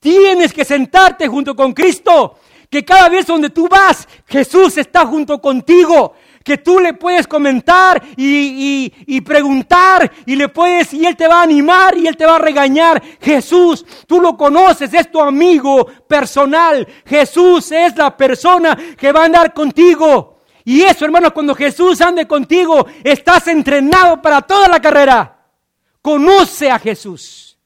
Tienes 0.00 0.52
que 0.52 0.64
sentarte 0.64 1.28
junto 1.28 1.54
con 1.54 1.72
Cristo. 1.72 2.38
Que 2.70 2.84
cada 2.84 3.08
vez 3.08 3.26
donde 3.26 3.50
tú 3.50 3.68
vas, 3.68 4.08
Jesús 4.26 4.78
está 4.78 5.04
junto 5.04 5.40
contigo. 5.40 6.14
Que 6.42 6.56
tú 6.56 6.78
le 6.80 6.94
puedes 6.94 7.26
comentar 7.26 8.02
y, 8.16 9.20
preguntar 9.20 10.10
y 10.24 10.36
le 10.36 10.48
puedes, 10.48 10.94
y 10.94 11.04
Él 11.04 11.14
te 11.14 11.28
va 11.28 11.40
a 11.40 11.42
animar 11.42 11.98
y 11.98 12.06
Él 12.06 12.16
te 12.16 12.24
va 12.24 12.36
a 12.36 12.38
regañar. 12.38 13.02
Jesús, 13.20 13.84
tú 14.06 14.20
lo 14.20 14.36
conoces, 14.36 14.94
es 14.94 15.10
tu 15.10 15.20
amigo 15.20 15.86
personal. 16.08 16.86
Jesús 17.04 17.70
es 17.72 17.94
la 17.96 18.16
persona 18.16 18.78
que 18.96 19.12
va 19.12 19.22
a 19.22 19.26
andar 19.26 19.52
contigo. 19.52 20.38
Y 20.64 20.82
eso, 20.82 21.04
hermanos, 21.04 21.32
cuando 21.32 21.54
Jesús 21.54 22.00
ande 22.00 22.26
contigo, 22.26 22.86
estás 23.04 23.48
entrenado 23.48 24.22
para 24.22 24.40
toda 24.40 24.68
la 24.68 24.80
carrera. 24.80 25.46
Conoce 26.00 26.70
a 26.70 26.78
Jesús. 26.78 27.58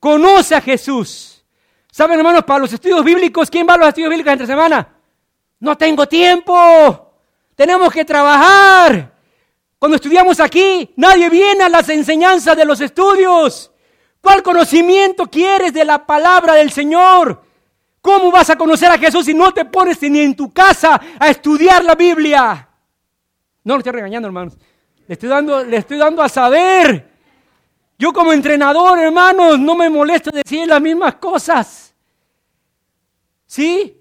Conoce 0.00 0.54
a 0.54 0.60
Jesús. 0.60 1.35
¿Saben, 1.96 2.18
hermanos, 2.18 2.44
para 2.44 2.58
los 2.58 2.70
estudios 2.70 3.02
bíblicos, 3.02 3.48
quién 3.48 3.66
va 3.66 3.72
a 3.72 3.78
los 3.78 3.88
estudios 3.88 4.10
bíblicos 4.10 4.30
entre 4.30 4.46
semana? 4.46 4.86
No 5.60 5.78
tengo 5.78 6.06
tiempo. 6.06 7.14
Tenemos 7.54 7.90
que 7.90 8.04
trabajar. 8.04 9.14
Cuando 9.78 9.96
estudiamos 9.96 10.38
aquí, 10.38 10.92
nadie 10.96 11.30
viene 11.30 11.64
a 11.64 11.70
las 11.70 11.88
enseñanzas 11.88 12.54
de 12.54 12.66
los 12.66 12.82
estudios. 12.82 13.72
¿Cuál 14.20 14.42
conocimiento 14.42 15.24
quieres 15.30 15.72
de 15.72 15.86
la 15.86 16.04
palabra 16.04 16.52
del 16.52 16.70
Señor? 16.70 17.42
¿Cómo 18.02 18.30
vas 18.30 18.50
a 18.50 18.58
conocer 18.58 18.90
a 18.90 18.98
Jesús 18.98 19.24
si 19.24 19.32
no 19.32 19.54
te 19.54 19.64
pones 19.64 20.02
ni 20.02 20.20
en 20.20 20.36
tu 20.36 20.52
casa 20.52 21.00
a 21.18 21.30
estudiar 21.30 21.82
la 21.82 21.94
Biblia? 21.94 22.68
No 23.64 23.72
lo 23.72 23.78
estoy 23.78 23.94
regañando, 23.94 24.28
hermanos. 24.28 24.58
Le 25.08 25.14
estoy 25.14 25.30
dando, 25.30 25.64
le 25.64 25.78
estoy 25.78 25.96
dando 25.96 26.22
a 26.22 26.28
saber. 26.28 27.16
Yo 27.98 28.12
como 28.12 28.34
entrenador, 28.34 28.98
hermanos, 28.98 29.58
no 29.58 29.74
me 29.74 29.88
molesto 29.88 30.30
decir 30.30 30.68
las 30.68 30.82
mismas 30.82 31.14
cosas. 31.14 31.85
¿Sí? 33.56 33.96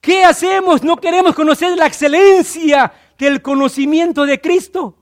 ¿Qué 0.00 0.24
hacemos? 0.24 0.82
No 0.82 0.96
queremos 0.96 1.36
conocer 1.36 1.76
la 1.78 1.86
excelencia 1.86 2.92
del 3.16 3.40
conocimiento 3.40 4.26
de 4.26 4.40
Cristo. 4.40 4.98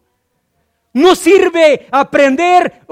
No 0.92 1.14
sirve 1.14 1.86
aprender 1.90 2.82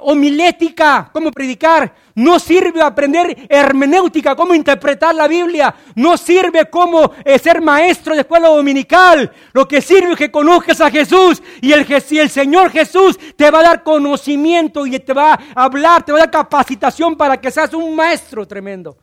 homilética, 0.00 1.10
cómo 1.12 1.30
predicar. 1.30 1.94
No 2.16 2.40
sirve 2.40 2.82
aprender 2.82 3.46
hermenéutica, 3.48 4.34
cómo 4.34 4.52
interpretar 4.52 5.14
la 5.14 5.28
Biblia. 5.28 5.72
No 5.94 6.16
sirve 6.16 6.68
cómo 6.68 7.12
eh, 7.24 7.38
ser 7.38 7.60
maestro 7.60 8.16
de 8.16 8.22
escuela 8.22 8.48
dominical. 8.48 9.30
Lo 9.52 9.68
que 9.68 9.80
sirve 9.80 10.14
es 10.14 10.18
que 10.18 10.32
conozcas 10.32 10.80
a 10.80 10.90
Jesús 10.90 11.40
y 11.60 11.70
el, 11.70 11.86
y 12.10 12.18
el 12.18 12.30
Señor 12.30 12.72
Jesús 12.72 13.16
te 13.36 13.48
va 13.48 13.60
a 13.60 13.62
dar 13.62 13.82
conocimiento 13.84 14.84
y 14.86 14.98
te 14.98 15.12
va 15.12 15.34
a 15.34 15.62
hablar, 15.62 16.04
te 16.04 16.10
va 16.10 16.18
a 16.18 16.22
dar 16.22 16.32
capacitación 16.32 17.14
para 17.14 17.40
que 17.40 17.52
seas 17.52 17.72
un 17.74 17.94
maestro 17.94 18.44
tremendo 18.44 18.98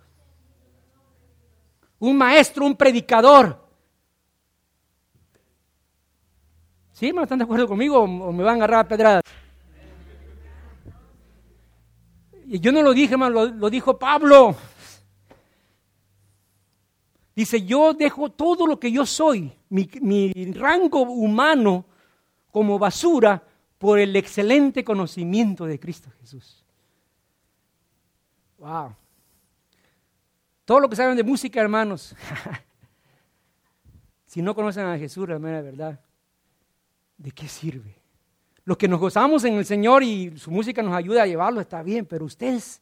un 2.00 2.18
maestro, 2.18 2.66
un 2.66 2.76
predicador. 2.76 3.68
¿Sí, 6.94 7.12
¿No 7.12 7.24
¿Están 7.24 7.40
de 7.40 7.46
acuerdo 7.46 7.68
conmigo 7.68 8.00
o 8.00 8.32
me 8.32 8.44
van 8.44 8.56
a 8.56 8.66
agarrar 8.66 8.80
a 8.86 8.88
pedradas? 8.88 9.24
Y 12.46 12.60
yo 12.60 12.72
no 12.72 12.82
lo 12.82 12.94
dije, 12.94 13.14
hermano, 13.14 13.46
lo, 13.46 13.70
dijo 13.70 13.98
Pablo. 13.98 14.56
Dice, 17.36 17.64
yo 17.64 17.94
dejo 17.94 18.32
todo 18.32 18.66
lo 18.66 18.80
que 18.80 18.92
yo 18.92 19.06
soy, 19.06 19.54
mi, 19.70 19.90
mi 20.02 20.52
rango 20.54 21.04
humano, 21.04 21.86
como 22.52 22.80
basura 22.80 23.42
por 23.78 24.00
el 24.00 24.16
excelente 24.16 24.84
conocimiento 24.84 25.66
de 25.66 25.80
Cristo 25.80 26.10
Jesús. 26.20 26.66
Wow. 28.58 28.94
Todo 30.70 30.82
lo 30.82 30.88
que 30.88 30.96
saben 30.96 31.18
de 31.18 31.24
música, 31.24 31.60
hermanos, 31.60 32.16
si 34.28 34.40
no 34.40 34.54
conocen 34.54 34.86
a 34.86 35.00
Jesús, 35.00 35.28
la 35.28 35.40
verdad, 35.40 36.00
¿de 37.18 37.32
qué 37.32 37.48
sirve? 37.48 37.96
Los 38.66 38.78
que 38.78 38.88
nos 38.88 39.00
gozamos 39.00 39.44
en 39.46 39.56
el 39.56 39.66
Señor 39.66 40.04
y 40.04 40.38
su 40.38 40.52
música 40.52 40.84
nos 40.84 40.94
ayuda 40.94 41.24
a 41.24 41.26
llevarlo, 41.26 41.60
está 41.60 41.82
bien, 41.82 42.06
pero 42.06 42.26
ustedes, 42.26 42.82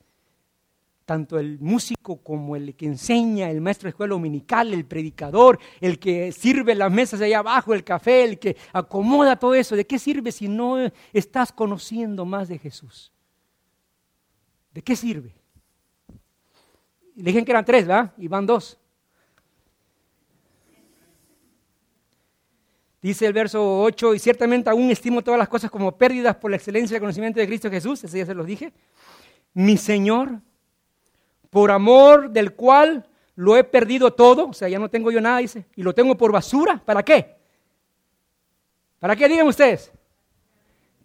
tanto 1.05 1.39
el 1.39 1.59
músico 1.61 2.17
como 2.17 2.57
el 2.57 2.75
que 2.75 2.87
enseña, 2.87 3.49
el 3.49 3.61
maestro 3.61 3.87
de 3.87 3.91
escuela 3.91 4.15
dominical, 4.15 4.73
el 4.73 4.83
predicador, 4.83 5.57
el 5.79 5.97
que 5.97 6.33
sirve 6.33 6.75
las 6.75 6.91
mesas 6.91 7.21
allá 7.21 7.39
abajo, 7.39 7.73
el 7.73 7.85
café, 7.85 8.25
el 8.25 8.37
que 8.37 8.57
acomoda 8.73 9.37
todo 9.37 9.55
eso, 9.55 9.77
¿de 9.77 9.87
qué 9.87 9.97
sirve 9.97 10.33
si 10.33 10.49
no 10.49 10.75
estás 11.13 11.53
conociendo 11.53 12.25
más 12.25 12.49
de 12.49 12.59
Jesús? 12.59 13.13
¿De 14.73 14.81
qué 14.81 14.93
sirve? 14.97 15.37
Le 17.17 17.31
dije 17.31 17.43
que 17.43 17.51
eran 17.51 17.65
tres, 17.65 17.87
¿verdad? 17.87 18.13
Y 18.17 18.27
van 18.27 18.45
dos. 18.45 18.77
Dice 23.01 23.25
el 23.25 23.33
verso 23.33 23.81
8, 23.81 24.15
y 24.15 24.19
ciertamente 24.19 24.69
aún 24.69 24.89
estimo 24.91 25.23
todas 25.23 25.37
las 25.37 25.47
cosas 25.47 25.71
como 25.71 25.97
pérdidas 25.97 26.35
por 26.35 26.51
la 26.51 26.57
excelencia 26.57 26.95
del 26.95 27.01
conocimiento 27.01 27.39
de 27.39 27.47
Cristo 27.47 27.69
Jesús, 27.69 28.03
ese 28.03 28.17
ya 28.17 28.25
se 28.25 28.33
los 28.33 28.45
dije. 28.45 28.73
Mi 29.53 29.77
Señor, 29.77 30.41
por 31.49 31.71
amor 31.71 32.31
del 32.31 32.53
cual 32.53 33.07
lo 33.35 33.55
he 33.55 33.63
perdido 33.63 34.13
todo, 34.13 34.49
o 34.49 34.53
sea, 34.53 34.67
ya 34.67 34.79
no 34.79 34.89
tengo 34.89 35.09
yo 35.11 35.21
nada, 35.21 35.37
dice, 35.37 35.65
y 35.75 35.83
lo 35.83 35.93
tengo 35.93 36.17
por 36.17 36.31
basura, 36.31 36.81
¿para 36.83 37.03
qué? 37.03 37.35
¿Para 38.99 39.15
qué 39.15 39.27
digan 39.27 39.47
ustedes? 39.47 39.91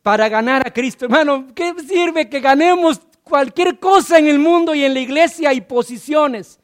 Para 0.03 0.29
ganar 0.29 0.67
a 0.67 0.73
Cristo. 0.73 1.05
Hermano, 1.05 1.49
¿qué 1.55 1.73
sirve 1.87 2.29
que 2.29 2.41
ganemos 2.41 3.01
cualquier 3.33 3.79
cosa 3.79 4.19
en 4.19 4.29
el 4.29 4.39
mundo 4.39 4.75
y 4.75 4.85
en 4.85 4.93
la 4.93 5.01
iglesia 5.01 5.55
y 5.55 5.63
posiciones. 5.63 6.61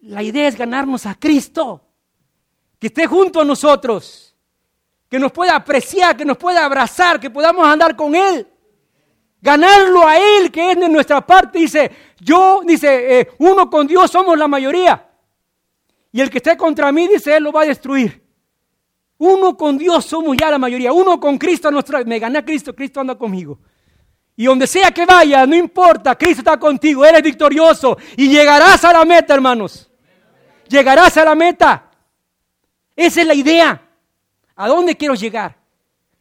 La 0.00 0.22
idea 0.22 0.48
es 0.48 0.56
ganarnos 0.56 1.04
a 1.04 1.14
Cristo, 1.14 1.82
que 2.78 2.86
esté 2.86 3.06
junto 3.06 3.42
a 3.42 3.44
nosotros, 3.44 4.34
que 5.10 5.18
nos 5.18 5.32
pueda 5.32 5.54
apreciar, 5.54 6.16
que 6.16 6.24
nos 6.24 6.38
pueda 6.38 6.64
abrazar, 6.64 7.20
que 7.20 7.28
podamos 7.28 7.66
andar 7.66 7.94
con 7.94 8.14
Él. 8.14 8.48
Ganarlo 9.42 10.08
a 10.08 10.16
Él, 10.16 10.50
que 10.50 10.70
es 10.70 10.80
de 10.80 10.88
nuestra 10.88 11.20
parte. 11.20 11.58
Dice, 11.58 11.90
yo, 12.18 12.62
dice, 12.64 13.20
eh, 13.20 13.28
uno 13.36 13.68
con 13.68 13.86
Dios 13.86 14.10
somos 14.10 14.38
la 14.38 14.48
mayoría. 14.48 15.06
Y 16.12 16.22
el 16.22 16.30
que 16.30 16.38
esté 16.38 16.56
contra 16.56 16.90
mí, 16.92 17.08
dice, 17.08 17.36
Él 17.36 17.44
lo 17.44 17.52
va 17.52 17.60
a 17.60 17.66
destruir. 17.66 18.24
Uno 19.18 19.54
con 19.54 19.76
Dios 19.76 20.06
somos 20.06 20.34
ya 20.34 20.50
la 20.50 20.56
mayoría. 20.56 20.94
Uno 20.94 21.20
con 21.20 21.36
Cristo, 21.36 21.70
nuestra, 21.70 22.02
me 22.04 22.18
gané 22.18 22.38
a 22.38 22.44
Cristo, 22.44 22.74
Cristo 22.74 23.00
anda 23.00 23.18
conmigo. 23.18 23.58
Y 24.36 24.44
donde 24.44 24.66
sea 24.66 24.90
que 24.90 25.06
vaya, 25.06 25.46
no 25.46 25.56
importa, 25.56 26.14
Cristo 26.14 26.40
está 26.40 26.58
contigo, 26.58 27.04
eres 27.06 27.22
victorioso 27.22 27.96
y 28.16 28.28
llegarás 28.28 28.84
a 28.84 28.92
la 28.92 29.04
meta, 29.04 29.32
hermanos. 29.32 29.90
Llegarás 30.68 31.16
a 31.16 31.24
la 31.24 31.34
meta. 31.34 31.90
Esa 32.94 33.22
es 33.22 33.26
la 33.26 33.34
idea. 33.34 33.82
¿A 34.54 34.68
dónde 34.68 34.94
quiero 34.94 35.14
llegar? 35.14 35.56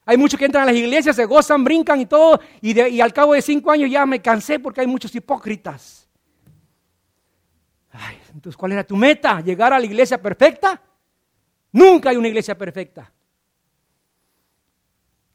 Hay 0.05 0.18
muchos 0.18 0.39
que 0.39 0.45
entran 0.45 0.63
a 0.63 0.68
las 0.68 0.76
iglesias, 0.76 1.16
se 1.16 1.26
gozan, 1.26 1.63
brincan 1.63 1.99
y 1.99 2.05
todo, 2.05 2.39
y, 2.61 2.80
y 2.80 3.01
al 3.01 3.11
cabo 3.11 3.34
de 3.34 3.41
cinco 3.41 3.72
años 3.72 3.89
ya 3.89 4.05
me 4.05 4.22
cansé 4.22 4.59
porque 4.59 4.82
hay 4.82 4.88
muchos 4.88 5.13
hipócritas. 5.13 6.07
Ay, 7.91 8.18
entonces, 8.34 8.55
¿cuál 8.55 8.74
era 8.74 8.84
tu 8.84 8.95
meta? 8.95 9.41
¿Llegar 9.41 9.74
a 9.74 9.80
la 9.80 9.86
iglesia 9.86 10.22
perfecta? 10.22 10.82
Nunca 11.72 12.11
hay 12.11 12.18
una 12.18 12.28
iglesia 12.28 12.57
perfecta. 12.57 13.11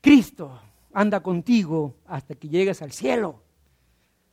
Cristo 0.00 0.60
anda 0.92 1.20
contigo 1.20 1.96
hasta 2.06 2.34
que 2.34 2.48
llegues 2.48 2.82
al 2.82 2.92
cielo, 2.92 3.42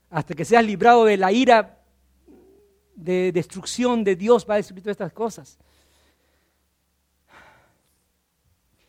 hasta 0.10 0.34
que 0.34 0.46
seas 0.46 0.66
librado 0.66 1.06
de 1.06 1.18
la 1.18 1.32
ira 1.32 1.78
de 2.96 3.32
destrucción 3.32 4.04
de 4.04 4.16
Dios 4.16 4.46
va 4.50 4.56
a 4.56 4.58
destruir 4.58 4.82
todas 4.82 4.96
estas 4.96 5.14
cosas. 5.14 5.58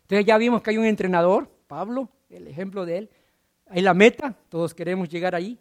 Entonces 0.02 0.24
ya 0.24 0.38
vimos 0.38 0.62
que 0.62 0.70
hay 0.70 0.78
un 0.78 0.86
entrenador, 0.86 1.50
Pablo, 1.66 2.08
el 2.30 2.46
ejemplo 2.46 2.86
de 2.86 2.98
él. 2.98 3.10
Hay 3.66 3.82
la 3.82 3.92
meta, 3.92 4.34
todos 4.48 4.72
queremos 4.72 5.10
llegar 5.10 5.34
ahí. 5.34 5.58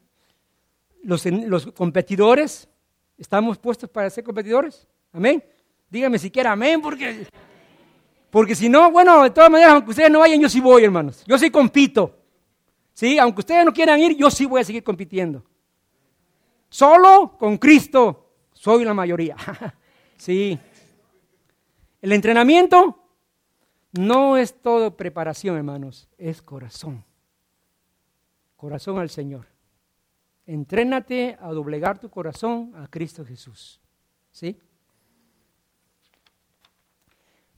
Los, 1.04 1.26
los 1.26 1.68
competidores, 1.74 2.70
¿estamos 3.18 3.58
puestos 3.58 3.90
para 3.90 4.10
ser 4.10 4.24
competidores? 4.24 4.88
Amén. 5.12 5.44
Dígame 5.90 6.18
siquiera 6.18 6.54
amén, 6.54 6.82
porque, 6.82 7.28
porque 8.38 8.54
si 8.54 8.70
no, 8.70 8.92
bueno, 8.92 9.24
de 9.24 9.32
todas 9.32 9.50
maneras, 9.50 9.74
aunque 9.74 9.90
ustedes 9.90 10.12
no 10.12 10.20
vayan, 10.20 10.40
yo 10.40 10.48
sí 10.48 10.62
voy, 10.62 10.84
hermanos. 10.84 11.24
Yo 11.26 11.40
sí 11.40 11.50
compito. 11.50 12.20
¿Sí? 12.94 13.18
Aunque 13.18 13.40
ustedes 13.40 13.66
no 13.66 13.74
quieran 13.74 14.00
ir, 14.00 14.16
yo 14.16 14.30
sí 14.30 14.46
voy 14.46 14.62
a 14.62 14.64
seguir 14.64 14.84
compitiendo. 14.84 15.44
Solo 16.70 17.36
con 17.40 17.58
Cristo 17.58 18.36
soy 18.54 18.86
la 18.86 18.94
mayoría. 18.94 19.36
sí. 20.18 20.56
El 22.00 22.12
entrenamiento 22.12 23.10
no 23.94 24.38
es 24.38 24.62
todo 24.62 24.96
preparación, 24.96 25.58
hermanos, 25.58 26.08
es 26.20 26.44
corazón. 26.44 27.04
Corazón 28.56 29.00
al 29.00 29.10
Señor. 29.10 29.48
Entrénate 30.46 31.40
a 31.42 31.52
doblegar 31.54 31.98
tu 31.98 32.12
corazón 32.12 32.72
a 32.76 32.88
Cristo 32.88 33.26
Jesús. 33.26 33.82
¿Sí? 34.32 34.60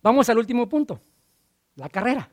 Vamos 0.01 0.29
al 0.29 0.37
último 0.37 0.67
punto, 0.67 0.99
la 1.75 1.89
carrera. 1.89 2.29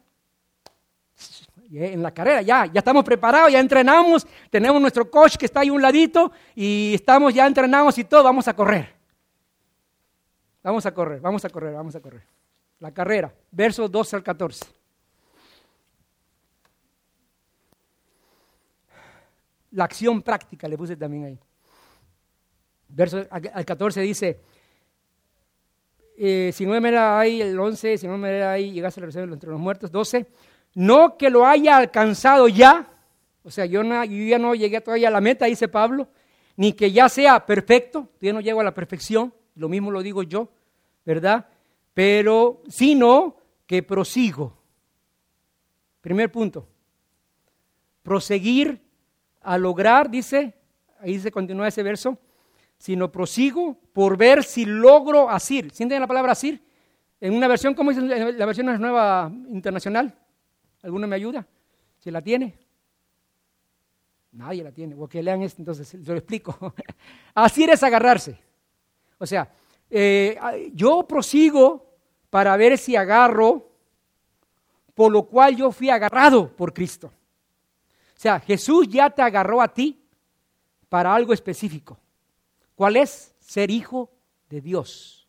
En 1.71 2.01
la 2.03 2.13
carrera 2.13 2.43
ya, 2.43 2.67
ya 2.67 2.79
estamos 2.79 3.05
preparados, 3.05 3.51
ya 3.51 3.59
entrenamos, 3.59 4.27
tenemos 4.51 4.81
nuestro 4.81 5.11
coach 5.11 5.37
que 5.37 5.47
está 5.47 5.61
ahí 5.61 5.71
un 5.71 5.83
ladito 5.83 6.31
y 6.55 6.93
estamos 6.95 7.35
ya 7.35 7.47
entrenados 7.47 7.99
y 7.99 8.05
todo, 8.05 8.23
vamos 8.23 8.47
a 8.47 8.55
correr. 8.55 8.95
Vamos 10.63 10.87
a 10.87 10.93
correr, 10.93 11.21
vamos 11.21 11.45
a 11.45 11.49
correr, 11.49 11.75
vamos 11.75 11.97
a 11.97 12.01
correr. 12.01 12.23
La 12.79 12.93
carrera, 12.93 13.33
versos 13.51 13.91
12 13.91 14.17
al 14.17 14.23
14. 14.23 14.67
La 19.73 19.85
acción 19.85 20.23
práctica 20.23 20.69
le 20.69 20.77
puse 20.77 20.97
también 20.97 21.25
ahí. 21.25 21.39
Verso 22.89 23.27
al 23.31 23.65
14 23.65 24.01
dice, 24.01 24.41
eh, 26.19 26.51
si 26.53 26.65
no 26.65 26.81
me 26.81 26.89
era 26.89 27.19
ahí, 27.19 27.43
el 27.43 27.59
11, 27.59 27.99
si 27.99 28.07
no 28.07 28.17
me 28.17 28.31
era 28.31 28.53
ahí, 28.53 28.73
llegase 28.73 28.99
a 28.99 29.03
la 29.03 29.07
resurrección 29.07 29.35
entre 29.35 29.51
los 29.51 29.61
muertos, 29.61 29.91
12, 29.91 30.27
no 30.75 31.17
que 31.17 31.31
lo 31.31 31.47
haya 31.47 31.77
alcanzado 31.77 32.49
ya, 32.49 32.89
o 33.43 33.51
sea, 33.51 33.67
yo, 33.67 33.83
ya 33.83 34.39
no 34.39 34.55
llegué 34.55 34.81
todavía 34.81 35.09
a 35.09 35.13
la 35.13 35.21
meta, 35.21 35.47
dice 35.47 35.69
Pablo, 35.69 36.09
ni 36.57 36.73
que 36.73 36.91
ya 36.91 37.09
sea 37.09 37.45
perfecto, 37.45 38.09
yo 38.21 38.33
no 38.33 38.41
llego 38.41 38.61
a 38.61 38.65
la 38.65 38.75
perfección, 38.75 39.33
lo 39.55 39.69
mismo 39.69 39.91
lo 39.91 40.03
digo 40.03 40.23
yo, 40.23 40.49
¿verdad? 41.05 41.47
Pero, 41.95 42.63
sino 42.69 43.37
que 43.67 43.83
prosigo. 43.83 44.57
Primer 46.01 46.31
punto, 46.33 46.67
proseguir 48.03 48.81
a 49.41 49.59
lograr, 49.59 50.11
dice, 50.11 50.55
ahí 51.01 51.19
se 51.19 51.31
continúa 51.31 51.69
ese 51.69 51.83
verso, 51.83 52.19
sino 52.79 53.11
prosigo 53.11 53.79
por 53.93 54.17
ver 54.17 54.45
si 54.45 54.65
logro 54.65 55.31
asir. 55.31 55.71
¿Sienten 55.73 56.01
la 56.01 56.07
palabra 56.07 56.33
asir? 56.33 56.63
En 57.21 57.35
una 57.35 57.49
versión, 57.49 57.75
¿cómo 57.75 57.91
dice 57.91 58.33
la 58.33 58.47
versión 58.47 58.67
nueva 58.81 59.31
internacional? 59.49 60.15
¿Alguno 60.83 61.07
me 61.07 61.17
ayuda? 61.17 61.47
¿Se 61.99 62.11
la 62.11 62.23
tiene? 62.23 62.59
Nadie 64.33 64.63
la 64.63 64.71
tiene. 64.71 64.95
O 64.99 65.09
que 65.09 65.23
lean 65.23 65.43
esto, 65.43 65.63
entonces 65.63 65.95
lo 66.07 66.15
explico. 66.15 66.75
asir 67.35 67.71
es 67.71 67.83
agarrarse. 67.83 68.39
O 69.19 69.27
sea, 69.27 69.51
eh, 69.89 70.39
yo 70.75 71.07
prosigo 71.09 71.87
para 72.29 72.57
ver 72.57 72.77
si 72.77 72.97
agarro, 72.97 73.71
por 74.95 75.11
lo 75.11 75.25
cual 75.25 75.57
yo 75.57 75.73
fui 75.73 75.89
agarrado 75.89 76.55
por 76.55 76.75
Cristo. 76.75 77.07
O 77.09 78.19
sea, 78.19 78.41
Jesús 78.41 78.89
ya 78.89 79.11
te 79.11 79.23
agarró 79.23 79.61
a 79.61 79.69
ti 79.69 80.03
para 80.89 81.15
algo 81.15 81.33
específico. 81.33 81.99
¿Cuál 82.77 82.97
es? 82.97 83.35
Ser 83.41 83.71
hijo 83.71 84.13
de 84.49 84.61
Dios. 84.61 85.29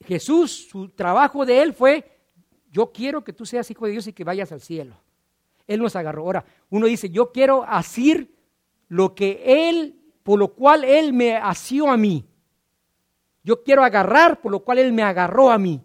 Jesús, 0.00 0.68
su 0.68 0.88
trabajo 0.88 1.46
de 1.46 1.62
él 1.62 1.72
fue, 1.72 2.18
yo 2.70 2.90
quiero 2.90 3.22
que 3.22 3.32
tú 3.32 3.46
seas 3.46 3.70
hijo 3.70 3.86
de 3.86 3.92
Dios 3.92 4.06
y 4.08 4.12
que 4.12 4.24
vayas 4.24 4.50
al 4.50 4.60
cielo. 4.60 4.96
Él 5.66 5.80
nos 5.80 5.94
agarró. 5.94 6.22
Ahora, 6.24 6.44
uno 6.70 6.86
dice, 6.86 7.10
yo 7.10 7.30
quiero 7.30 7.62
asir 7.62 8.34
lo 8.88 9.14
que 9.14 9.68
él, 9.68 10.00
por 10.22 10.38
lo 10.38 10.54
cual 10.54 10.82
él 10.82 11.12
me 11.12 11.36
asió 11.36 11.88
a 11.88 11.96
mí. 11.96 12.26
Yo 13.44 13.62
quiero 13.62 13.84
agarrar 13.84 14.40
por 14.40 14.50
lo 14.50 14.60
cual 14.60 14.78
él 14.78 14.92
me 14.92 15.02
agarró 15.02 15.50
a 15.50 15.58
mí. 15.58 15.80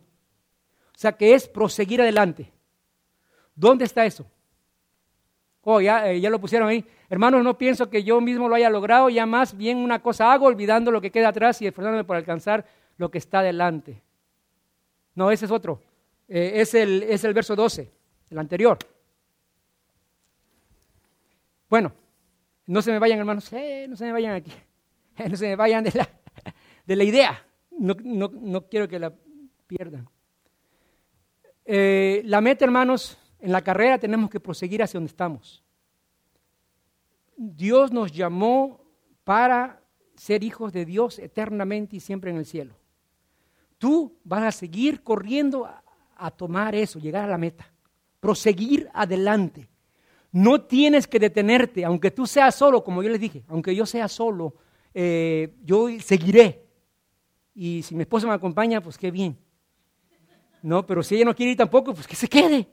O 0.95 0.99
sea, 0.99 1.11
que 1.11 1.33
es 1.33 1.47
proseguir 1.47 2.01
adelante. 2.01 2.51
¿Dónde 3.55 3.85
está 3.85 4.05
eso? 4.05 4.25
Oh, 5.69 5.81
ya, 5.81 6.09
eh, 6.09 6.21
ya 6.21 6.29
lo 6.29 6.39
pusieron 6.39 6.69
ahí. 6.69 6.85
Hermanos, 7.09 7.43
no 7.43 7.57
pienso 7.57 7.89
que 7.89 8.01
yo 8.01 8.21
mismo 8.21 8.47
lo 8.47 8.55
haya 8.55 8.69
logrado, 8.69 9.09
ya 9.09 9.25
más 9.25 9.57
bien 9.57 9.79
una 9.79 10.01
cosa 10.01 10.31
hago, 10.31 10.45
olvidando 10.45 10.91
lo 10.91 11.01
que 11.01 11.11
queda 11.11 11.27
atrás 11.27 11.61
y 11.61 11.67
esforzándome 11.67 12.05
por 12.05 12.15
alcanzar 12.15 12.65
lo 12.95 13.11
que 13.11 13.17
está 13.17 13.41
delante. 13.41 14.01
No, 15.13 15.29
ese 15.29 15.43
es 15.43 15.51
otro. 15.51 15.81
Eh, 16.29 16.53
es, 16.61 16.73
el, 16.73 17.03
es 17.03 17.25
el 17.25 17.33
verso 17.33 17.53
12, 17.53 17.91
el 18.29 18.39
anterior. 18.39 18.77
Bueno, 21.69 21.91
no 22.67 22.81
se 22.81 22.93
me 22.93 22.99
vayan, 22.99 23.19
hermanos, 23.19 23.51
eh, 23.51 23.87
no 23.89 23.97
se 23.97 24.05
me 24.05 24.13
vayan 24.13 24.35
aquí. 24.35 24.53
no 25.29 25.35
se 25.35 25.47
me 25.47 25.57
vayan 25.57 25.83
de 25.83 25.91
la, 25.95 26.09
de 26.85 26.95
la 26.95 27.03
idea. 27.03 27.45
No, 27.71 27.93
no, 28.01 28.69
quiero 28.69 28.87
que 28.87 28.99
la 28.99 29.11
pierdan. 29.67 30.07
la 31.65 32.39
meta, 32.39 32.63
hermanos, 32.63 33.17
en 33.39 33.51
la 33.51 33.61
carrera 33.61 33.97
tenemos 33.97 34.29
que 34.29 34.39
proseguir 34.39 34.81
hacia 34.81 34.97
donde 34.97 35.09
estamos. 35.09 35.63
Dios 37.35 37.91
nos 37.91 38.11
llamó 38.11 38.81
para 39.23 39.83
ser 40.15 40.43
hijos 40.43 40.73
de 40.73 40.85
Dios 40.85 41.19
eternamente 41.19 41.95
y 41.95 41.99
siempre 41.99 42.31
en 42.31 42.37
el 42.37 42.45
cielo. 42.45 42.75
Tú 43.77 44.17
vas 44.23 44.43
a 44.43 44.51
seguir 44.51 45.03
corriendo 45.03 45.65
a, 45.65 46.31
tomar 46.31 46.73
eso, 46.73 46.97
llegar 46.97 47.25
a 47.25 47.27
la 47.27 47.37
meta, 47.37 47.71
proseguir 48.19 48.89
adelante. 48.91 49.69
No 50.31 50.61
tienes 50.61 51.07
que 51.07 51.19
detenerte, 51.19 51.85
aunque 51.85 52.09
tú 52.09 52.25
seas 52.25 52.55
solo, 52.55 52.83
como 52.83 53.03
yo 53.03 53.09
les 53.09 53.21
dije, 53.21 53.43
aunque 53.47 53.75
yo 53.75 53.85
sea 53.85 54.07
solo, 54.07 54.55
eh, 54.95 55.53
yo 55.63 55.87
seguiré. 55.99 56.65
Y 57.53 57.83
si 57.83 57.93
mi 57.93 58.01
esposa 58.01 58.25
me 58.25 58.33
acompaña, 58.33 58.81
pues 58.81 58.97
qué 58.97 59.11
bien. 59.11 59.37
No, 60.63 60.85
pero 60.85 61.03
si 61.03 61.15
ella 61.15 61.25
no 61.25 61.35
quiere 61.35 61.51
ir 61.51 61.57
tampoco, 61.57 61.93
pues 61.93 62.07
que 62.07 62.15
se 62.15 62.27
quede. 62.27 62.67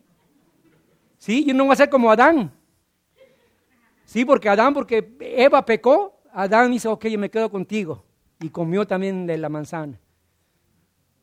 Sí, 1.25 1.43
yo 1.43 1.55
no 1.55 1.65
voy 1.65 1.73
a 1.73 1.77
ser 1.77 1.89
como 1.89 2.11
Adán. 2.11 2.53
Sí, 4.05 4.27
porque 4.27 4.47
Adán, 4.47 4.75
porque 4.75 5.17
Eva 5.21 5.65
pecó, 5.65 6.21
Adán 6.31 6.71
dice, 6.71 6.87
ok, 6.87 7.07
yo 7.07 7.19
me 7.19 7.31
quedo 7.31 7.51
contigo. 7.51 8.05
Y 8.41 8.51
comió 8.51 8.87
también 8.87 9.27
de 9.27 9.39
la 9.39 9.49
manzana. 9.49 9.99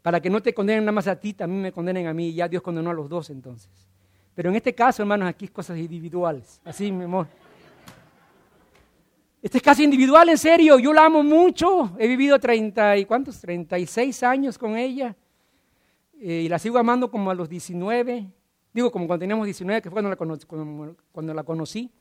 Para 0.02 0.20
que 0.20 0.28
no 0.28 0.42
te 0.42 0.56
condenen 0.56 0.86
nada 0.86 0.92
más 0.92 1.06
a 1.06 1.20
ti, 1.20 1.34
también 1.34 1.62
me 1.62 1.72
condenen 1.72 2.08
a 2.08 2.16
mí. 2.16 2.30
Y 2.30 2.34
ya 2.34 2.48
Dios 2.48 2.64
condenó 2.64 2.90
a 2.90 2.96
los 2.96 3.08
dos 3.08 3.30
entonces. 3.30 3.70
Pero 4.34 4.50
en 4.50 4.56
este 4.56 4.74
caso, 4.74 5.04
hermanos, 5.04 5.30
aquí 5.30 5.46
es 5.46 5.52
cosas 5.52 5.78
individuales. 5.78 6.60
Así, 6.66 6.92
mi 6.92 7.04
amor. 7.04 7.28
Este 9.40 9.60
es 9.60 9.64
casi 9.64 9.84
individual, 9.84 10.30
en 10.30 10.38
serio. 10.40 10.80
Yo 10.80 10.94
la 10.94 11.06
amo 11.06 11.22
mucho. 11.22 11.96
He 12.00 12.08
vivido 12.08 12.40
treinta 12.40 12.98
y 12.98 13.06
cuántos, 13.06 13.40
36 13.40 14.24
años 14.24 14.58
con 14.58 14.76
ella. 14.76 15.16
Eh, 16.20 16.42
y 16.46 16.50
la 16.50 16.58
sigo 16.58 16.80
amando 16.80 17.12
como 17.12 17.30
a 17.30 17.36
los 17.36 17.48
19. 17.48 18.41
Digo, 18.74 18.92
como 18.92 19.08
cuando 19.08 19.24
teníamos 19.24 19.46
19, 19.46 19.82
que 19.82 19.90
fue 19.90 20.02
cuando 21.12 21.34
la, 21.34 21.44
conocí. 21.44 21.92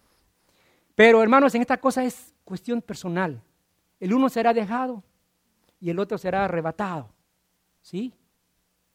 Pero 0.95 1.23
hermanos, 1.23 1.55
en 1.55 1.63
esta 1.63 1.79
cosa 1.79 2.05
es 2.05 2.33
cuestión 2.45 2.81
personal. 2.81 3.43
El 3.99 4.15
uno 4.15 4.29
será 4.29 4.53
dejado 4.53 5.03
y 5.81 5.91
el 5.91 5.99
otro 5.99 6.17
será 6.17 6.45
arrebatado. 6.45 7.09
¿Sí? 7.83 8.13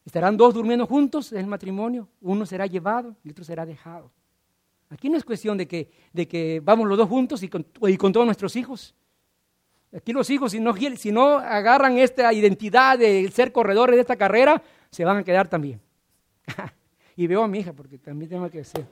Estarán 0.06 0.38
dos 0.38 0.54
durmiendo 0.54 0.86
juntos 0.86 1.32
en 1.34 1.40
el 1.40 1.48
matrimonio. 1.48 2.08
Uno 2.22 2.46
será 2.46 2.66
llevado 2.66 3.16
y 3.24 3.28
el 3.28 3.32
otro 3.32 3.44
será 3.44 3.66
dejado. 3.66 4.12
Aquí 4.90 5.10
no 5.10 5.18
es 5.18 5.26
cuestión 5.26 5.58
de 5.58 5.68
que, 5.68 5.92
de 6.14 6.28
que 6.28 6.62
vamos 6.64 6.88
los 6.88 6.98
dos 6.98 7.10
juntos 7.10 7.44
y 7.44 7.50
con, 7.50 7.66
y 7.82 7.98
con 7.98 8.14
todos 8.14 8.26
nuestros 8.26 8.56
hijos. 8.56 8.96
Aquí 9.96 10.14
los 10.14 10.30
hijos, 10.30 10.52
si 10.52 10.60
no, 10.60 10.76
si 10.96 11.12
no 11.12 11.38
agarran 11.40 11.98
esta 11.98 12.32
identidad 12.34 13.00
de 13.00 13.30
ser 13.32 13.52
corredores 13.52 13.96
de 13.96 14.02
esta 14.02 14.16
carrera, 14.16 14.62
se 14.92 15.04
van 15.04 15.18
a 15.18 15.24
quedar 15.24 15.48
también. 15.48 15.82
Y 17.16 17.28
veo 17.28 17.44
a 17.44 17.48
mi 17.48 17.60
hija, 17.60 17.74
porque 17.74 17.98
también 17.98 18.30
tengo 18.30 18.50
que 18.50 18.64
ser. 18.64 18.86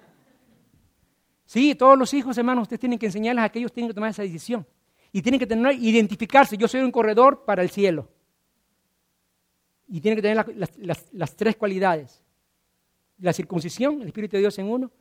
Sí, 1.45 1.75
todos 1.75 1.97
los 1.97 2.13
hijos, 2.13 2.37
hermanos, 2.37 2.63
ustedes 2.63 2.79
tienen 2.79 2.97
que 2.97 3.07
enseñarles 3.07 3.43
a 3.43 3.49
que 3.49 3.59
ellos 3.59 3.73
tienen 3.73 3.89
que 3.89 3.93
tomar 3.93 4.09
esa 4.09 4.23
decisión. 4.23 4.65
Y 5.11 5.21
tienen 5.21 5.39
que 5.39 5.45
tener, 5.45 5.73
identificarse. 5.73 6.57
Yo 6.57 6.67
soy 6.67 6.81
un 6.81 6.91
corredor 6.91 7.43
para 7.45 7.61
el 7.61 7.69
cielo. 7.69 8.09
Y 9.87 10.01
tienen 10.01 10.15
que 10.15 10.21
tener 10.21 10.73
las, 11.11 11.35
tres 11.35 11.55
cualidades. 11.55 12.23
La 13.19 13.33
circuncisión, 13.33 14.01
el 14.01 14.07
Espíritu 14.07 14.37
de 14.37 14.41
Dios 14.41 14.57
en 14.57 14.67
uno. 14.67 14.91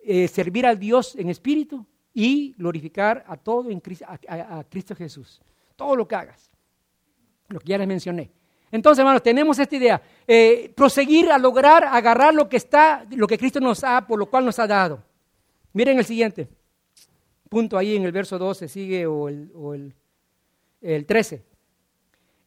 Eh, 0.00 0.26
servir 0.26 0.66
al 0.66 0.78
Dios 0.78 1.14
en 1.14 1.28
espíritu 1.28 1.86
y 2.12 2.52
glorificar 2.54 3.24
a 3.28 3.36
todo 3.36 3.70
en 3.70 3.78
Cristo, 3.78 4.04
a, 4.08 4.64
Cristo 4.68 4.96
Jesús. 4.96 5.40
todo 5.76 5.94
lo 5.94 6.08
que 6.08 6.16
hagas. 6.16 6.50
Lo 7.48 7.60
que 7.60 7.68
ya 7.68 7.78
les 7.78 7.86
mencioné. 7.86 8.32
Entonces, 8.72 9.00
hermanos, 9.00 9.22
tenemos 9.22 9.58
esta 9.58 9.76
idea. 9.76 10.02
Eh, 10.26 10.72
proseguir 10.74 11.30
a 11.30 11.38
lograr 11.38 11.84
agarrar 11.84 12.34
lo 12.34 12.48
que 12.48 12.56
está, 12.56 13.04
lo 13.10 13.26
que 13.26 13.36
Cristo 13.36 13.60
nos 13.60 13.84
ha, 13.84 14.06
por 14.06 14.18
lo 14.18 14.26
cual 14.26 14.46
nos 14.46 14.58
ha 14.58 14.66
dado. 14.66 15.02
Miren 15.74 15.98
el 15.98 16.04
siguiente 16.06 16.48
punto 17.50 17.76
ahí 17.76 17.96
en 17.96 18.04
el 18.04 18.12
verso 18.12 18.38
12, 18.38 18.66
sigue 18.66 19.06
o 19.06 19.28
el, 19.28 19.50
o 19.54 19.74
el, 19.74 19.94
el 20.80 21.04
13. 21.04 21.44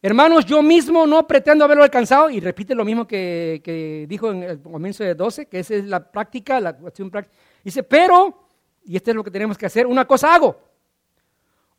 Hermanos, 0.02 0.44
yo 0.44 0.64
mismo 0.64 1.06
no 1.06 1.28
pretendo 1.28 1.64
haberlo 1.64 1.84
alcanzado, 1.84 2.28
y 2.28 2.40
repite 2.40 2.74
lo 2.74 2.84
mismo 2.84 3.06
que, 3.06 3.60
que, 3.62 4.06
dijo 4.08 4.32
en 4.32 4.42
el 4.42 4.60
comienzo 4.60 5.04
de 5.04 5.14
12, 5.14 5.46
que 5.46 5.60
esa 5.60 5.74
es 5.76 5.84
la 5.84 6.10
práctica, 6.10 6.58
la 6.60 6.76
cuestión 6.76 7.08
práctica. 7.08 7.36
Dice, 7.62 7.84
pero, 7.84 8.48
y 8.84 8.96
esto 8.96 9.10
es 9.10 9.16
lo 9.16 9.22
que 9.22 9.30
tenemos 9.30 9.56
que 9.56 9.66
hacer, 9.66 9.86
una 9.86 10.06
cosa 10.06 10.34
hago, 10.34 10.58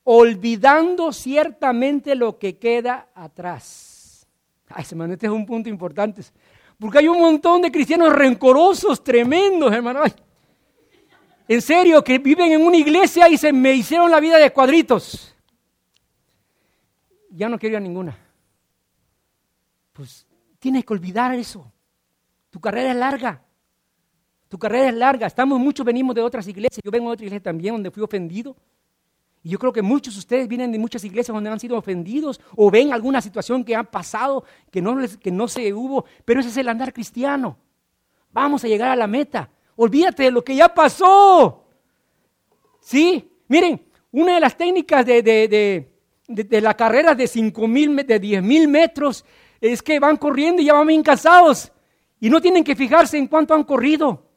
olvidando 0.06 1.12
ciertamente 1.12 2.16
lo 2.16 2.40
que 2.40 2.58
queda 2.58 3.10
atrás 3.14 3.87
Ay, 4.70 4.86
hermano, 4.90 5.14
este 5.14 5.26
es 5.26 5.32
un 5.32 5.46
punto 5.46 5.70
importante. 5.70 6.22
Porque 6.80 7.00
hay 7.00 7.08
un 7.08 7.20
montón 7.20 7.62
de 7.62 7.72
cristianos 7.72 8.14
rencorosos, 8.14 9.04
tremendos, 9.04 9.72
hermano. 9.74 10.02
en 11.48 11.62
serio, 11.62 12.04
que 12.04 12.20
viven 12.20 12.52
en 12.52 12.62
una 12.62 12.78
iglesia 12.78 13.30
y 13.30 13.38
se 13.38 13.52
me 13.52 13.74
hicieron 13.74 14.12
la 14.12 14.20
vida 14.20 14.38
de 14.38 14.52
cuadritos. 14.52 15.34
Ya 17.30 17.50
no 17.50 17.58
quería 17.58 17.80
ninguna. 17.80 18.18
Pues 19.94 20.28
tienes 20.60 20.86
que 20.86 20.94
olvidar 20.94 21.34
eso. 21.34 21.72
Tu 22.50 22.60
carrera 22.60 22.92
es 22.92 22.98
larga. 22.98 23.42
Tu 24.48 24.58
carrera 24.58 24.90
es 24.90 24.96
larga. 24.96 25.28
Estamos 25.28 25.60
muchos, 25.60 25.86
venimos 25.86 26.16
de 26.16 26.22
otras 26.22 26.48
iglesias. 26.48 26.82
Yo 26.84 26.92
vengo 26.92 27.10
de 27.10 27.14
otra 27.14 27.26
iglesia 27.26 27.44
también 27.44 27.76
donde 27.76 27.92
fui 27.92 28.04
ofendido. 28.04 28.56
Y 29.48 29.52
yo 29.52 29.60
creo 29.60 29.72
que 29.72 29.82
muchos 29.82 30.16
de 30.16 30.20
ustedes 30.20 30.46
vienen 30.50 30.74
de 30.74 30.78
muchas 30.78 31.06
iglesias 31.06 31.34
donde 31.34 31.50
han 31.50 31.58
sido 31.58 31.78
ofendidos 31.78 32.42
o 32.58 32.70
ven 32.70 32.92
alguna 32.92 33.22
situación 33.22 33.64
que 33.64 33.78
ha 33.78 33.84
pasado 33.86 34.44
que 34.70 34.82
no, 34.82 34.98
que 35.22 35.32
no 35.32 35.48
se 35.48 35.74
hubo, 35.74 36.04
pero 36.26 36.42
ese 36.42 36.50
es 36.50 36.58
el 36.58 36.68
andar 36.68 36.92
cristiano. 36.92 37.58
Vamos 38.34 38.66
a 38.66 38.68
llegar 38.68 38.90
a 38.90 38.96
la 38.98 39.08
meta. 39.08 39.50
Olvídate 39.78 40.24
de 40.24 40.32
lo 40.32 40.44
que 40.44 40.54
ya 40.54 40.68
pasó. 40.74 41.64
¿Sí? 42.82 43.32
Miren, 43.48 43.88
una 44.12 44.34
de 44.34 44.42
las 44.42 44.58
técnicas 44.58 45.06
de, 45.06 45.24
de, 45.24 46.62
la 46.62 46.74
carrera 46.74 47.16
de 47.16 47.26
5 47.26 47.68
mil, 47.70 47.96
de 48.06 48.20
10 48.20 48.44
mil 48.44 48.68
metros 48.68 49.24
es 49.62 49.82
que 49.82 49.98
van 49.98 50.18
corriendo 50.18 50.62
y 50.62 50.66
ya 50.66 50.74
van 50.74 50.88
bien 50.88 51.04
cansados 51.04 51.72
y 52.20 52.30
no 52.30 52.42
tienen 52.42 52.66
que 52.66 52.76
fijarse 52.76 53.18
en 53.18 53.28
cuánto 53.28 53.54
han 53.54 53.64
corrido. 53.64 54.30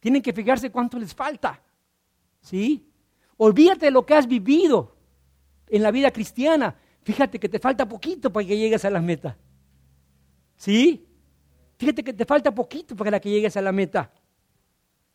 Tienen 0.00 0.20
que 0.20 0.34
fijarse 0.34 0.70
cuánto 0.70 0.98
les 0.98 1.14
falta. 1.14 1.62
¿Sí? 2.42 2.89
Olvídate 3.42 3.86
de 3.86 3.90
lo 3.90 4.04
que 4.04 4.12
has 4.12 4.26
vivido 4.26 4.94
en 5.66 5.82
la 5.82 5.90
vida 5.90 6.10
cristiana. 6.10 6.76
Fíjate 7.02 7.40
que 7.40 7.48
te 7.48 7.58
falta 7.58 7.88
poquito 7.88 8.30
para 8.30 8.46
que 8.46 8.58
llegues 8.58 8.84
a 8.84 8.90
la 8.90 9.00
meta. 9.00 9.38
¿Sí? 10.56 11.06
Fíjate 11.78 12.04
que 12.04 12.12
te 12.12 12.26
falta 12.26 12.54
poquito 12.54 12.94
para 12.94 13.18
que 13.18 13.30
llegues 13.30 13.56
a 13.56 13.62
la 13.62 13.72
meta. 13.72 14.12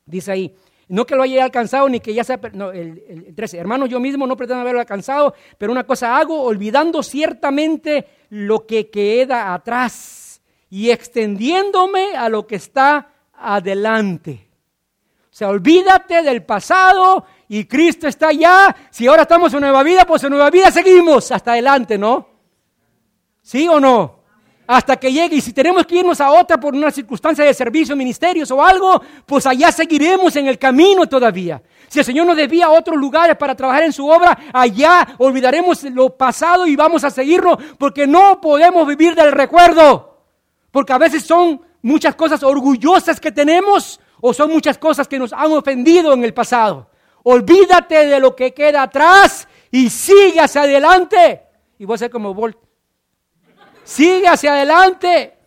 Dice 0.07 0.31
ahí, 0.31 0.55
no 0.87 1.05
que 1.05 1.15
lo 1.15 1.21
haya 1.21 1.43
alcanzado 1.43 1.87
ni 1.87 1.99
que 1.99 2.15
ya 2.15 2.23
sea, 2.23 2.39
no, 2.53 2.71
el, 2.71 3.03
el 3.27 3.35
13, 3.35 3.59
hermano, 3.59 3.85
yo 3.85 3.99
mismo 3.99 4.25
no 4.25 4.35
pretendo 4.35 4.61
haberlo 4.61 4.79
alcanzado, 4.79 5.35
pero 5.59 5.71
una 5.71 5.85
cosa 5.85 6.17
hago, 6.17 6.41
olvidando 6.41 7.03
ciertamente 7.03 8.07
lo 8.29 8.65
que 8.65 8.89
queda 8.89 9.53
atrás 9.53 10.41
y 10.71 10.89
extendiéndome 10.89 12.15
a 12.15 12.27
lo 12.29 12.47
que 12.47 12.55
está 12.55 13.13
adelante. 13.33 14.44
O 15.35 15.37
sea, 15.37 15.49
olvídate 15.49 16.23
del 16.23 16.43
pasado 16.43 17.25
y 17.49 17.65
Cristo 17.65 18.07
está 18.07 18.29
allá. 18.29 18.73
Si 18.89 19.05
ahora 19.05 19.23
estamos 19.23 19.53
en 19.53 19.59
nueva 19.59 19.83
vida, 19.83 20.05
pues 20.05 20.23
en 20.23 20.29
nueva 20.29 20.49
vida 20.49 20.71
seguimos 20.71 21.29
hasta 21.29 21.51
adelante, 21.51 21.97
¿no? 21.97 22.25
¿Sí 23.41 23.67
o 23.67 23.77
no? 23.77 24.19
Hasta 24.65 24.95
que 24.95 25.11
llegue. 25.11 25.35
Y 25.35 25.41
si 25.41 25.51
tenemos 25.51 25.85
que 25.85 25.97
irnos 25.97 26.21
a 26.21 26.31
otra 26.31 26.57
por 26.57 26.73
una 26.73 26.89
circunstancia 26.89 27.43
de 27.43 27.53
servicio, 27.53 27.97
ministerios 27.97 28.49
o 28.51 28.63
algo, 28.63 29.01
pues 29.25 29.45
allá 29.45 29.73
seguiremos 29.73 30.33
en 30.37 30.47
el 30.47 30.57
camino 30.57 31.05
todavía. 31.05 31.61
Si 31.89 31.99
el 31.99 32.05
Señor 32.05 32.27
nos 32.27 32.37
desvía 32.37 32.67
a 32.67 32.69
otros 32.69 32.97
lugares 32.97 33.35
para 33.35 33.55
trabajar 33.55 33.83
en 33.83 33.91
su 33.91 34.07
obra, 34.07 34.37
allá 34.53 35.05
olvidaremos 35.17 35.83
lo 35.83 36.15
pasado 36.15 36.65
y 36.65 36.77
vamos 36.77 37.03
a 37.03 37.09
seguirlo 37.09 37.57
porque 37.77 38.07
no 38.07 38.39
podemos 38.39 38.87
vivir 38.87 39.15
del 39.15 39.33
recuerdo. 39.33 40.17
Porque 40.71 40.93
a 40.93 40.97
veces 40.97 41.25
son 41.25 41.59
muchas 41.81 42.15
cosas 42.15 42.41
orgullosas 42.41 43.19
que 43.19 43.33
tenemos 43.33 43.99
o 44.21 44.33
son 44.33 44.51
muchas 44.51 44.77
cosas 44.77 45.07
que 45.07 45.19
nos 45.19 45.33
han 45.33 45.51
ofendido 45.51 46.13
en 46.13 46.23
el 46.23 46.33
pasado. 46.33 46.89
Olvídate 47.23 48.05
de 48.05 48.19
lo 48.19 48.35
que 48.35 48.53
queda 48.53 48.83
atrás 48.83 49.47
y 49.71 49.89
sigue 49.89 50.39
hacia 50.39 50.61
adelante. 50.61 51.41
Y 51.79 51.85
voy 51.85 51.95
a 51.95 51.97
ser 51.97 52.11
como 52.11 52.33
Bolt. 52.33 52.57
Sigue 53.83 54.27
hacia 54.27 54.53
adelante. 54.53 55.37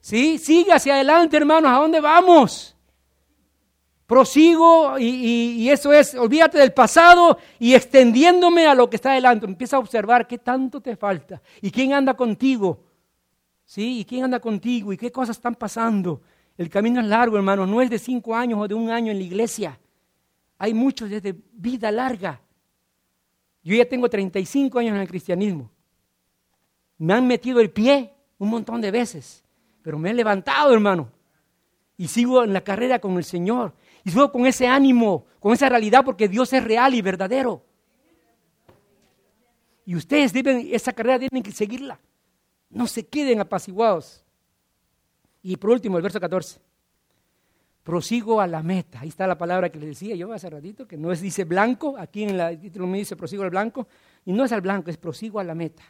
Sí, 0.00 0.38
sigue 0.38 0.72
hacia 0.72 0.94
adelante, 0.94 1.36
hermanos. 1.36 1.70
¿A 1.70 1.80
dónde 1.80 2.00
vamos? 2.00 2.74
Prosigo 4.06 4.98
y, 4.98 5.68
eso 5.68 5.92
es, 5.92 6.14
olvídate 6.14 6.56
del 6.56 6.72
pasado 6.72 7.36
y 7.58 7.74
extendiéndome 7.74 8.66
a 8.66 8.74
lo 8.74 8.88
que 8.88 8.96
está 8.96 9.10
adelante. 9.10 9.44
Empieza 9.44 9.76
a 9.76 9.80
observar 9.80 10.26
qué 10.26 10.38
tanto 10.38 10.80
te 10.80 10.96
falta 10.96 11.42
y 11.60 11.70
quién 11.70 11.92
anda 11.92 12.14
contigo. 12.14 12.80
¿Sí? 13.66 14.00
¿Y 14.00 14.04
quién 14.06 14.24
anda 14.24 14.40
contigo? 14.40 14.94
¿Y 14.94 14.96
qué 14.96 15.12
cosas 15.12 15.36
están 15.36 15.54
pasando? 15.54 16.22
El 16.58 16.68
camino 16.68 17.00
es 17.00 17.06
largo, 17.06 17.36
hermanos. 17.36 17.68
No 17.68 17.80
es 17.80 17.88
de 17.88 17.98
cinco 18.00 18.34
años 18.34 18.58
o 18.60 18.68
de 18.68 18.74
un 18.74 18.90
año 18.90 19.12
en 19.12 19.18
la 19.18 19.24
iglesia. 19.24 19.78
Hay 20.58 20.74
muchos 20.74 21.08
desde 21.08 21.34
vida 21.52 21.90
larga. 21.92 22.40
Yo 23.62 23.76
ya 23.76 23.88
tengo 23.88 24.10
35 24.10 24.80
años 24.80 24.94
en 24.96 25.00
el 25.00 25.08
cristianismo. 25.08 25.70
Me 26.98 27.14
han 27.14 27.26
metido 27.28 27.60
el 27.60 27.70
pie 27.70 28.12
un 28.38 28.50
montón 28.50 28.80
de 28.80 28.90
veces, 28.90 29.44
pero 29.82 29.98
me 29.98 30.10
he 30.10 30.14
levantado, 30.14 30.72
hermano. 30.72 31.08
Y 31.96 32.08
sigo 32.08 32.42
en 32.42 32.52
la 32.52 32.62
carrera 32.62 32.98
con 32.98 33.16
el 33.16 33.24
Señor. 33.24 33.72
Y 34.04 34.10
sigo 34.10 34.32
con 34.32 34.44
ese 34.44 34.66
ánimo, 34.66 35.26
con 35.38 35.52
esa 35.52 35.68
realidad, 35.68 36.04
porque 36.04 36.28
Dios 36.28 36.52
es 36.52 36.64
real 36.64 36.92
y 36.92 37.02
verdadero. 37.02 37.64
Y 39.84 39.94
ustedes 39.94 40.32
deben, 40.32 40.68
esa 40.72 40.92
carrera 40.92 41.20
tienen 41.20 41.42
que 41.42 41.52
seguirla. 41.52 42.00
No 42.68 42.88
se 42.88 43.06
queden 43.06 43.40
apaciguados. 43.40 44.24
Y 45.42 45.56
por 45.56 45.70
último, 45.70 45.96
el 45.96 46.02
verso 46.02 46.20
14 46.20 46.60
prosigo 47.88 48.38
a 48.38 48.46
la 48.46 48.62
meta. 48.62 49.00
Ahí 49.00 49.08
está 49.08 49.26
la 49.26 49.38
palabra 49.38 49.70
que 49.70 49.78
les 49.78 49.88
decía 49.88 50.14
yo 50.14 50.30
hace 50.30 50.50
ratito, 50.50 50.86
que 50.86 50.98
no 50.98 51.10
es 51.10 51.22
dice 51.22 51.44
blanco, 51.44 51.96
aquí 51.96 52.24
en 52.24 52.38
el 52.38 52.60
título 52.60 52.86
me 52.86 52.98
dice 52.98 53.16
prosigo 53.16 53.44
al 53.44 53.48
blanco, 53.48 53.88
y 54.26 54.32
no 54.34 54.44
es 54.44 54.52
al 54.52 54.60
blanco, 54.60 54.90
es 54.90 54.98
prosigo 54.98 55.40
a 55.40 55.44
la 55.44 55.54
meta. 55.54 55.82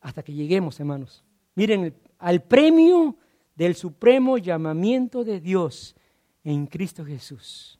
Hasta 0.00 0.22
que 0.22 0.32
lleguemos, 0.32 0.80
hermanos. 0.80 1.22
Miren, 1.54 1.94
al 2.18 2.42
premio 2.44 3.14
del 3.54 3.74
supremo 3.74 4.38
llamamiento 4.38 5.22
de 5.22 5.38
Dios 5.38 5.94
en 6.42 6.66
Cristo 6.66 7.04
Jesús. 7.04 7.78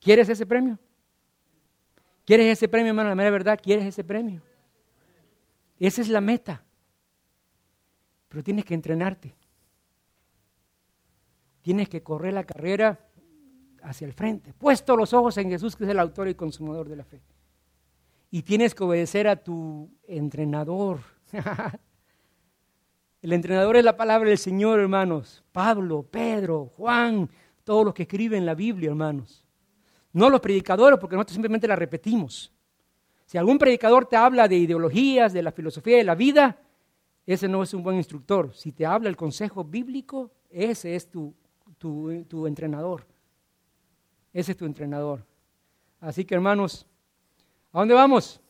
¿Quieres 0.00 0.28
ese 0.28 0.44
premio? 0.44 0.78
¿Quieres 2.26 2.58
ese 2.58 2.68
premio, 2.68 2.88
hermano? 2.88 3.08
La 3.08 3.14
mera 3.14 3.30
verdad, 3.30 3.58
¿quieres 3.62 3.86
ese 3.86 4.04
premio? 4.04 4.42
Esa 5.80 6.02
es 6.02 6.10
la 6.10 6.20
meta. 6.20 6.62
Pero 8.28 8.44
tienes 8.44 8.64
que 8.64 8.74
entrenarte. 8.74 9.34
Tienes 11.62 11.88
que 11.88 12.02
correr 12.02 12.32
la 12.32 12.44
carrera 12.44 13.00
hacia 13.82 14.06
el 14.06 14.12
frente, 14.12 14.52
puesto 14.52 14.96
los 14.96 15.12
ojos 15.12 15.36
en 15.38 15.50
Jesús, 15.50 15.76
que 15.76 15.84
es 15.84 15.90
el 15.90 15.98
autor 15.98 16.28
y 16.28 16.34
consumador 16.34 16.88
de 16.88 16.96
la 16.96 17.04
fe. 17.04 17.22
Y 18.30 18.42
tienes 18.42 18.74
que 18.74 18.84
obedecer 18.84 19.28
a 19.28 19.36
tu 19.36 19.90
entrenador. 20.06 21.00
el 23.22 23.32
entrenador 23.32 23.76
es 23.76 23.84
la 23.84 23.96
palabra 23.96 24.28
del 24.28 24.38
Señor, 24.38 24.80
hermanos. 24.80 25.44
Pablo, 25.52 26.02
Pedro, 26.02 26.66
Juan, 26.76 27.30
todos 27.64 27.84
los 27.84 27.94
que 27.94 28.02
escriben 28.02 28.44
la 28.44 28.54
Biblia, 28.54 28.90
hermanos. 28.90 29.46
No 30.12 30.28
los 30.30 30.40
predicadores, 30.40 30.98
porque 30.98 31.16
nosotros 31.16 31.34
simplemente 31.34 31.68
la 31.68 31.76
repetimos. 31.76 32.52
Si 33.24 33.38
algún 33.38 33.58
predicador 33.58 34.06
te 34.06 34.16
habla 34.16 34.48
de 34.48 34.56
ideologías, 34.56 35.32
de 35.32 35.42
la 35.42 35.52
filosofía 35.52 35.98
de 35.98 36.04
la 36.04 36.14
vida, 36.14 36.58
ese 37.34 37.48
no 37.48 37.62
es 37.62 37.74
un 37.74 37.82
buen 37.82 37.96
instructor. 37.96 38.54
Si 38.54 38.72
te 38.72 38.86
habla 38.86 39.08
el 39.08 39.16
consejo 39.16 39.64
bíblico, 39.64 40.30
ese 40.50 40.94
es 40.94 41.10
tu 41.10 41.34
tu, 41.78 42.46
entrenador. 42.46 43.06
Ese 44.32 44.52
es 44.52 44.58
tu 44.58 44.64
entrenador. 44.64 45.24
Así 46.00 46.24
que 46.24 46.34
hermanos, 46.34 46.86
¿a 47.72 47.80
dónde 47.80 47.94
vamos? 47.94 48.40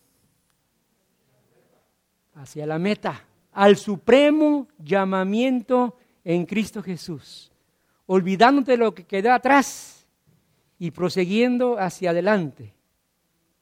Hacia 2.34 2.66
la 2.66 2.78
meta, 2.78 3.24
al 3.52 3.76
supremo 3.76 4.68
llamamiento 4.78 5.96
en 6.24 6.46
Cristo 6.46 6.82
Jesús, 6.82 7.50
olvidándote 8.06 8.72
de 8.72 8.78
lo 8.78 8.94
que 8.94 9.04
queda 9.04 9.34
atrás 9.34 10.06
y 10.78 10.90
prosiguiendo 10.90 11.78
hacia 11.78 12.10
adelante 12.10 12.74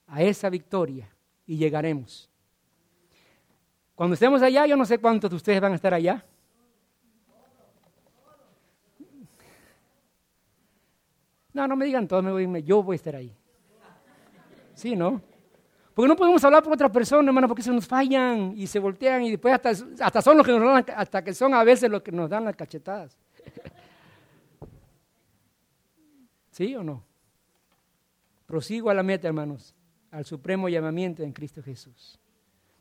a 0.07 0.23
esa 0.23 0.51
victoria 0.51 1.09
y 1.47 1.57
llegaremos. 1.57 2.29
Cuando 3.97 4.12
estemos 4.12 4.42
allá, 4.42 4.66
yo 4.66 4.76
no 4.76 4.84
sé 4.84 4.99
cuántos 4.99 5.30
de 5.30 5.36
ustedes 5.36 5.59
van 5.59 5.72
a 5.72 5.76
estar 5.76 5.94
allá. 5.94 6.22
No, 11.55 11.66
no 11.66 11.74
me 11.74 11.86
digan 11.86 12.07
todos, 12.07 12.22
me 12.22 12.30
voy, 12.30 12.62
yo 12.62 12.82
voy 12.82 12.94
a 12.94 12.97
estar 12.97 13.16
ahí. 13.16 13.34
Sí, 14.74 14.94
¿no? 14.94 15.22
Porque 15.94 16.09
no 16.09 16.14
podemos 16.14 16.44
hablar 16.44 16.62
por 16.62 16.74
otra 16.74 16.92
persona, 16.92 17.26
hermano, 17.26 17.49
porque 17.49 17.62
se 17.62 17.72
nos 17.72 17.86
fallan 17.86 18.53
y 18.55 18.66
se 18.66 18.78
voltean 18.78 19.22
y 19.22 19.30
después 19.30 19.55
hasta, 19.55 19.70
hasta 20.05 20.20
son 20.20 20.36
los 20.36 20.44
que 20.44 20.53
nos 20.53 20.61
dan, 20.61 20.84
hasta 20.94 21.24
que 21.24 21.32
son 21.32 21.55
a 21.55 21.64
veces 21.64 21.90
los 21.90 22.03
que 22.03 22.12
nos 22.12 22.28
dan 22.28 22.44
las 22.44 22.55
cachetadas. 22.55 23.16
¿Sí 26.51 26.76
o 26.76 26.84
no? 26.84 27.03
Prosigo 28.44 28.90
a 28.90 28.94
la 28.94 29.03
meta, 29.03 29.26
hermanos, 29.26 29.74
al 30.11 30.26
supremo 30.26 30.68
llamamiento 30.68 31.22
en 31.22 31.32
Cristo 31.32 31.62
Jesús. 31.62 32.20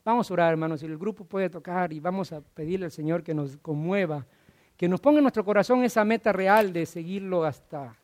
Vamos 0.05 0.29
a 0.29 0.33
orar, 0.35 0.51
hermanos, 0.51 0.83
y 0.83 0.85
el 0.85 0.99
grupo 0.99 1.25
puede 1.25 1.49
tocar 1.49 1.91
y 1.91 1.99
vamos 1.99 2.31
a 2.31 2.39
pedirle 2.39 2.85
al 2.85 2.91
Señor 2.91 3.23
que 3.23 3.33
nos 3.33 3.57
conmueva, 3.57 4.27
que 4.77 4.87
nos 4.87 5.01
ponga 5.01 5.17
en 5.17 5.23
nuestro 5.23 5.43
corazón 5.43 5.83
esa 5.83 6.05
meta 6.05 6.31
real 6.31 6.71
de 6.71 6.85
seguirlo 6.85 7.43
hasta 7.43 7.97